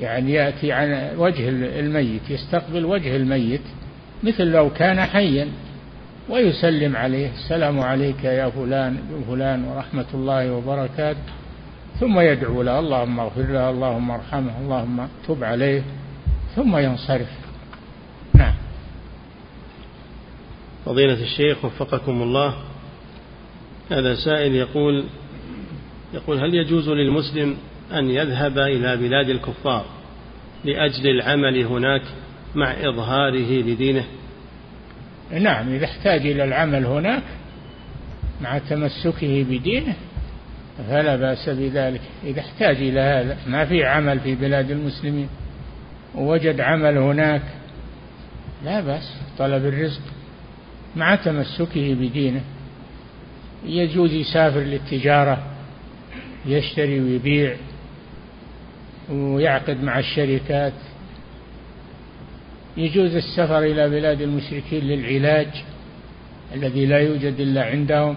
يعني 0.00 0.32
يأتي 0.32 0.72
عن 0.72 1.10
وجه 1.16 1.48
الميت 1.80 2.30
يستقبل 2.30 2.84
وجه 2.84 3.16
الميت 3.16 3.60
مثل 4.22 4.44
لو 4.44 4.70
كان 4.70 5.00
حيا 5.00 5.48
ويسلم 6.28 6.96
عليه 6.96 7.30
السلام 7.30 7.80
عليك 7.80 8.24
يا 8.24 8.50
فلان 8.50 8.96
فلان 9.28 9.64
ورحمة 9.64 10.06
الله 10.14 10.52
وبركاته. 10.52 11.18
ثم 12.00 12.20
يدعو 12.20 12.62
له 12.62 12.78
اللهم 12.78 13.20
اغفر 13.20 13.42
له 13.42 13.70
اللهم 13.70 14.10
ارحمه 14.10 14.60
اللهم 14.60 15.08
تب 15.28 15.44
عليه. 15.44 15.82
ثم 16.56 16.76
ينصرف. 16.76 17.28
نعم. 18.34 18.54
فضيلة 20.84 21.22
الشيخ 21.22 21.64
وفقكم 21.64 22.22
الله 22.22 22.54
هذا 23.90 24.14
سائل 24.14 24.54
يقول 24.54 25.04
يقول 26.14 26.38
هل 26.38 26.54
يجوز 26.54 26.88
للمسلم 26.88 27.56
أن 27.92 28.10
يذهب 28.10 28.58
إلى 28.58 28.96
بلاد 28.96 29.28
الكفار 29.28 29.86
لأجل 30.64 31.10
العمل 31.10 31.64
هناك 31.64 32.02
مع 32.54 32.72
إظهاره 32.72 33.62
لدينه؟ 33.62 34.04
نعم 35.30 35.72
إذا 35.74 35.84
احتاج 35.84 36.26
إلى 36.26 36.44
العمل 36.44 36.86
هناك 36.86 37.22
مع 38.40 38.58
تمسكه 38.58 39.44
بدينه 39.50 39.94
فلا 40.88 41.16
بأس 41.16 41.48
بذلك. 41.48 42.00
إذا 42.24 42.40
احتاج 42.40 42.76
إلى 42.76 43.00
هذا 43.00 43.38
ما 43.46 43.64
في 43.64 43.84
عمل 43.84 44.20
في 44.20 44.34
بلاد 44.34 44.70
المسلمين. 44.70 45.28
ووجد 46.14 46.60
عمل 46.60 46.98
هناك. 46.98 47.42
لا 48.64 48.80
بأس 48.80 49.16
طلب 49.38 49.66
الرزق 49.66 50.02
مع 50.96 51.14
تمسكه 51.14 51.94
بدينه. 51.94 52.40
يجوز 53.66 54.12
يسافر 54.12 54.60
للتجارة 54.60 55.42
يشتري 56.46 57.00
ويبيع 57.00 57.56
ويعقد 59.10 59.82
مع 59.82 59.98
الشركات. 59.98 60.72
يجوز 62.76 63.16
السفر 63.16 63.58
إلى 63.58 63.90
بلاد 63.90 64.20
المشركين 64.20 64.84
للعلاج 64.84 65.48
الذي 66.54 66.86
لا 66.86 66.98
يوجد 66.98 67.40
إلا 67.40 67.64
عندهم. 67.64 68.16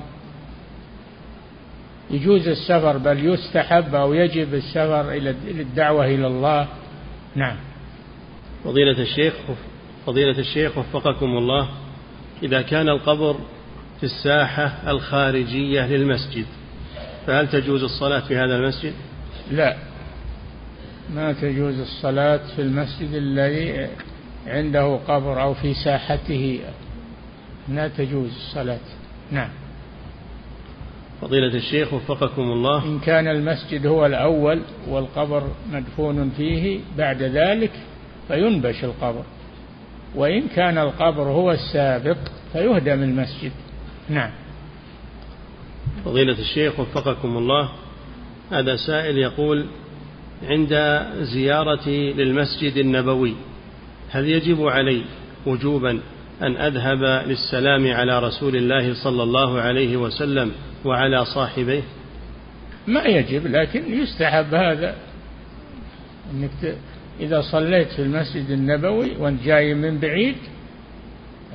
يجوز 2.12 2.48
السفر 2.48 2.98
بل 2.98 3.26
يستحب 3.26 3.96
أو 3.96 4.14
يجب 4.14 4.54
السفر 4.54 5.12
إلى 5.12 5.30
الدعوة 5.48 6.06
إلى 6.06 6.28
الله. 6.28 6.68
نعم. 7.36 7.58
فضيلة 8.66 9.01
الشيخ 9.01 9.34
فضيلة 10.05 10.39
الشيخ 10.39 10.78
وفقكم 10.78 11.38
الله 11.38 11.70
إذا 12.43 12.61
كان 12.61 12.89
القبر 12.89 13.36
في 13.99 14.03
الساحة 14.03 14.91
الخارجية 14.91 15.88
للمسجد 15.88 16.45
فهل 17.28 17.47
تجوز 17.47 17.84
الصلاة 17.84 18.20
في 18.20 18.38
هذا 18.38 18.55
المسجد؟ 18.55 18.93
لا. 19.51 19.76
ما 21.13 21.34
تجوز 21.34 21.80
الصلاة 21.80 22.39
في 22.55 22.61
المسجد 22.61 23.13
الذي 23.13 23.88
عنده 24.47 24.95
قبر 24.95 25.41
أو 25.41 25.53
في 25.53 25.74
ساحته. 25.74 26.59
لا 27.70 27.88
تجوز 27.88 28.30
الصلاة. 28.36 28.80
نعم. 29.32 29.49
فضيلة 31.22 31.55
الشيخ 31.57 31.93
وفقكم 31.93 32.41
الله. 32.41 32.86
إن 32.86 32.99
كان 32.99 33.28
المسجد 33.28 33.86
هو 33.86 34.05
الأول 34.05 34.61
والقبر 34.88 35.43
مدفون 35.72 36.30
فيه 36.30 36.80
بعد 36.97 37.22
ذلك 37.22 37.72
فينبش 38.28 38.84
القبر. 38.84 39.23
وإن 40.15 40.47
كان 40.47 40.78
القبر 40.78 41.23
هو 41.23 41.51
السابق 41.51 42.17
فيهدم 42.53 43.03
المسجد. 43.03 43.51
نعم. 44.09 44.32
فضيلة 46.05 46.39
الشيخ 46.39 46.80
وفقكم 46.80 47.38
الله 47.38 47.69
هذا 48.51 48.76
سائل 48.76 49.17
يقول 49.17 49.65
عند 50.43 51.01
زيارتي 51.21 52.13
للمسجد 52.13 52.78
النبوي 52.78 53.34
هل 54.09 54.30
يجب 54.30 54.67
علي 54.67 55.01
وجوبا 55.45 55.99
أن 56.41 56.57
أذهب 56.57 57.28
للسلام 57.28 57.91
على 57.93 58.19
رسول 58.19 58.55
الله 58.55 58.93
صلى 59.03 59.23
الله 59.23 59.59
عليه 59.61 59.97
وسلم 59.97 60.51
وعلى 60.86 61.26
صاحبيه؟ 61.26 61.82
ما 62.88 63.03
يجب 63.03 63.47
لكن 63.47 64.01
يستحب 64.01 64.53
هذا. 64.53 64.95
إنك 66.34 66.78
إذا 67.20 67.41
صليت 67.41 67.88
في 67.88 68.01
المسجد 68.01 68.49
النبوي 68.49 69.11
وأنت 69.20 69.43
جاي 69.43 69.74
من 69.74 69.99
بعيد 69.99 70.36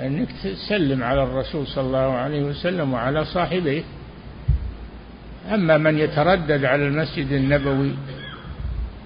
أنك 0.00 0.28
تسلم 0.44 1.02
على 1.02 1.22
الرسول 1.22 1.66
صلى 1.66 1.86
الله 1.86 2.12
عليه 2.12 2.42
وسلم 2.42 2.92
وعلى 2.92 3.24
صاحبيه 3.24 3.82
أما 5.54 5.78
من 5.78 5.98
يتردد 5.98 6.64
على 6.64 6.86
المسجد 6.86 7.32
النبوي 7.32 7.92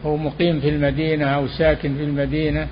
هو 0.07 0.17
مقيم 0.17 0.61
في 0.61 0.69
المدينة 0.69 1.25
أو 1.25 1.49
ساكن 1.49 1.97
في 1.97 2.05
المدينة 2.05 2.69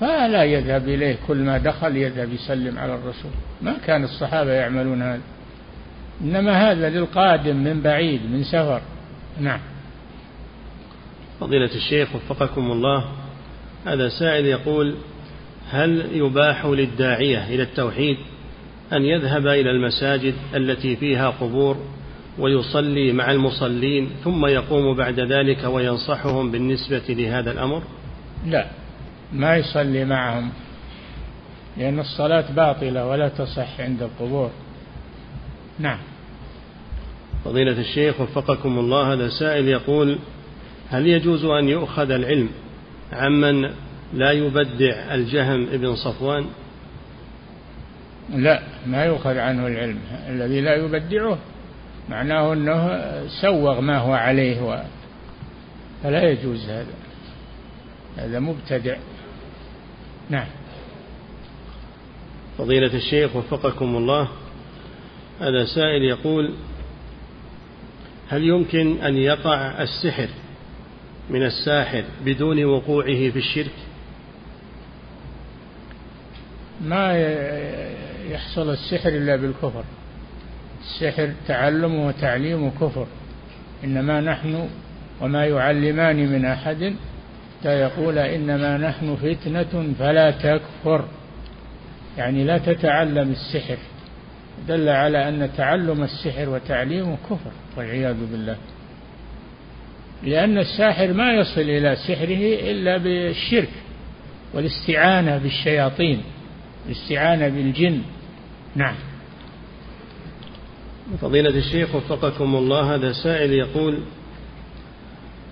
فلا 0.00 0.44
يذهب 0.44 0.88
إليه 0.88 1.16
كل 1.26 1.36
ما 1.36 1.58
دخل 1.58 1.96
يذهب 1.96 2.32
يسلم 2.32 2.78
على 2.78 2.94
الرسول. 2.94 3.30
ما 3.62 3.74
كان 3.86 4.04
الصحابة 4.04 4.52
يعملون 4.52 5.02
هذا. 5.02 5.20
إنما 6.20 6.70
هذا 6.70 6.90
للقادم 6.90 7.56
من 7.56 7.80
بعيد 7.80 8.20
من 8.32 8.44
سفر. 8.44 8.80
نعم. 9.40 9.60
فضيلة 11.40 11.74
الشيخ 11.74 12.14
وفقكم 12.14 12.72
الله 12.72 13.04
هذا 13.86 14.08
سائل 14.08 14.46
يقول 14.46 14.94
هل 15.70 16.06
يباح 16.12 16.66
للداعية 16.66 17.54
إلى 17.54 17.62
التوحيد 17.62 18.16
أن 18.92 19.04
يذهب 19.04 19.46
إلى 19.46 19.70
المساجد 19.70 20.34
التي 20.54 20.96
فيها 20.96 21.30
قبور 21.30 21.76
ويصلي 22.38 23.12
مع 23.12 23.30
المصلين 23.30 24.10
ثم 24.24 24.46
يقوم 24.46 24.96
بعد 24.96 25.20
ذلك 25.20 25.64
وينصحهم 25.64 26.50
بالنسبة 26.50 27.02
لهذا 27.08 27.52
الأمر؟ 27.52 27.82
لا 28.46 28.66
ما 29.32 29.56
يصلي 29.56 30.04
معهم 30.04 30.50
لأن 31.76 31.98
الصلاة 31.98 32.52
باطلة 32.52 33.06
ولا 33.06 33.28
تصح 33.28 33.80
عند 33.80 34.02
القبور. 34.02 34.50
نعم. 35.78 35.98
فضيلة 37.44 37.80
الشيخ 37.80 38.20
وفقكم 38.20 38.78
الله 38.78 39.12
هذا 39.12 39.28
سائل 39.28 39.68
يقول 39.68 40.18
هل 40.90 41.06
يجوز 41.06 41.44
أن 41.44 41.68
يؤخذ 41.68 42.10
العلم 42.10 42.48
عمن 43.12 43.70
لا 44.14 44.32
يبدع 44.32 45.14
الجهم 45.14 45.66
ابن 45.72 45.96
صفوان؟ 45.96 46.46
لا 48.34 48.62
ما 48.86 49.04
يؤخذ 49.04 49.38
عنه 49.38 49.66
العلم. 49.66 49.98
الذي 50.28 50.60
لا 50.60 50.74
يبدعه 50.74 51.38
معناه 52.08 52.52
أنه 52.52 53.02
سوغ 53.42 53.80
ما 53.80 53.98
هو 53.98 54.12
عليه 54.12 54.62
و... 54.62 54.82
فلا 56.02 56.30
يجوز 56.30 56.70
هذا. 56.70 56.94
هذا 58.16 58.38
مبتدع. 58.38 58.96
نعم. 60.30 60.46
فضيلة 62.58 62.94
الشيخ 62.94 63.36
وفقكم 63.36 63.96
الله 63.96 64.28
هذا 65.40 65.64
سائل 65.74 66.02
يقول 66.02 66.54
هل 68.28 68.44
يمكن 68.44 69.00
أن 69.02 69.16
يقع 69.16 69.82
السحر 69.82 70.28
من 71.30 71.42
الساحر 71.42 72.04
بدون 72.24 72.64
وقوعه 72.64 73.30
في 73.30 73.36
الشرك؟ 73.36 73.74
ما 76.84 77.18
يحصل 78.30 78.70
السحر 78.70 79.08
إلا 79.08 79.36
بالكفر. 79.36 79.84
السحر 80.80 81.30
تعلم 81.48 81.94
وتعليم 81.94 82.70
كفر. 82.70 83.06
إنما 83.84 84.20
نحن 84.20 84.68
وما 85.20 85.46
يعلمان 85.46 86.16
من 86.16 86.44
أحد 86.44 86.94
حتى 87.60 87.68
يقول 87.68 88.18
إنما 88.18 88.78
نحن 88.78 89.16
فتنة 89.16 89.94
فلا 89.98 90.30
تكفر. 90.30 91.04
يعني 92.18 92.44
لا 92.44 92.58
تتعلم 92.58 93.30
السحر. 93.30 93.76
دل 94.68 94.88
على 94.88 95.28
أن 95.28 95.50
تعلم 95.56 96.02
السحر 96.02 96.48
وتعليمه 96.48 97.16
كفر 97.30 97.50
والعياذ 97.76 98.16
بالله. 98.30 98.56
لأن 100.22 100.58
الساحر 100.58 101.12
ما 101.12 101.32
يصل 101.32 101.60
إلى 101.60 101.96
سحره 101.96 102.70
إلا 102.70 102.96
بالشرك 102.96 103.68
والاستعانة 104.54 105.38
بالشياطين 105.38 106.22
الاستعانة 106.86 107.48
بالجن. 107.48 108.02
نعم. 108.76 108.94
فضيلة 111.20 111.58
الشيخ 111.58 111.94
وفقكم 111.94 112.56
الله 112.56 112.94
هذا 112.94 113.12
سائل 113.12 113.52
يقول 113.52 113.98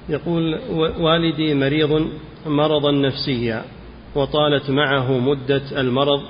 يقول 0.09 0.61
والدي 0.99 1.55
مريض 1.55 2.11
مرضا 2.47 2.93
نفسيا 2.93 3.65
وطالت 4.15 4.71
معه 4.71 5.19
مدة 5.19 5.81
المرض 5.81 6.23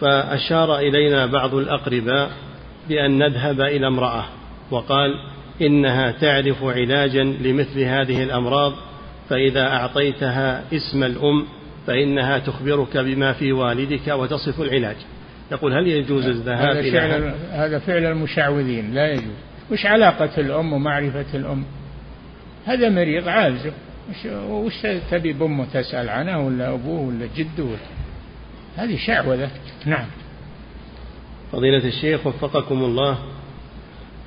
فأشار 0.00 0.78
إلينا 0.78 1.26
بعض 1.26 1.54
الأقرباء 1.54 2.30
بأن 2.88 3.18
نذهب 3.18 3.60
إلى 3.60 3.86
امرأة 3.86 4.24
وقال 4.70 5.14
إنها 5.66 6.10
تعرف 6.10 6.64
علاجا 6.64 7.24
لمثل 7.24 7.80
هذه 7.80 8.22
الأمراض 8.22 8.72
فإذا 9.28 9.60
أعطيتها 9.60 10.64
اسم 10.72 11.04
الأم 11.04 11.46
فإنها 11.86 12.38
تخبرك 12.38 12.96
بما 12.96 13.32
في 13.32 13.52
والدك 13.52 14.08
وتصف 14.08 14.60
العلاج. 14.60 14.96
يقول 15.52 15.72
هل 15.72 15.86
يجوز 15.86 16.26
الذهاب 16.26 16.76
هذا 16.76 16.92
فعل 16.92 17.34
هذا؟ 17.50 17.78
فعل 17.78 18.04
المشعوذين 18.04 18.94
لا 18.94 19.12
يجوز. 19.12 19.34
وش 19.70 19.86
علاقة 19.86 20.40
الأم 20.40 20.72
ومعرفة 20.72 21.26
الأم؟ 21.34 21.64
هذا 22.66 22.88
مريض 22.88 23.28
عازب 23.28 23.72
وش 24.48 24.86
تبي 25.10 25.32
بأمه 25.32 25.66
تسأل 25.74 26.08
عنه 26.08 26.46
ولا 26.46 26.74
أبوه 26.74 27.00
ولا 27.00 27.26
جده؟ 27.36 27.76
هذه 28.76 28.96
شعوذة. 29.06 29.50
نعم. 29.86 30.06
فضيلة 31.52 31.88
الشيخ 31.88 32.26
وفقكم 32.26 32.84
الله 32.84 33.18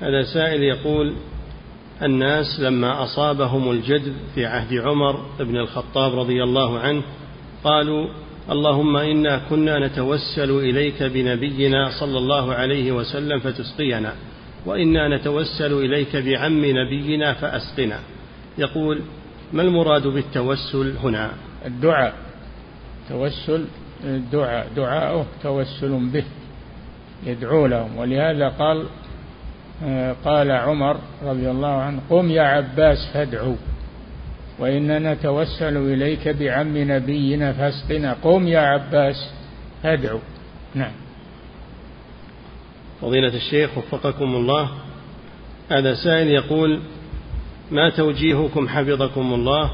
هذا 0.02 0.24
سائل 0.34 0.64
يقول 0.64 1.16
الناس 2.04 2.60
لما 2.60 3.04
أصابهم 3.04 3.72
الجدب 3.72 4.14
في 4.36 4.46
عهد 4.46 4.74
عمر 4.74 5.26
بن 5.40 5.58
الخطاب 5.58 6.20
رضي 6.20 6.44
الله 6.44 6.80
عنه 6.80 7.04
قالوا 7.64 8.08
اللهم 8.52 8.98
إنا 8.98 9.42
كنا 9.50 9.88
نتوسل 9.88 10.50
إليك 10.50 11.04
بنبينا 11.04 11.90
صلى 12.00 12.18
الله 12.18 12.54
عليه 12.54 12.92
وسلم 12.92 13.40
فتسقينا 13.40 14.14
وإنا 14.66 15.18
نتوسل 15.18 15.74
إليك 15.74 16.16
بعم 16.16 16.66
نبينا 16.66 17.34
فأسقنا. 17.34 18.00
يقول 18.58 19.02
ما 19.54 19.62
المراد 19.62 20.08
بالتوسل 20.08 20.94
هنا؟ 21.04 21.32
الدعاء. 21.66 22.14
توسل 23.10 23.66
الدعاء. 24.04 24.68
دعاؤه 24.76 25.26
توسل 25.44 26.10
به 26.14 26.24
يدعو 27.26 27.68
لهم. 27.68 27.98
ولهذا 27.98 28.50
قال 28.50 28.86
قال 30.26 30.52
عمر 30.52 30.98
رضي 31.24 31.52
الله 31.52 31.68
عنه 31.82 32.02
قم 32.10 32.32
يا 32.32 32.42
عباس 32.42 32.98
فادعو 33.14 33.56
وإننا 34.60 35.14
نتوسل 35.14 35.78
إليك 35.78 36.28
بعم 36.28 36.78
نبينا 36.78 37.54
فاسقنا. 37.54 38.16
قم 38.24 38.48
يا 38.48 38.60
عباس 38.60 39.30
فادعو. 39.84 40.20
نعم. 40.76 40.92
فضيلة 43.02 43.36
الشيخ 43.36 43.78
وفقكم 43.78 44.36
الله 44.36 44.70
هذا 45.72 45.94
سائل 45.94 46.28
يقول 46.28 46.80
ما 47.72 47.90
توجيهكم 47.90 48.68
حفظكم 48.68 49.34
الله 49.34 49.72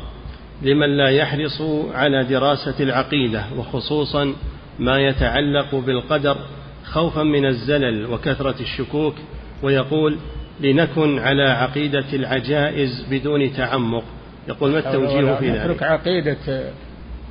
لمن 0.62 0.98
لا 0.98 1.10
يحرص 1.10 1.62
على 1.94 2.24
دراسة 2.24 2.84
العقيدة 2.84 3.46
وخصوصا 3.58 4.34
ما 4.80 5.00
يتعلق 5.00 5.76
بالقدر 5.76 6.38
خوفا 6.84 7.24
من 7.24 7.46
الزلل 7.46 8.06
وكثرة 8.06 8.56
الشكوك 8.62 9.16
ويقول 9.64 10.18
لنكن 10.60 11.20
على 11.20 11.44
عقيدة 11.44 12.06
العجائز 12.14 13.06
بدون 13.12 13.54
تعمق. 13.54 14.04
يقول 14.48 14.72
ما 14.72 14.80
التوجيه 14.80 15.36
في 15.36 15.50
ذلك؟ 15.50 15.62
نترك 15.62 15.84
عقيدة 15.84 16.72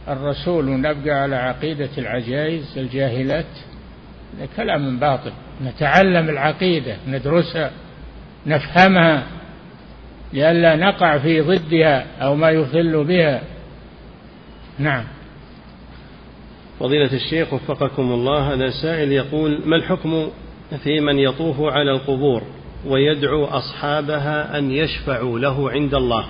الرسول 0.09 0.68
ونبقى 0.68 1.11
على 1.11 1.37
عقيدة 1.37 1.91
العجائز 1.99 2.78
الجاهلات. 2.78 3.47
كلام 4.57 4.99
باطل. 4.99 5.33
نتعلم 5.64 6.28
العقيدة 6.28 6.97
ندرسها 7.09 7.70
نفهمها. 8.47 9.26
لئلا 10.33 10.76
نقع 10.76 11.18
في 11.18 11.41
ضدها 11.41 12.07
أو 12.22 12.35
ما 12.35 12.51
يخل 12.51 13.05
بها. 13.05 13.43
نعم. 14.78 15.05
فضيلة 16.81 17.12
الشيخ 17.12 17.53
وفقكم 17.53 18.03
الله 18.03 18.55
هذا 18.55 18.70
سائل 18.70 19.12
يقول 19.12 19.62
ما 19.64 19.76
الحكم 19.76 20.31
في 20.77 21.01
من 21.01 21.18
يطوف 21.18 21.61
على 21.61 21.91
القبور 21.91 22.43
ويدعو 22.87 23.45
أصحابها 23.45 24.59
أن 24.59 24.71
يشفعوا 24.71 25.39
له 25.39 25.71
عند 25.71 25.95
الله 25.95 26.27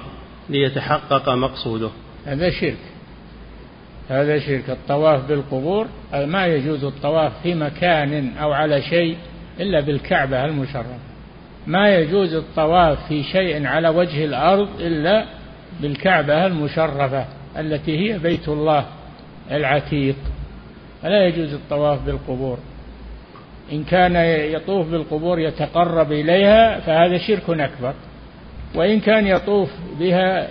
ليتحقق 0.48 1.28
مقصوده. 1.28 1.90
هذا 2.26 2.50
شرك. 2.50 2.78
هذا 4.08 4.38
شرك. 4.38 4.70
الطواف 4.70 5.28
بالقبور 5.28 5.86
ما 6.12 6.46
يجوز 6.46 6.84
الطواف 6.84 7.32
في 7.42 7.54
مكان 7.54 8.36
أو 8.36 8.52
على 8.52 8.82
شيء 8.82 9.16
إلا 9.60 9.80
بالكعبة 9.80 10.44
المشرفة. 10.44 10.98
ما 11.66 11.94
يجوز 11.94 12.34
الطواف 12.34 13.08
في 13.08 13.22
شيء 13.22 13.66
على 13.66 13.88
وجه 13.88 14.24
الأرض 14.24 14.68
إلا 14.80 15.24
بالكعبة 15.80 16.46
المشرفة 16.46 17.26
التي 17.58 17.98
هي 17.98 18.18
بيت 18.18 18.48
الله 18.48 18.86
العتيق. 19.50 20.16
فلا 21.02 21.26
يجوز 21.26 21.54
الطواف 21.54 22.02
بالقبور. 22.06 22.58
إن 23.72 23.84
كان 23.84 24.16
يطوف 24.54 24.86
بالقبور 24.86 25.38
يتقرب 25.38 26.12
إليها 26.12 26.80
فهذا 26.80 27.18
شرك 27.18 27.50
أكبر. 27.50 27.94
وإن 28.74 29.00
كان 29.00 29.26
يطوف 29.26 29.70
بها 30.00 30.48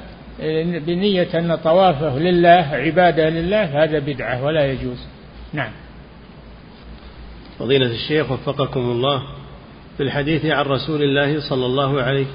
بنية 0.80 1.40
أن 1.40 1.56
طوافه 1.56 2.20
لله 2.20 2.68
عبادة 2.72 3.30
لله 3.30 3.84
هذا 3.84 4.00
بدعة 4.00 4.44
ولا 4.44 4.72
يجوز. 4.72 4.98
نعم. 5.54 5.72
فضيلة 7.60 7.86
الشيخ 7.86 8.32
وفقكم 8.32 8.80
الله 8.80 9.24
في 9.98 10.04
الحديث 10.04 10.46
عن 10.46 10.66
رسول 10.66 11.04
الله 11.04 11.50
صلى 11.50 11.66
الله 11.66 12.02
عليه 12.02 12.26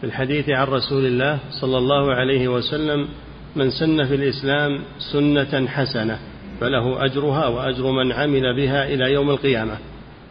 في 0.00 0.06
الحديث 0.06 0.48
عن 0.48 0.66
رسول 0.66 1.06
الله 1.06 1.38
صلى 1.60 1.78
الله 1.78 2.14
عليه 2.14 2.48
وسلم 2.48 3.08
من 3.56 3.70
سن 3.70 4.04
في 4.04 4.14
الإسلام 4.14 4.80
سنة 5.12 5.66
حسنة. 5.66 6.18
فله 6.60 7.04
أجرها 7.04 7.46
وأجر 7.46 7.90
من 7.90 8.12
عمل 8.12 8.56
بها 8.56 8.86
إلى 8.86 9.12
يوم 9.12 9.30
القيامة. 9.30 9.78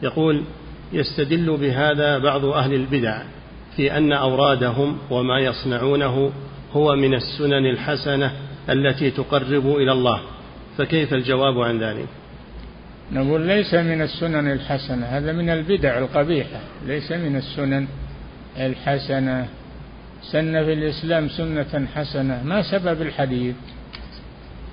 يقول 0.04 0.44
يستدل 0.94 1.58
بهذا 1.58 2.18
بعض 2.18 2.46
أهل 2.46 2.74
البدع 2.74 3.22
في 3.76 3.98
أن 3.98 4.14
أورادهم 4.14 4.98
وما 5.10 5.40
يصنعونه 5.40 6.32
هو 6.74 6.96
من 6.96 7.14
السنن 7.14 7.66
الحسنة 7.66 8.32
التي 8.70 9.12
تقرب 9.12 9.68
إلى 9.68 9.92
الله. 9.92 10.22
فكيف 10.78 11.14
الجواب 11.14 11.60
عن 11.60 11.84
ذلك؟ 11.84 12.08
نقول 13.12 13.42
ليس 13.42 13.74
من 13.74 14.02
السنن 14.02 14.52
الحسنة 14.52 15.06
هذا 15.06 15.32
من 15.32 15.50
البدع 15.50 15.98
القبيحة 15.98 16.60
ليس 16.86 17.12
من 17.12 17.36
السنن 17.36 17.88
الحسنة. 18.58 19.48
سن 20.32 20.66
في 20.66 20.74
الإسلام 20.74 21.30
سنة 21.30 21.88
حسنة 21.96 22.44
ما 22.44 22.62
سبب 22.62 23.02
الحديث؟ 23.02 23.56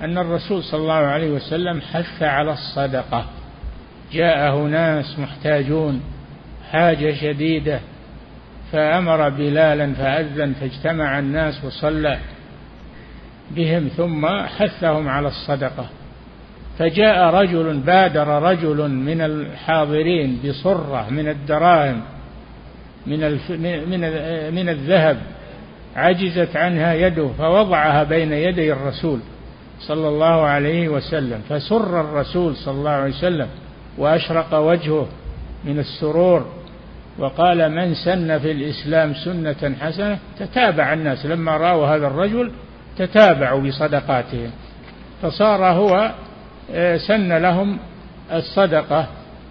أن 0.03 0.19
الرسول 0.19 0.63
صلى 0.63 0.81
الله 0.81 0.93
عليه 0.95 1.31
وسلم 1.31 1.81
حث 1.81 2.23
على 2.23 2.53
الصدقة. 2.53 3.25
جاءه 4.13 4.57
ناس 4.67 5.19
محتاجون 5.19 6.01
حاجة 6.73 7.15
شديدة 7.15 7.81
فأمر 8.73 9.29
بلالا 9.29 9.95
فأذن 9.95 10.53
فاجتمع 10.53 11.19
الناس 11.19 11.65
وصلى 11.65 12.19
بهم 13.51 13.89
ثم 13.89 14.27
حثهم 14.27 15.09
على 15.09 15.29
الصدقة. 15.29 15.89
فجاء 16.79 17.35
رجل 17.35 17.79
بادر 17.79 18.29
رجل 18.29 18.91
من 18.91 19.21
الحاضرين 19.21 20.41
بصرة 20.45 21.11
من 21.11 21.29
الدراهم 21.29 22.03
من 23.07 23.21
من 23.61 24.01
من 24.55 24.69
الذهب 24.69 25.17
عجزت 25.97 26.57
عنها 26.57 26.95
يده 26.95 27.29
فوضعها 27.39 28.05
بين 28.05 28.33
يدي 28.33 28.73
الرسول. 28.73 29.21
صلى 29.81 30.09
الله 30.09 30.41
عليه 30.43 30.89
وسلم. 30.89 31.41
فسر 31.49 32.01
الرسول 32.01 32.57
صلى 32.57 32.75
الله 32.75 32.91
عليه 32.91 33.15
وسلم 33.15 33.49
وأشرق 33.99 34.55
وجهه 34.55 35.07
من 35.65 35.79
السرور 35.79 36.47
وقال 37.19 37.71
من 37.73 37.95
سن 37.95 38.39
في 38.39 38.53
الإسلام 38.53 39.15
سنة 39.15 39.75
حسنة 39.81 40.19
تتابع 40.39 40.93
الناس. 40.93 41.27
لما 41.27 41.57
رأوا 41.57 41.87
هذا 41.87 42.07
الرجل 42.07 42.51
تتابعوا 42.99 43.61
بصدقاتهم. 43.61 44.51
فصار 45.23 45.65
هو 45.65 46.11
آه، 46.73 46.97
سن 46.97 47.33
لهم 47.33 47.79
الصدقة 48.33 49.07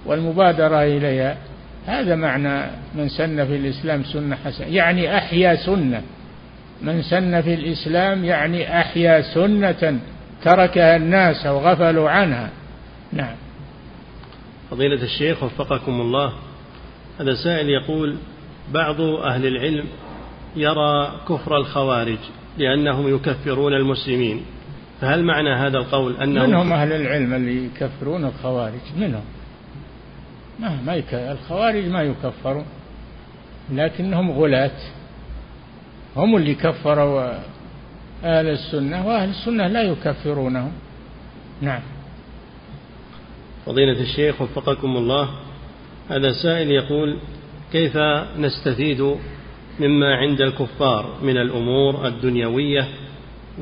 والمبادرة 0.06 0.84
إليها. 0.84 1.38
هذا 1.88 2.16
معنى 2.16 2.62
من 2.96 3.10
سن 3.10 3.46
في 3.46 3.56
الإسلام 3.56 4.04
سنة 4.04 4.38
حسنة 4.46 4.68
يعني 4.68 5.18
أحيا 5.18 5.56
سنة. 5.56 6.02
من 6.82 7.02
سن 7.02 7.42
في 7.42 7.54
الإسلام 7.54 8.26
يعني 8.26 8.80
أحيا 8.80 9.22
سنة 9.22 10.00
تركها 10.44 10.96
الناس 10.96 11.46
أو 11.46 11.60
غفلوا 11.60 12.10
عنها. 12.10 12.50
نعم. 13.14 13.36
فضيلة 14.72 15.04
الشيخ 15.04 15.44
وفقكم 15.44 16.02
الله 16.02 16.34
هذا 17.20 17.34
سائل 17.44 17.70
يقول 17.70 18.16
بعض 18.72 19.02
أهل 19.02 19.46
العلم 19.46 19.86
يرى 20.56 21.12
كفر 21.30 21.58
الخوارج 21.58 22.18
لأنهم 22.58 23.16
يكفرون 23.16 23.74
المسلمين 23.74 24.46
فهل 25.02 25.24
معنى 25.24 25.56
هذا 25.56 25.78
القول 25.78 26.18
أنهم 26.18 26.50
منهم 26.50 26.74
أهل 26.74 26.92
العلم 26.92 27.34
اللي 27.34 27.66
يكفرون 27.66 28.26
الخوارج؟ 28.26 28.82
منهم 28.98 29.24
ما 30.60 30.82
ما 30.86 30.96
يك... 30.96 31.14
الخوارج 31.14 31.86
ما 31.86 32.04
يكفرون 32.04 32.66
لكنهم 33.72 34.32
غلاة. 34.32 34.80
هم 36.16 36.36
اللي 36.36 36.56
كفروا 36.56 37.34
أهل 38.24 38.48
السنة 38.48 39.08
وأهل 39.08 39.30
السنة 39.30 39.68
لا 39.68 39.82
يكفرونهم. 39.82 40.72
نعم. 41.62 41.82
فضيلة 43.66 44.02
الشيخ 44.02 44.42
وفقكم 44.42 44.98
الله 44.98 45.30
هذا 46.10 46.32
سائل 46.32 46.72
يقول 46.72 47.18
كيف 47.72 47.98
نستفيد 48.38 49.16
مما 49.80 50.16
عند 50.16 50.42
الكفار 50.42 51.18
من 51.22 51.38
الأمور 51.38 52.08
الدنيوية 52.08 52.88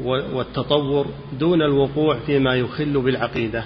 والتطور 0.06 1.08
دون 1.40 1.62
الوقوع 1.62 2.18
فيما 2.26 2.56
يخل 2.56 3.02
بالعقيدة؟ 3.02 3.64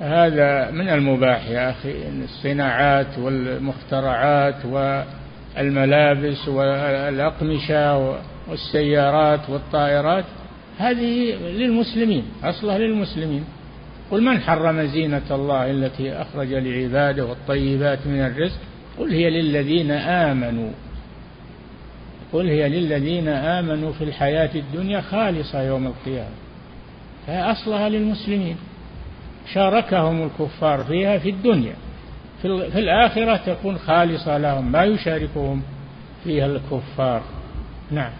هذا 0.00 0.70
من 0.70 0.88
المباح 0.88 1.48
يا 1.48 1.70
أخي 1.70 1.94
الصناعات 2.24 3.18
والمخترعات 3.18 4.64
والملابس 4.64 6.48
والأقمشة 6.48 8.18
والسيارات 8.48 9.50
والطائرات 9.50 10.24
هذه 10.78 11.34
للمسلمين 11.34 12.24
أصلها 12.44 12.78
للمسلمين. 12.78 13.44
قل 14.10 14.22
من 14.22 14.40
حرم 14.40 14.82
زينة 14.82 15.22
الله 15.30 15.70
التي 15.70 16.12
أخرج 16.12 16.52
لعباده 16.52 17.24
والطيبات 17.24 18.06
من 18.06 18.20
الرزق؟ 18.20 18.58
قل 18.98 19.10
هي 19.10 19.30
للذين 19.30 19.90
آمنوا. 19.90 20.70
قل 22.32 22.48
هي 22.48 22.68
للذين 22.68 23.28
آمنوا 23.28 23.92
في 23.92 24.04
الحياة 24.04 24.50
الدنيا 24.54 25.00
خالصة 25.00 25.62
يوم 25.62 25.86
القيامة. 25.86 26.34
فأصلها 27.26 27.88
للمسلمين. 27.88 28.56
شاركهم 29.52 30.22
الكفار 30.22 30.84
فيها 30.84 31.18
في 31.18 31.30
الدنيا. 31.30 31.74
في 32.42 32.78
الآخرة 32.78 33.36
تكون 33.36 33.78
خالصة 33.78 34.38
لهم 34.38 34.72
ما 34.72 34.84
يشاركهم 34.84 35.62
فيها 36.24 36.46
الكفار. 36.46 37.22
نعم. 37.90 38.10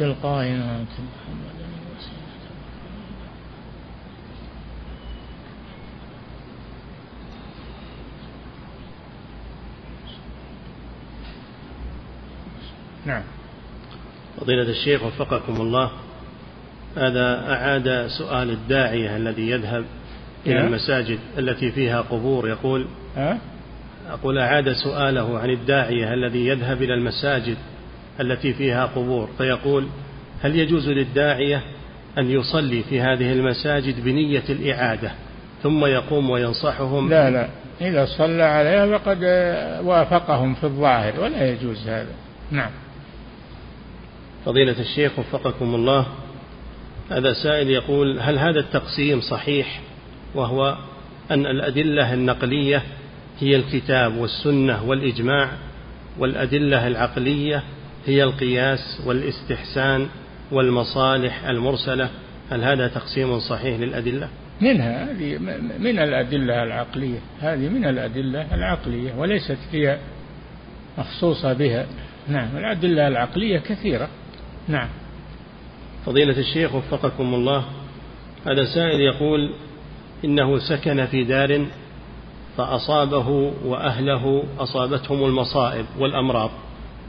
القائمة 0.00 0.84
نعم 13.06 13.22
فضيلة 14.40 14.70
الشيخ 14.70 15.02
وفقكم 15.02 15.60
الله 15.60 15.90
هذا 16.96 17.52
أعاد 17.52 18.06
سؤال 18.18 18.50
الداعية 18.50 19.16
الذي 19.16 19.50
يذهب 19.50 19.84
إلى 20.46 20.54
نعم. 20.54 20.66
المساجد 20.66 21.18
التي 21.38 21.72
فيها 21.72 22.00
قبور 22.00 22.48
يقول؟ 22.48 22.86
أقول 24.10 24.38
أعاد 24.38 24.72
سؤاله 24.72 25.38
عن 25.38 25.50
الداعية 25.50 26.14
الذي 26.14 26.46
يذهب 26.46 26.82
إلى 26.82 26.94
المساجد 26.94 27.56
التي 28.20 28.52
فيها 28.52 28.86
قبور 28.86 29.28
فيقول 29.38 29.86
هل 30.42 30.56
يجوز 30.56 30.88
للداعية 30.88 31.62
أن 32.18 32.30
يصلي 32.30 32.82
في 32.82 33.00
هذه 33.00 33.32
المساجد 33.32 34.04
بنية 34.04 34.44
الإعادة 34.48 35.12
ثم 35.62 35.84
يقوم 35.84 36.30
وينصحهم؟ 36.30 37.10
لا 37.10 37.30
لا. 37.30 37.48
إذا 37.80 38.06
صلى 38.06 38.42
عليها 38.42 38.98
فقد 38.98 39.18
وافقهم 39.84 40.54
في 40.54 40.64
الظاهر 40.64 41.20
ولا 41.20 41.50
يجوز 41.50 41.88
هذا. 41.88 42.12
نعم. 42.50 42.70
فضيلة 44.44 44.80
الشيخ 44.80 45.18
وفقكم 45.18 45.74
الله 45.74 46.06
هذا 47.10 47.32
سائل 47.32 47.70
يقول 47.70 48.20
هل 48.20 48.38
هذا 48.38 48.60
التقسيم 48.60 49.20
صحيح؟ 49.20 49.80
وهو 50.34 50.76
أن 51.30 51.46
الأدلة 51.46 52.14
النقلية 52.14 52.82
هي 53.40 53.56
الكتاب 53.56 54.16
والسنة 54.16 54.84
والإجماع 54.84 55.48
والأدلة 56.18 56.86
العقلية 56.86 57.62
هي 58.06 58.22
القياس 58.22 59.00
والاستحسان 59.06 60.08
والمصالح 60.52 61.44
المرسلة. 61.44 62.10
هل 62.50 62.64
هذا 62.64 62.88
تقسيم 62.88 63.38
صحيح 63.38 63.80
للأدلة؟ 63.80 64.28
منها 64.60 65.10
هذه؟ 65.10 65.38
من 65.78 65.98
الأدلة 65.98 66.62
العقلية. 66.62 67.18
هذه 67.40 67.68
من 67.68 67.84
الأدلة 67.84 68.54
العقلية 68.54 69.14
وليست 69.14 69.58
هي 69.72 69.98
مخصوصة 70.98 71.52
بها. 71.52 71.86
نعم 72.28 72.56
الأدلة 72.56 73.08
العقلية 73.08 73.58
كثيرة. 73.58 74.08
نعم. 74.68 74.88
فضيلة 76.06 76.38
الشيخ 76.38 76.74
وفقكم 76.74 77.34
الله 77.34 77.64
هذا 78.46 78.64
سائل 78.64 79.00
يقول 79.00 79.50
إنه 80.24 80.58
سكن 80.58 81.06
في 81.06 81.24
دار 81.24 81.66
فأصابه 82.56 83.28
وأهله 83.64 84.44
أصابتهم 84.58 85.24
المصائب 85.24 85.86
والأمراض. 85.98 86.50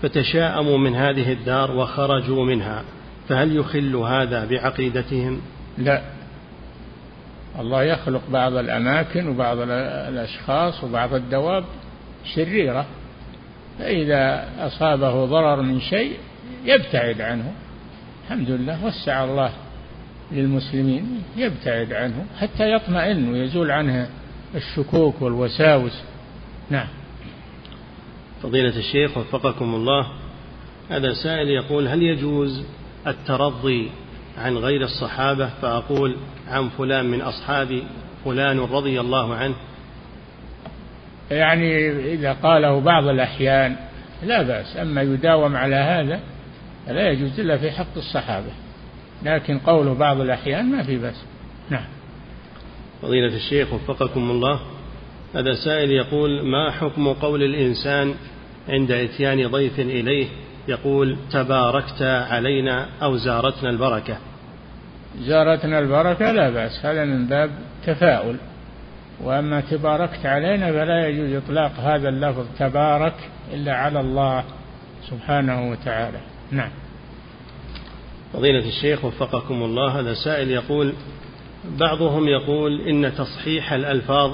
فتشاءموا 0.02 0.78
من 0.78 0.96
هذه 0.96 1.32
الدار 1.32 1.72
وخرجوا 1.72 2.46
منها 2.46 2.84
فهل 3.30 3.56
يخل 3.56 3.96
هذا 3.96 4.46
بعقيدتهم؟ 4.46 5.41
لا. 5.78 6.02
الله 7.60 7.84
يخلق 7.84 8.22
بعض 8.30 8.54
الأماكن 8.54 9.28
وبعض 9.28 9.58
الأشخاص 10.10 10.84
وبعض 10.84 11.14
الدواب 11.14 11.64
شريرة 12.36 12.86
فإذا 13.80 14.50
أصابه 14.60 15.26
ضرر 15.26 15.62
من 15.62 15.80
شيء 15.82 16.18
يبتعد 16.66 17.22
عنه. 17.22 17.52
الحمد 18.24 18.50
لله 18.50 18.86
وسع 18.86 19.24
الله 19.24 19.52
للمسلمين 20.32 21.24
يبتعد 21.38 21.93
عنه 21.93 22.26
حتى 22.39 22.72
يطمئن 22.72 23.30
ويزول 23.30 23.72
عنه 23.72 24.10
الشكوك 24.56 25.22
والوساوس. 25.22 26.04
نعم. 26.70 26.88
فضيلة 28.46 28.78
الشيخ 28.78 29.18
وفقكم 29.18 29.76
الله. 29.76 30.08
هذا 30.89 31.14
سائل 31.14 31.50
يقول 31.50 31.88
هل 31.88 32.04
يجوز 32.04 32.66
الترضي 33.08 33.91
عن 34.38 34.58
غير 34.58 34.82
الصحابة؟ 34.82 35.50
فأقول 35.62 36.16
عن 36.48 36.70
فلان 36.70 37.06
من 37.06 37.22
أصحابي 37.22 37.84
فلان 38.26 38.60
رضي 38.60 39.00
الله 39.00 39.36
عنه. 39.36 39.56
يعني 41.32 41.91
إذا 42.14 42.34
قاله 42.34 42.80
بعض 42.80 43.08
الأحيان 43.08 43.76
لا 44.24 44.41
بأس 44.41 44.78
أما 44.78 45.02
يداوم 45.02 45.56
على 45.56 45.76
هذا 45.76 46.20
فلا 46.88 47.12
يجوز 47.12 47.39
إلا 47.39 47.58
في 47.58 47.72
حق 47.72 47.98
الصحابة. 47.98 48.52
لكن 49.24 49.60
قوله 49.60 49.93
بعض 49.93 50.22
الأحيان 50.22 50.72
ما 50.72 50.84
في 50.84 50.98
بأس. 50.98 51.26
نعم. 51.70 51.86
فضيلة 53.02 53.36
الشيخ 53.36 53.74
وفقكم 53.74 54.32
الله. 54.32 54.60
هذا 55.36 55.54
سائل 55.54 55.91
يقول 55.91 56.46
ما 56.46 56.72
حكم 56.72 57.14
قول 57.14 57.43
الإنسان 57.43 58.16
عند 58.70 58.91
إتيان 58.91 59.47
ضيف 59.47 59.80
إليه 59.80 60.28
يقول 60.68 61.18
تباركت 61.32 62.01
علينا 62.01 62.88
أو 63.03 63.18
زارتنا 63.18 63.70
البركة. 63.70 64.18
زارتنا 65.20 65.80
البركة 65.80 66.32
لا 66.32 66.49
بأس 66.49 66.86
هذا 66.86 67.05
من 67.05 67.28
باب 67.28 67.51
تفاؤل. 67.86 68.36
وأما 69.24 69.61
تباركت 69.61 70.26
علينا 70.26 70.72
فلا 70.72 71.07
يجوز 71.07 71.43
إطلاق 71.43 71.72
هذا 71.80 72.09
اللفظ 72.09 72.45
تبارك 72.59 73.16
إلا 73.53 73.76
على 73.76 73.99
الله 73.99 74.43
سبحانه 75.09 75.72
وتعالى. 75.72 76.20
نعم. 76.51 76.72
فضيلة 78.34 78.68
الشيخ 78.68 79.05
وفقكم 79.05 79.63
الله 79.63 79.99
هذا 79.99 80.13
سائل 80.13 80.51
يقول 80.51 80.93
بعضهم 81.80 82.28
يقول 82.28 82.82
إن 82.82 83.11
تصحيح 83.18 83.74
الألفاظ 83.74 84.32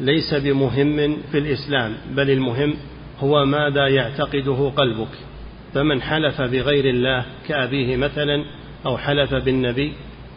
ليس 0.00 0.34
بمهم 0.34 1.16
في 1.32 1.38
الإسلام 1.38 1.96
بل 2.10 2.30
المهم 2.30 2.74
هو 3.20 3.44
ماذا 3.44 3.88
يعتقده 3.88 4.72
قلبك؟ 4.76 5.08
فمن 5.74 6.02
حلف 6.02 6.40
بغير 6.40 6.84
الله 6.84 7.26
كأبيه 7.48 7.96
مثلا 7.96 8.44
أو 8.86 8.98
حلف 8.98 9.34
بالنبي 9.34 9.92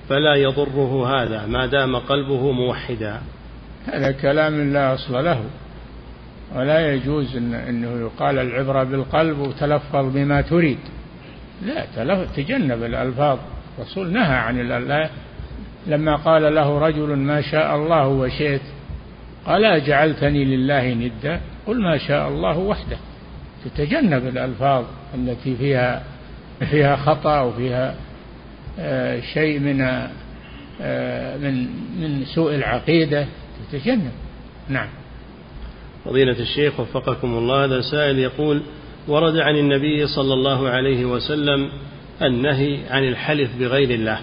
فلا 0.09 0.35
يضره 0.35 1.21
هذا 1.21 1.45
ما 1.45 1.65
دام 1.65 1.95
قلبه 1.95 2.51
موحدا. 2.51 3.21
هذا 3.85 4.11
كلام 4.11 4.73
لا 4.73 4.93
أصل 4.93 5.25
له 5.25 5.43
ولا 6.55 6.93
يجوز 6.93 7.37
إن 7.37 7.53
أنه 7.53 7.99
يقال 8.01 8.39
العبرة 8.39 8.83
بالقلب 8.83 9.39
وتلفظ 9.39 10.13
بما 10.13 10.41
تريد. 10.41 10.79
لا 11.65 12.25
تجنب 12.35 12.83
الألفاظ. 12.83 13.37
الرسول 13.77 14.13
نهى 14.13 14.35
عن 14.35 14.59
الألفاظ 14.59 15.09
لما 15.87 16.15
قال 16.15 16.55
له 16.55 16.79
رجل 16.79 17.15
ما 17.15 17.41
شاء 17.41 17.75
الله 17.75 18.07
وشئت 18.07 18.61
قال 19.45 19.65
أجعلتني 19.65 20.45
لله 20.45 20.93
ندا؟ 20.93 21.41
قل 21.67 21.81
ما 21.81 21.97
شاء 21.97 22.27
الله 22.27 22.57
وحده. 22.57 22.97
تتجنب 23.65 24.27
الألفاظ 24.27 24.85
التي 25.15 25.55
فيها 25.55 26.03
فيها 26.59 26.95
خطأ 26.95 27.41
وفيها 27.41 27.95
آه، 28.79 29.19
شيء 29.33 29.59
من 29.59 29.81
آه، 30.81 31.37
من 31.37 31.67
من 32.01 32.25
سوء 32.25 32.55
العقيدة. 32.55 33.27
تتجنب. 33.71 34.11
نعم. 34.69 34.87
فضيلة 36.05 36.39
الشيخ 36.39 36.79
وفقكم 36.79 37.37
الله 37.37 37.65
هذا 37.65 37.81
سائل 37.81 38.19
يقول 38.19 38.61
ورد 39.07 39.37
عن 39.37 39.55
النبي 39.55 40.07
صلى 40.07 40.33
الله 40.33 40.69
عليه 40.69 41.05
وسلم 41.05 41.69
النهي 42.21 42.79
عن 42.89 43.03
الحلف 43.03 43.49
بغير 43.59 43.89
الله. 43.89 44.19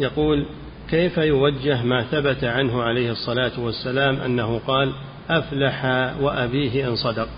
يقول 0.00 0.46
كيف 0.90 1.18
يوجه 1.18 1.82
ما 1.82 2.02
ثبت 2.02 2.44
عنه 2.44 2.82
عليه 2.82 3.10
الصلاة 3.10 3.60
والسلام 3.60 4.16
أنه 4.16 4.60
قال 4.66 4.92
أفلح 5.28 5.84
وأبيه 6.20 6.88
إن 6.88 6.96
صدق. 6.96 7.28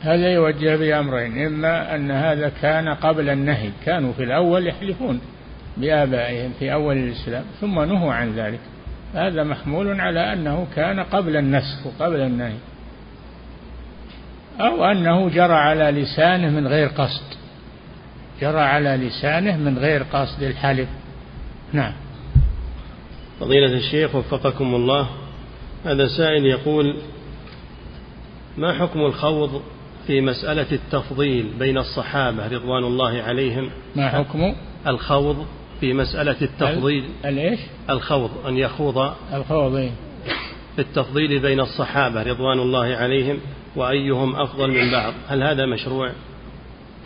هذا 0.00 0.28
يوجه 0.28 0.76
بأمرين 0.76 1.46
إما 1.46 1.94
أن 1.94 2.10
هذا 2.10 2.52
كان 2.62 2.88
قبل 2.88 3.30
النهي 3.30 3.70
كانوا 3.84 4.12
في 4.12 4.22
الأول 4.22 4.66
يحلفون 4.66 5.20
بآبائهم 5.76 6.52
في 6.58 6.72
أول 6.72 6.96
الإسلام 6.96 7.44
ثم 7.60 7.80
نهوا 7.80 8.12
عن 8.12 8.32
ذلك. 8.32 8.60
هذا 9.14 9.44
محمول 9.44 10.00
على 10.00 10.32
أنه 10.32 10.66
كان 10.76 11.00
قبل 11.00 11.36
النسخ 11.36 11.86
وقبل 11.86 12.20
النهي. 12.20 12.56
أو 14.60 14.84
أنه 14.84 15.28
جرى 15.28 15.54
على 15.54 15.84
لسانه 15.84 16.50
من 16.50 16.66
غير 16.66 16.88
قصد. 16.88 17.24
جرى 18.40 18.60
على 18.60 18.96
لسانه 18.96 19.56
من 19.56 19.78
غير 19.78 20.02
قصد 20.02 20.42
الحلف. 20.42 20.88
نعم. 21.72 21.92
فضيلة 23.40 23.76
الشيخ 23.76 24.14
وفقكم 24.14 24.74
الله. 24.74 25.21
هذا 25.84 26.06
سائل 26.06 26.46
يقول 26.46 26.96
ما 28.56 28.72
حكم 28.72 29.00
الخوض 29.00 29.62
في 30.06 30.20
مسألة 30.20 30.66
التفضيل 30.72 31.46
بين 31.58 31.78
الصحابة 31.78 32.46
رضوان 32.46 32.84
الله 32.84 33.22
عليهم؟ 33.22 33.70
ما 33.96 34.08
حكم؟ 34.08 34.54
الخوض 34.86 35.46
في 35.80 35.92
مسألة 35.92 36.36
التفضيل. 36.42 37.04
الإيش 37.24 37.60
الخوض 37.90 38.30
أن 38.46 38.56
يخوض 38.56 39.12
الخوض 39.34 39.74
إيه؟ 39.74 39.90
في 40.76 40.82
التفضيل 40.82 41.38
بين 41.38 41.60
الصحابة 41.60 42.22
رضوان 42.22 42.58
الله 42.58 42.96
عليهم 42.96 43.38
وأيهم 43.76 44.36
أفضل 44.36 44.70
من 44.70 44.92
بعض. 44.92 45.12
هل 45.28 45.42
هذا 45.42 45.66
مشروع؟ 45.66 46.10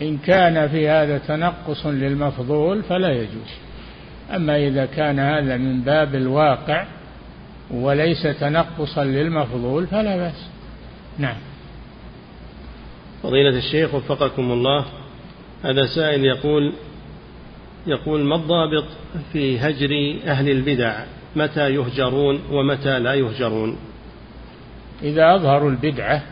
إن 0.01 0.17
كان 0.17 0.67
في 0.67 0.89
هذا 0.89 1.17
تنقص 1.17 1.85
للمفضول 1.85 2.83
فلا 2.83 3.11
يجوز. 3.13 3.51
أما 4.35 4.67
إذا 4.67 4.85
كان 4.85 5.19
هذا 5.19 5.57
من 5.57 5.81
باب 5.81 6.15
الواقع 6.15 6.85
وليس 7.71 8.23
تنقصا 8.23 9.03
للمفضول 9.03 9.87
فلا 9.87 10.17
بأس. 10.17 10.47
نعم. 11.17 11.37
فضيلة 13.23 13.57
الشيخ 13.57 13.93
وفقكم 13.93 14.51
الله 14.51 14.85
هذا 15.63 15.85
سائل 15.95 16.25
يقول 16.25 16.73
يقول 17.87 18.23
ما 18.23 18.35
الضابط 18.35 18.85
في 19.33 19.59
هجر 19.59 20.19
أهل 20.25 20.49
البدع؟ 20.49 21.03
متى 21.35 21.69
يهجرون 21.69 22.39
ومتى 22.51 22.99
لا 22.99 23.13
يهجرون؟ 23.13 23.77
إذا 25.03 25.35
أظهروا 25.35 25.69
البدعة 25.69 26.23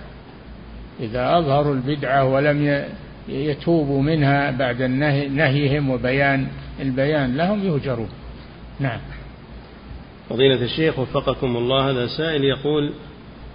إذا 0.99 1.38
أظهروا 1.38 1.74
البدعة 1.74 2.26
ولم 2.26 2.86
يتوبوا 3.30 4.02
منها 4.02 4.52
بعد 4.52 4.82
النهي 4.82 5.28
نهيهم 5.28 5.90
وبيان 5.90 6.48
البيان 6.80 7.38
لهم 7.38 7.64
يهجرون. 7.64 8.10
نعم. 8.80 8.99
فضيلة 10.30 10.61
الشيخ 10.61 10.99
وفقكم 10.99 11.57
الله 11.57 11.89
هذا 11.89 12.07
سائل 12.07 12.43
يقول 12.43 12.91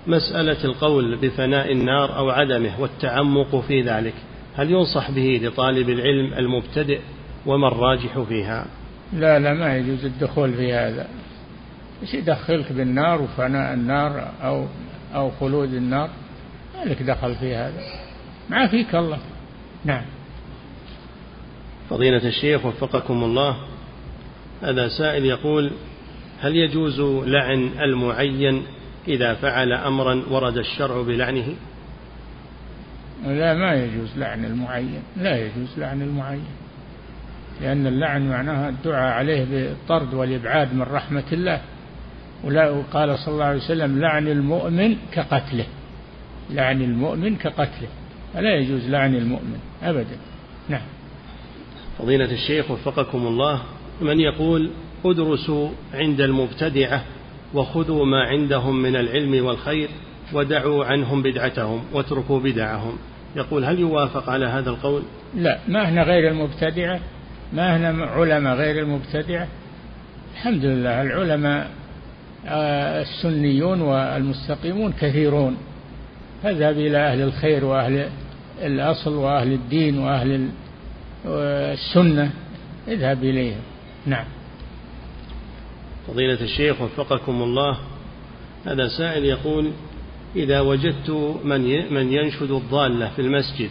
مسألة 0.07 0.65
القول 0.65 1.17
بفناء 1.17 1.73
النار 1.73 2.17
أو 2.19 2.31
عدمه 2.31 2.81
والتعمق 2.81 3.61
في 3.61 3.83
ذلك 3.83 4.15
هل 4.57 4.71
ينصح 4.71 5.11
به 5.11 5.41
لطالب 5.43 5.89
العلم 5.89 6.35
المبتدئ 6.35 7.01
وما 7.47 7.69
الراجح 7.69 8.21
فيها؟ 8.21 8.67
لا 9.13 9.39
لا 9.39 9.55
ما 9.55 9.77
يجوز 9.77 10.05
الدخول 10.05 10.53
في 10.53 10.73
هذا. 10.73 11.09
إيش 12.03 12.15
يدخلك 12.15 12.73
بالنار 12.73 13.23
وفناء 13.23 13.75
النار 13.75 14.29
أو 14.43 14.67
أو 15.15 15.31
خلود 15.31 15.75
النار؟ 15.75 16.11
ما 16.75 16.91
لك 16.91 17.03
دخل 17.03 17.35
في 17.35 17.55
هذا. 17.55 17.83
ما 18.51 18.67
فيك 18.67 18.95
الله. 18.95 19.19
نعم. 19.85 20.03
فضيلة 21.91 22.29
الشيخ 22.29 22.65
وفقكم 22.65 23.25
الله 23.25 23.57
هذا 24.63 24.89
سائل 24.89 25.27
يقول 25.27 25.71
هل 26.41 26.57
يجوز 26.57 27.01
لعن 27.27 27.71
المعين 27.81 28.63
إذا 29.09 29.35
فعل 29.35 29.73
أمرا 29.73 30.23
ورد 30.31 30.57
الشرع 30.57 31.03
بلعنه؟ 31.03 31.55
لا 33.27 33.55
ما 33.55 33.75
يجوز 33.75 34.09
لعن 34.17 34.45
المعين 34.45 35.03
لا 35.17 35.37
يجوز 35.37 35.79
لعن 35.79 36.03
المعين 36.03 36.45
لأن 37.61 37.87
اللعن 37.87 38.29
معناها 38.29 38.69
الدعاء 38.69 39.13
عليه 39.13 39.45
بالطرد 39.45 40.15
والإبعاد 40.15 40.75
من 40.75 40.83
رحمة 40.83 41.25
الله. 41.33 41.61
ولا 42.45 42.83
قال 42.93 43.19
صلى 43.19 43.35
الله 43.35 43.45
عليه 43.45 43.59
وسلم 43.59 44.01
لعن 44.01 44.29
المؤمن 44.29 44.97
كقتله 45.13 45.67
لعن 46.51 46.83
المؤمن 46.83 47.37
كقتله. 47.37 47.89
فلا 48.35 48.55
يجوز 48.57 48.89
لعن 48.89 49.15
المؤمن 49.15 49.59
أبدا. 49.83 50.17
نعم. 50.69 50.87
فضيلة 51.99 52.33
الشيخ 52.33 52.71
وفقكم 52.71 53.27
الله 53.27 53.63
من 54.01 54.21
يقول 54.21 54.71
ادرسوا 55.05 55.69
عند 55.95 56.21
المبتدعة 56.21 57.05
وخذوا 57.55 58.07
ما 58.07 58.23
عندهم 58.25 58.83
من 58.83 58.97
العلم 58.97 59.47
والخير 59.47 59.89
ودعوا 60.33 60.85
عنهم 60.85 61.23
بدعتهم 61.23 61.83
واتركوا 61.93 62.41
بدعهم. 62.41 62.99
يقول 63.37 63.65
هل 63.65 63.79
يوافق 63.79 64.31
على 64.31 64.47
هذا 64.47 64.71
القول؟ 64.71 65.03
لا 65.35 65.59
ما 65.69 65.85
إحنا 65.85 66.03
غير 66.03 66.31
المبتدعة 66.31 67.01
ما 67.53 67.75
إحنا 67.75 68.05
علماء 68.05 68.57
غير 68.57 68.83
المبتدعة. 68.83 69.49
الحمد 70.35 70.65
لله 70.65 71.03
العلماء 71.03 71.71
آه، 72.47 73.03
السنيون 73.03 73.81
والمستقيمون 73.81 74.93
كثيرون. 74.93 75.57
فاذهب 76.43 76.79
إلى 76.79 76.99
أهل 76.99 77.23
الخير 77.23 77.65
وأهل 77.65 78.09
الأصل 78.63 79.15
وأهل 79.15 79.53
الدين 79.53 79.99
وأهل 79.99 80.49
السنة. 81.27 82.31
اذهب 82.89 83.25
إليهم. 83.25 83.61
نعم. 84.07 84.25
فضيلة 86.11 86.41
الشيخ 86.41 86.81
وفقكم 86.81 87.43
الله 87.43 87.79
هذا 88.67 88.89
سائل 88.89 89.25
يقول 89.25 89.71
إذا 90.37 90.61
وجدت 90.61 91.11
من 91.45 91.95
من 91.95 92.13
ينشد 92.13 92.51
الضالة 92.51 93.11
في 93.17 93.23
المسجد 93.23 93.71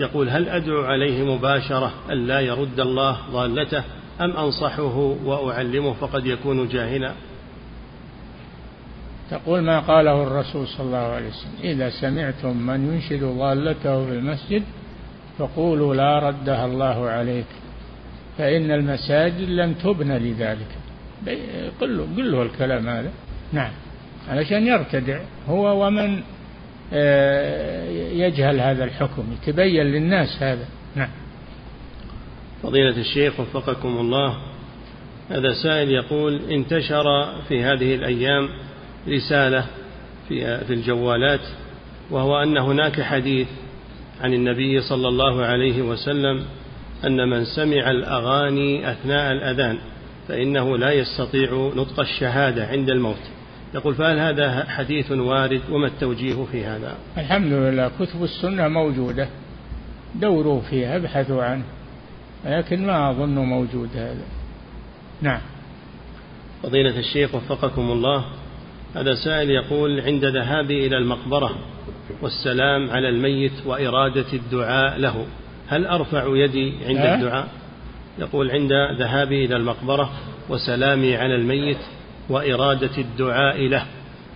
يقول 0.00 0.28
هل 0.28 0.48
أدعو 0.48 0.82
عليه 0.82 1.34
مباشرة 1.34 1.92
أن 2.10 2.26
لا 2.26 2.40
يرد 2.40 2.80
الله 2.80 3.18
ضالته 3.30 3.84
أم 4.20 4.36
أنصحه 4.36 4.96
وأعلمه 5.24 5.92
فقد 5.92 6.26
يكون 6.26 6.68
جاهلا؟ 6.68 7.12
تقول 9.30 9.60
ما 9.60 9.80
قاله 9.80 10.22
الرسول 10.22 10.68
صلى 10.68 10.86
الله 10.86 10.98
عليه 10.98 11.28
وسلم 11.28 11.52
إذا 11.64 11.90
سمعتم 11.90 12.56
من 12.56 12.92
ينشد 12.92 13.24
ضالته 13.24 14.06
في 14.06 14.12
المسجد 14.12 14.62
فقولوا 15.38 15.94
لا 15.94 16.18
ردها 16.18 16.66
الله 16.66 17.08
عليك 17.08 17.46
فإن 18.38 18.70
المساجد 18.70 19.48
لم 19.48 19.72
تبنى 19.72 20.18
لذلك. 20.18 20.79
قل 21.80 21.96
له, 21.96 22.08
قل 22.16 22.32
له 22.32 22.42
الكلام 22.42 22.88
هذا. 22.88 23.10
نعم. 23.52 23.70
علشان 24.28 24.66
يرتدع 24.66 25.20
هو 25.48 25.86
ومن 25.86 26.22
آه، 26.92 27.88
يجهل 28.12 28.60
هذا 28.60 28.84
الحكم 28.84 29.24
يتبين 29.32 29.86
للناس 29.86 30.42
هذا. 30.42 30.64
نعم. 30.96 31.08
فضيلة 32.62 32.96
الشيخ 32.96 33.40
وفقكم 33.40 33.88
الله 33.88 34.36
هذا 35.30 35.52
سائل 35.62 35.90
يقول 35.90 36.40
انتشر 36.50 37.04
في 37.48 37.64
هذه 37.64 37.94
الأيام 37.94 38.48
رسالة 39.08 39.66
في 40.28 40.58
في 40.64 40.72
الجوالات 40.72 41.40
وهو 42.10 42.42
أن 42.42 42.58
هناك 42.58 43.00
حديث 43.00 43.48
عن 44.20 44.34
النبي 44.34 44.80
صلى 44.80 45.08
الله 45.08 45.44
عليه 45.44 45.82
وسلم 45.82 46.44
أن 47.04 47.28
من 47.28 47.44
سمع 47.44 47.90
الأغاني 47.90 48.92
أثناء 48.92 49.32
الأذان. 49.32 49.78
فإنه 50.30 50.78
لا 50.78 50.92
يستطيع 50.92 51.72
نطق 51.76 52.00
الشهادة 52.00 52.66
عند 52.66 52.90
الموت. 52.90 53.30
يقول 53.74 53.94
فهل 53.94 54.18
هذا 54.18 54.64
حديث 54.68 55.12
وارد؟ 55.12 55.60
وما 55.70 55.86
التوجيه 55.86 56.44
في 56.52 56.64
هذا؟ 56.64 56.96
الحمد 57.18 57.52
لله 57.52 57.90
كتب 58.00 58.22
السنة 58.24 58.68
موجودة 58.68 59.28
دوروا 60.14 60.60
فيها 60.60 60.96
ابحثوا 60.96 61.42
عنه 61.42 61.64
لكن 62.46 62.86
ما 62.86 63.10
أظن 63.10 63.34
موجود 63.34 63.88
هذا. 63.94 64.24
نعم. 65.22 65.40
فضيلة 66.62 66.98
الشيخ 66.98 67.34
وفقكم 67.34 67.90
الله 67.90 68.24
هذا 68.94 69.14
سائل 69.14 69.50
يقول 69.50 70.00
عند 70.00 70.24
ذهابي 70.24 70.86
إلى 70.86 70.96
المقبرة 70.98 71.58
والسلام 72.22 72.90
على 72.90 73.08
الميت 73.08 73.66
وإرادة 73.66 74.32
الدعاء 74.32 74.98
له 74.98 75.26
هل 75.68 75.86
أرفع 75.86 76.24
يدي 76.36 76.72
عند 76.86 76.98
الدعاء؟ 76.98 77.48
يقول 78.20 78.50
عند 78.50 78.72
ذهابي 78.98 79.44
إلى 79.44 79.56
المقبرة 79.56 80.10
وسلامي 80.48 81.16
على 81.16 81.34
الميت 81.34 81.78
وإرادة 82.28 82.98
الدعاء 82.98 83.68
له. 83.68 83.84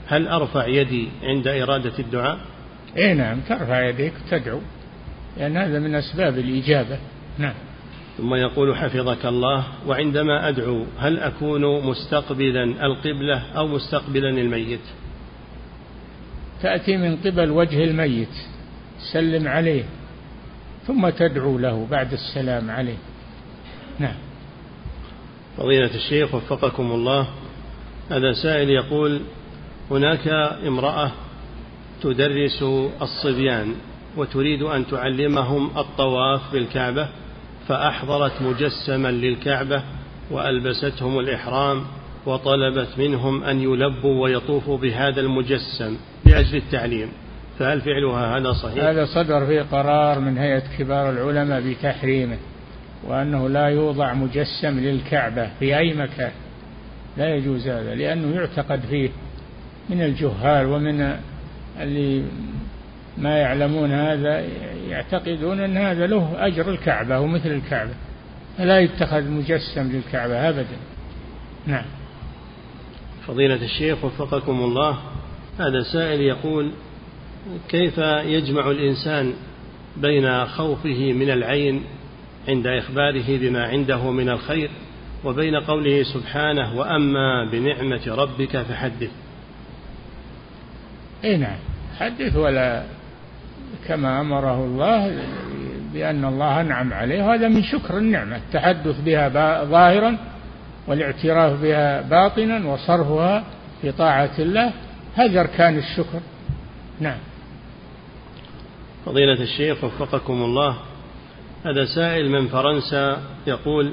هل 0.07 0.29
أرفع 0.29 0.67
يدي 0.67 1.09
عند 1.23 1.49
إرادة 1.49 1.99
الدعاء؟ 1.99 2.39
إيه 2.97 3.13
نعم 3.13 3.41
ترفع 3.41 3.89
يديك 3.89 4.13
تدعو 4.31 4.61
لأن 5.37 5.57
هذا 5.57 5.79
من 5.79 5.95
أسباب 5.95 6.39
الإجابة. 6.39 6.99
نعم. 7.39 7.55
ثم 8.19 8.35
يقول 8.35 8.77
حفظك 8.77 9.27
الله 9.27 9.65
وعندما 9.87 10.49
أدعو 10.49 10.85
هل 10.99 11.19
أكون 11.19 11.85
مستقبلا 11.85 12.65
القبلة 12.65 13.43
أو 13.57 13.67
مستقبلا 13.67 14.29
الميت؟ 14.29 14.81
تأتي 16.63 16.97
من 16.97 17.17
قبل 17.17 17.51
وجه 17.51 17.85
الميت 17.85 18.35
سلم 19.13 19.49
عليه 19.49 19.85
ثم 20.87 21.09
تدعو 21.09 21.59
له 21.59 21.87
بعد 21.91 22.13
السلام 22.13 22.71
عليه. 22.71 22.97
نعم. 23.99 24.15
فضيلة 25.59 25.95
الشيخ 25.95 26.35
وفقكم 26.35 26.93
الله 26.93 27.27
هذا 28.11 28.33
سائل 28.43 28.71
يقول 28.71 29.21
هناك 29.91 30.29
امرأة 30.67 31.11
تدرس 32.03 32.63
الصبيان 33.03 33.75
وتريد 34.17 34.63
أن 34.63 34.87
تعلمهم 34.87 35.79
الطواف 35.79 36.53
بالكعبة 36.53 37.09
فأحضرت 37.69 38.43
مجسما 38.43 39.11
للكعبة 39.11 39.83
وألبستهم 40.31 41.19
الإحرام 41.19 41.85
وطلبت 42.27 42.89
منهم 42.99 43.45
أن 43.45 43.61
يلبوا 43.61 44.23
ويطوفوا 44.23 44.79
بهذا 44.79 45.21
المجسم 45.21 45.97
لأجل 46.25 46.57
التعليم. 46.57 47.09
فهل 47.59 47.81
فعلها 47.81 48.37
هذا 48.39 48.53
صحيح؟ 48.53 48.85
هذا 48.85 49.05
صدر 49.05 49.47
فيه 49.47 49.63
قرار 49.63 50.21
من 50.21 50.39
هيئة 50.39 50.63
كبار 50.79 51.11
العلماء 51.11 51.61
بتحريمه. 51.61 52.39
وأنه 53.07 53.49
لا 53.49 53.67
يوضع 53.67 54.15
مجسم 54.15 54.81
للكعبة 54.81 55.51
في 55.59 55.79
أي 55.79 55.95
مكان. 55.95 56.33
لا 57.17 57.35
يجوز 57.35 57.69
هذا 57.69 57.95
لأنه 57.95 58.37
يعتقد 58.37 58.81
فيه 58.81 59.11
من 59.91 60.03
الجهال 60.03 60.67
ومن 60.67 61.17
اللي 61.81 62.25
ما 63.19 63.39
يعلمون 63.39 63.93
هذا 63.93 64.45
يعتقدون 64.89 65.61
أن 65.61 65.77
هذا 65.77 66.07
له 66.07 66.47
أجر 66.47 66.71
الكعبة 66.71 67.21
ومثل 67.21 67.51
الكعبة. 67.51 67.95
فلا 68.59 68.81
يتخذ 68.81 69.31
مجسم 69.31 69.93
للكعبة 69.93 70.49
أبدا. 70.49 70.77
نعم. 71.67 71.85
فضيلة 73.27 73.65
الشيخ 73.65 74.05
وفقكم 74.05 74.61
الله 74.61 74.99
هذا 75.59 75.83
سائل 75.93 76.21
يقول 76.21 76.71
كيف 77.69 77.99
يجمع 78.25 78.71
الإنسان 78.71 79.33
بين 79.97 80.47
خوفه 80.47 81.13
من 81.13 81.31
العين 81.31 81.83
عند 82.49 82.67
إخباره 82.67 83.39
بما 83.39 83.65
عنده 83.65 84.11
من 84.11 84.29
الخير 84.29 84.71
وبين 85.25 85.57
قوله 85.57 86.03
سبحانه 86.03 86.77
وأما 86.77 87.51
بنعمة 87.53 88.15
ربك 88.15 88.57
فحدث. 88.57 89.11
اي 91.25 91.37
نعم. 91.37 91.57
حدث 91.99 92.37
ولا 92.37 92.83
كما 93.89 94.21
أمره 94.21 94.65
الله 94.65 95.23
بأن 95.93 96.25
الله 96.25 96.61
أنعم 96.61 96.93
عليه. 96.93 97.23
وهذا 97.23 97.49
من 97.49 97.63
شكر 97.63 97.99
النعمة. 97.99 98.37
التحدث 98.37 99.01
بها 99.01 99.29
ظاهرا 99.65 100.19
والاعتراف 100.87 101.63
بها 101.63 102.03
باطنا 102.03 102.67
وصرفها 102.67 103.45
في 103.83 103.93
طاعة 103.93 104.35
الله 104.39 104.73
هذا 105.15 105.41
أركان 105.41 105.79
الشكر. 105.79 106.21
نعم. 107.01 107.19
فضيلة 109.07 109.43
الشيخ 109.43 109.85
وفقكم 109.85 110.43
الله 110.43 110.77
هذا 111.65 111.85
سائل 111.85 112.31
من 112.31 112.49
فرنسا 112.49 113.23
يقول 113.47 113.93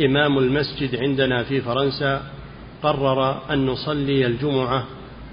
إمام 0.00 0.38
المسجد 0.38 0.96
عندنا 0.96 1.42
في 1.42 1.60
فرنسا 1.60 2.22
قرر 2.82 3.42
أن 3.52 3.66
نصلي 3.66 4.26
الجمعة 4.26 4.86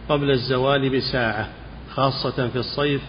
قبل 0.10 0.32
الزوال 0.32 0.90
بساعة 0.90 1.50
خاصة 1.90 2.48
في 2.48 2.56
الصيف 2.56 3.02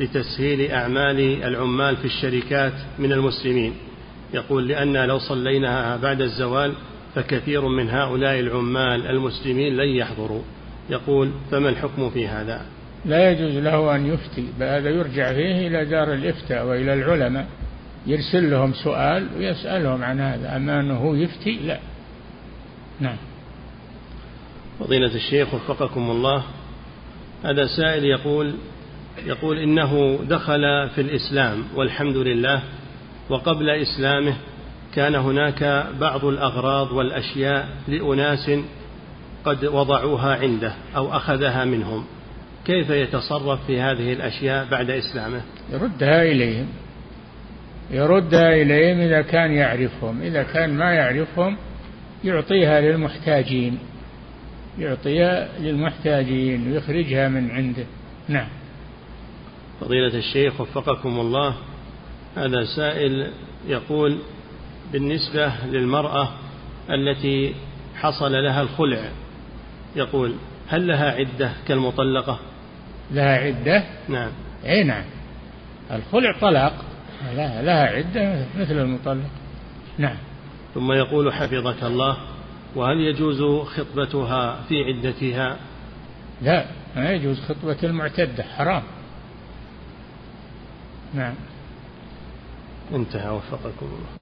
لتسهيل 0.00 0.70
أعمال 0.70 1.44
العمال 1.44 1.96
في 1.96 2.04
الشركات 2.04 2.72
من 2.98 3.12
المسلمين. 3.12 3.74
يقول 4.34 4.68
لأن 4.68 4.96
لو 4.96 5.18
صليناها 5.18 5.96
بعد 5.96 6.20
الزوال 6.20 6.72
فكثير 7.14 7.68
من 7.68 7.90
هؤلاء 7.90 8.40
العمال 8.40 9.06
المسلمين 9.06 9.76
لن 9.76 9.88
يحضروا. 9.88 10.42
يقول 10.90 11.30
فما 11.50 11.68
الحكم 11.68 12.10
في 12.10 12.28
هذا؟ 12.28 12.66
لا 13.04 13.30
يجوز 13.30 13.56
له 13.62 13.96
أن 13.96 14.06
يفتي 14.06 14.46
هذا 14.60 14.90
يرجع 14.90 15.32
فيه 15.32 15.66
إلى 15.68 15.84
دار 15.84 16.12
الإفتاء 16.12 16.66
وإلى 16.66 16.94
العلماء. 16.94 17.46
يرسل 18.06 18.50
لهم 18.50 18.72
سؤال 18.72 19.28
ويسألهم 19.36 20.04
عن 20.04 20.20
هذا. 20.20 20.56
أما 20.56 20.80
أنه 20.80 21.16
يفتي؟ 21.16 21.56
لا. 21.56 21.78
نعم. 23.00 23.16
فضيلة 24.80 25.14
الشيخ 25.14 25.54
وفقكم 25.54 26.10
الله 26.10 26.42
هذا 27.44 27.66
سائل 27.66 28.04
يقول 28.04 28.54
يقول 29.26 29.58
إنه 29.58 30.18
دخل 30.28 30.88
في 30.94 31.00
الإسلام 31.00 31.64
والحمد 31.74 32.16
لله 32.16 32.62
وقبل 33.28 33.70
إسلامه 33.70 34.36
كان 34.94 35.14
هناك 35.14 35.86
بعض 36.00 36.24
الأغراض 36.24 36.92
والأشياء 36.92 37.68
لأناس 37.88 38.50
قد 39.44 39.64
وضعوها 39.64 40.36
عنده 40.36 40.74
أو 40.96 41.16
أخذها 41.16 41.64
منهم. 41.64 42.04
كيف 42.64 42.90
يتصرف 42.90 43.66
في 43.66 43.80
هذه 43.80 44.12
الأشياء 44.12 44.66
بعد 44.70 44.90
إسلامه؟ 44.90 45.40
يردها 45.72 46.22
إليهم. 46.22 46.66
يردها 47.90 48.54
إليهم 48.54 49.00
إذا 49.00 49.22
كان 49.22 49.52
يعرفهم 49.52 50.22
إذا 50.22 50.42
كان 50.42 50.74
ما 50.74 50.92
يعرفهم 50.94 51.56
يعطيها 52.24 52.80
للمحتاجين 52.80 53.78
يعطيها 54.78 55.48
للمحتاجين 55.58 56.72
ويخرجها 56.72 57.28
من 57.28 57.50
عنده. 57.50 57.84
نعم. 58.28 58.48
فضيلة 59.80 60.18
الشيخ 60.18 60.60
وفقكم 60.60 61.20
الله 61.20 61.54
هذا 62.36 62.64
سائل 62.76 63.30
يقول 63.68 64.18
بالنسبة 64.92 65.52
للمرأة 65.66 66.28
التي 66.90 67.54
حصل 67.96 68.32
لها 68.32 68.62
الخلع 68.62 69.10
يقول 69.96 70.34
هل 70.68 70.86
لها 70.86 71.10
عدة 71.10 71.52
كالمطلقة؟ 71.68 72.38
لها 73.10 73.36
عدة؟ 73.38 73.84
نعم. 74.08 74.30
أي 74.64 74.84
نعم. 74.84 75.04
الخلع 75.92 76.38
طلاق. 76.40 76.84
لها, 77.32 77.62
لها 77.62 77.86
عدة 77.86 78.46
مثل 78.58 78.78
المطلق. 78.78 79.30
نعم. 79.98 80.16
ثم 80.74 80.92
يقول 80.92 81.32
حفظك 81.32 81.82
الله 81.82 82.16
وهل 82.76 83.00
يجوز 83.00 83.66
خطبتها 83.66 84.62
في 84.68 84.74
عدتها؟ 84.84 85.56
لا 86.42 86.66
ما 86.96 87.10
يجوز 87.10 87.40
خطبة 87.40 87.76
المعتدة 87.82 88.42
حرام. 88.42 88.82
نعم. 91.14 91.34
انتهى 92.92 93.30
وفقكم 93.30 93.86
الله. 93.86 94.18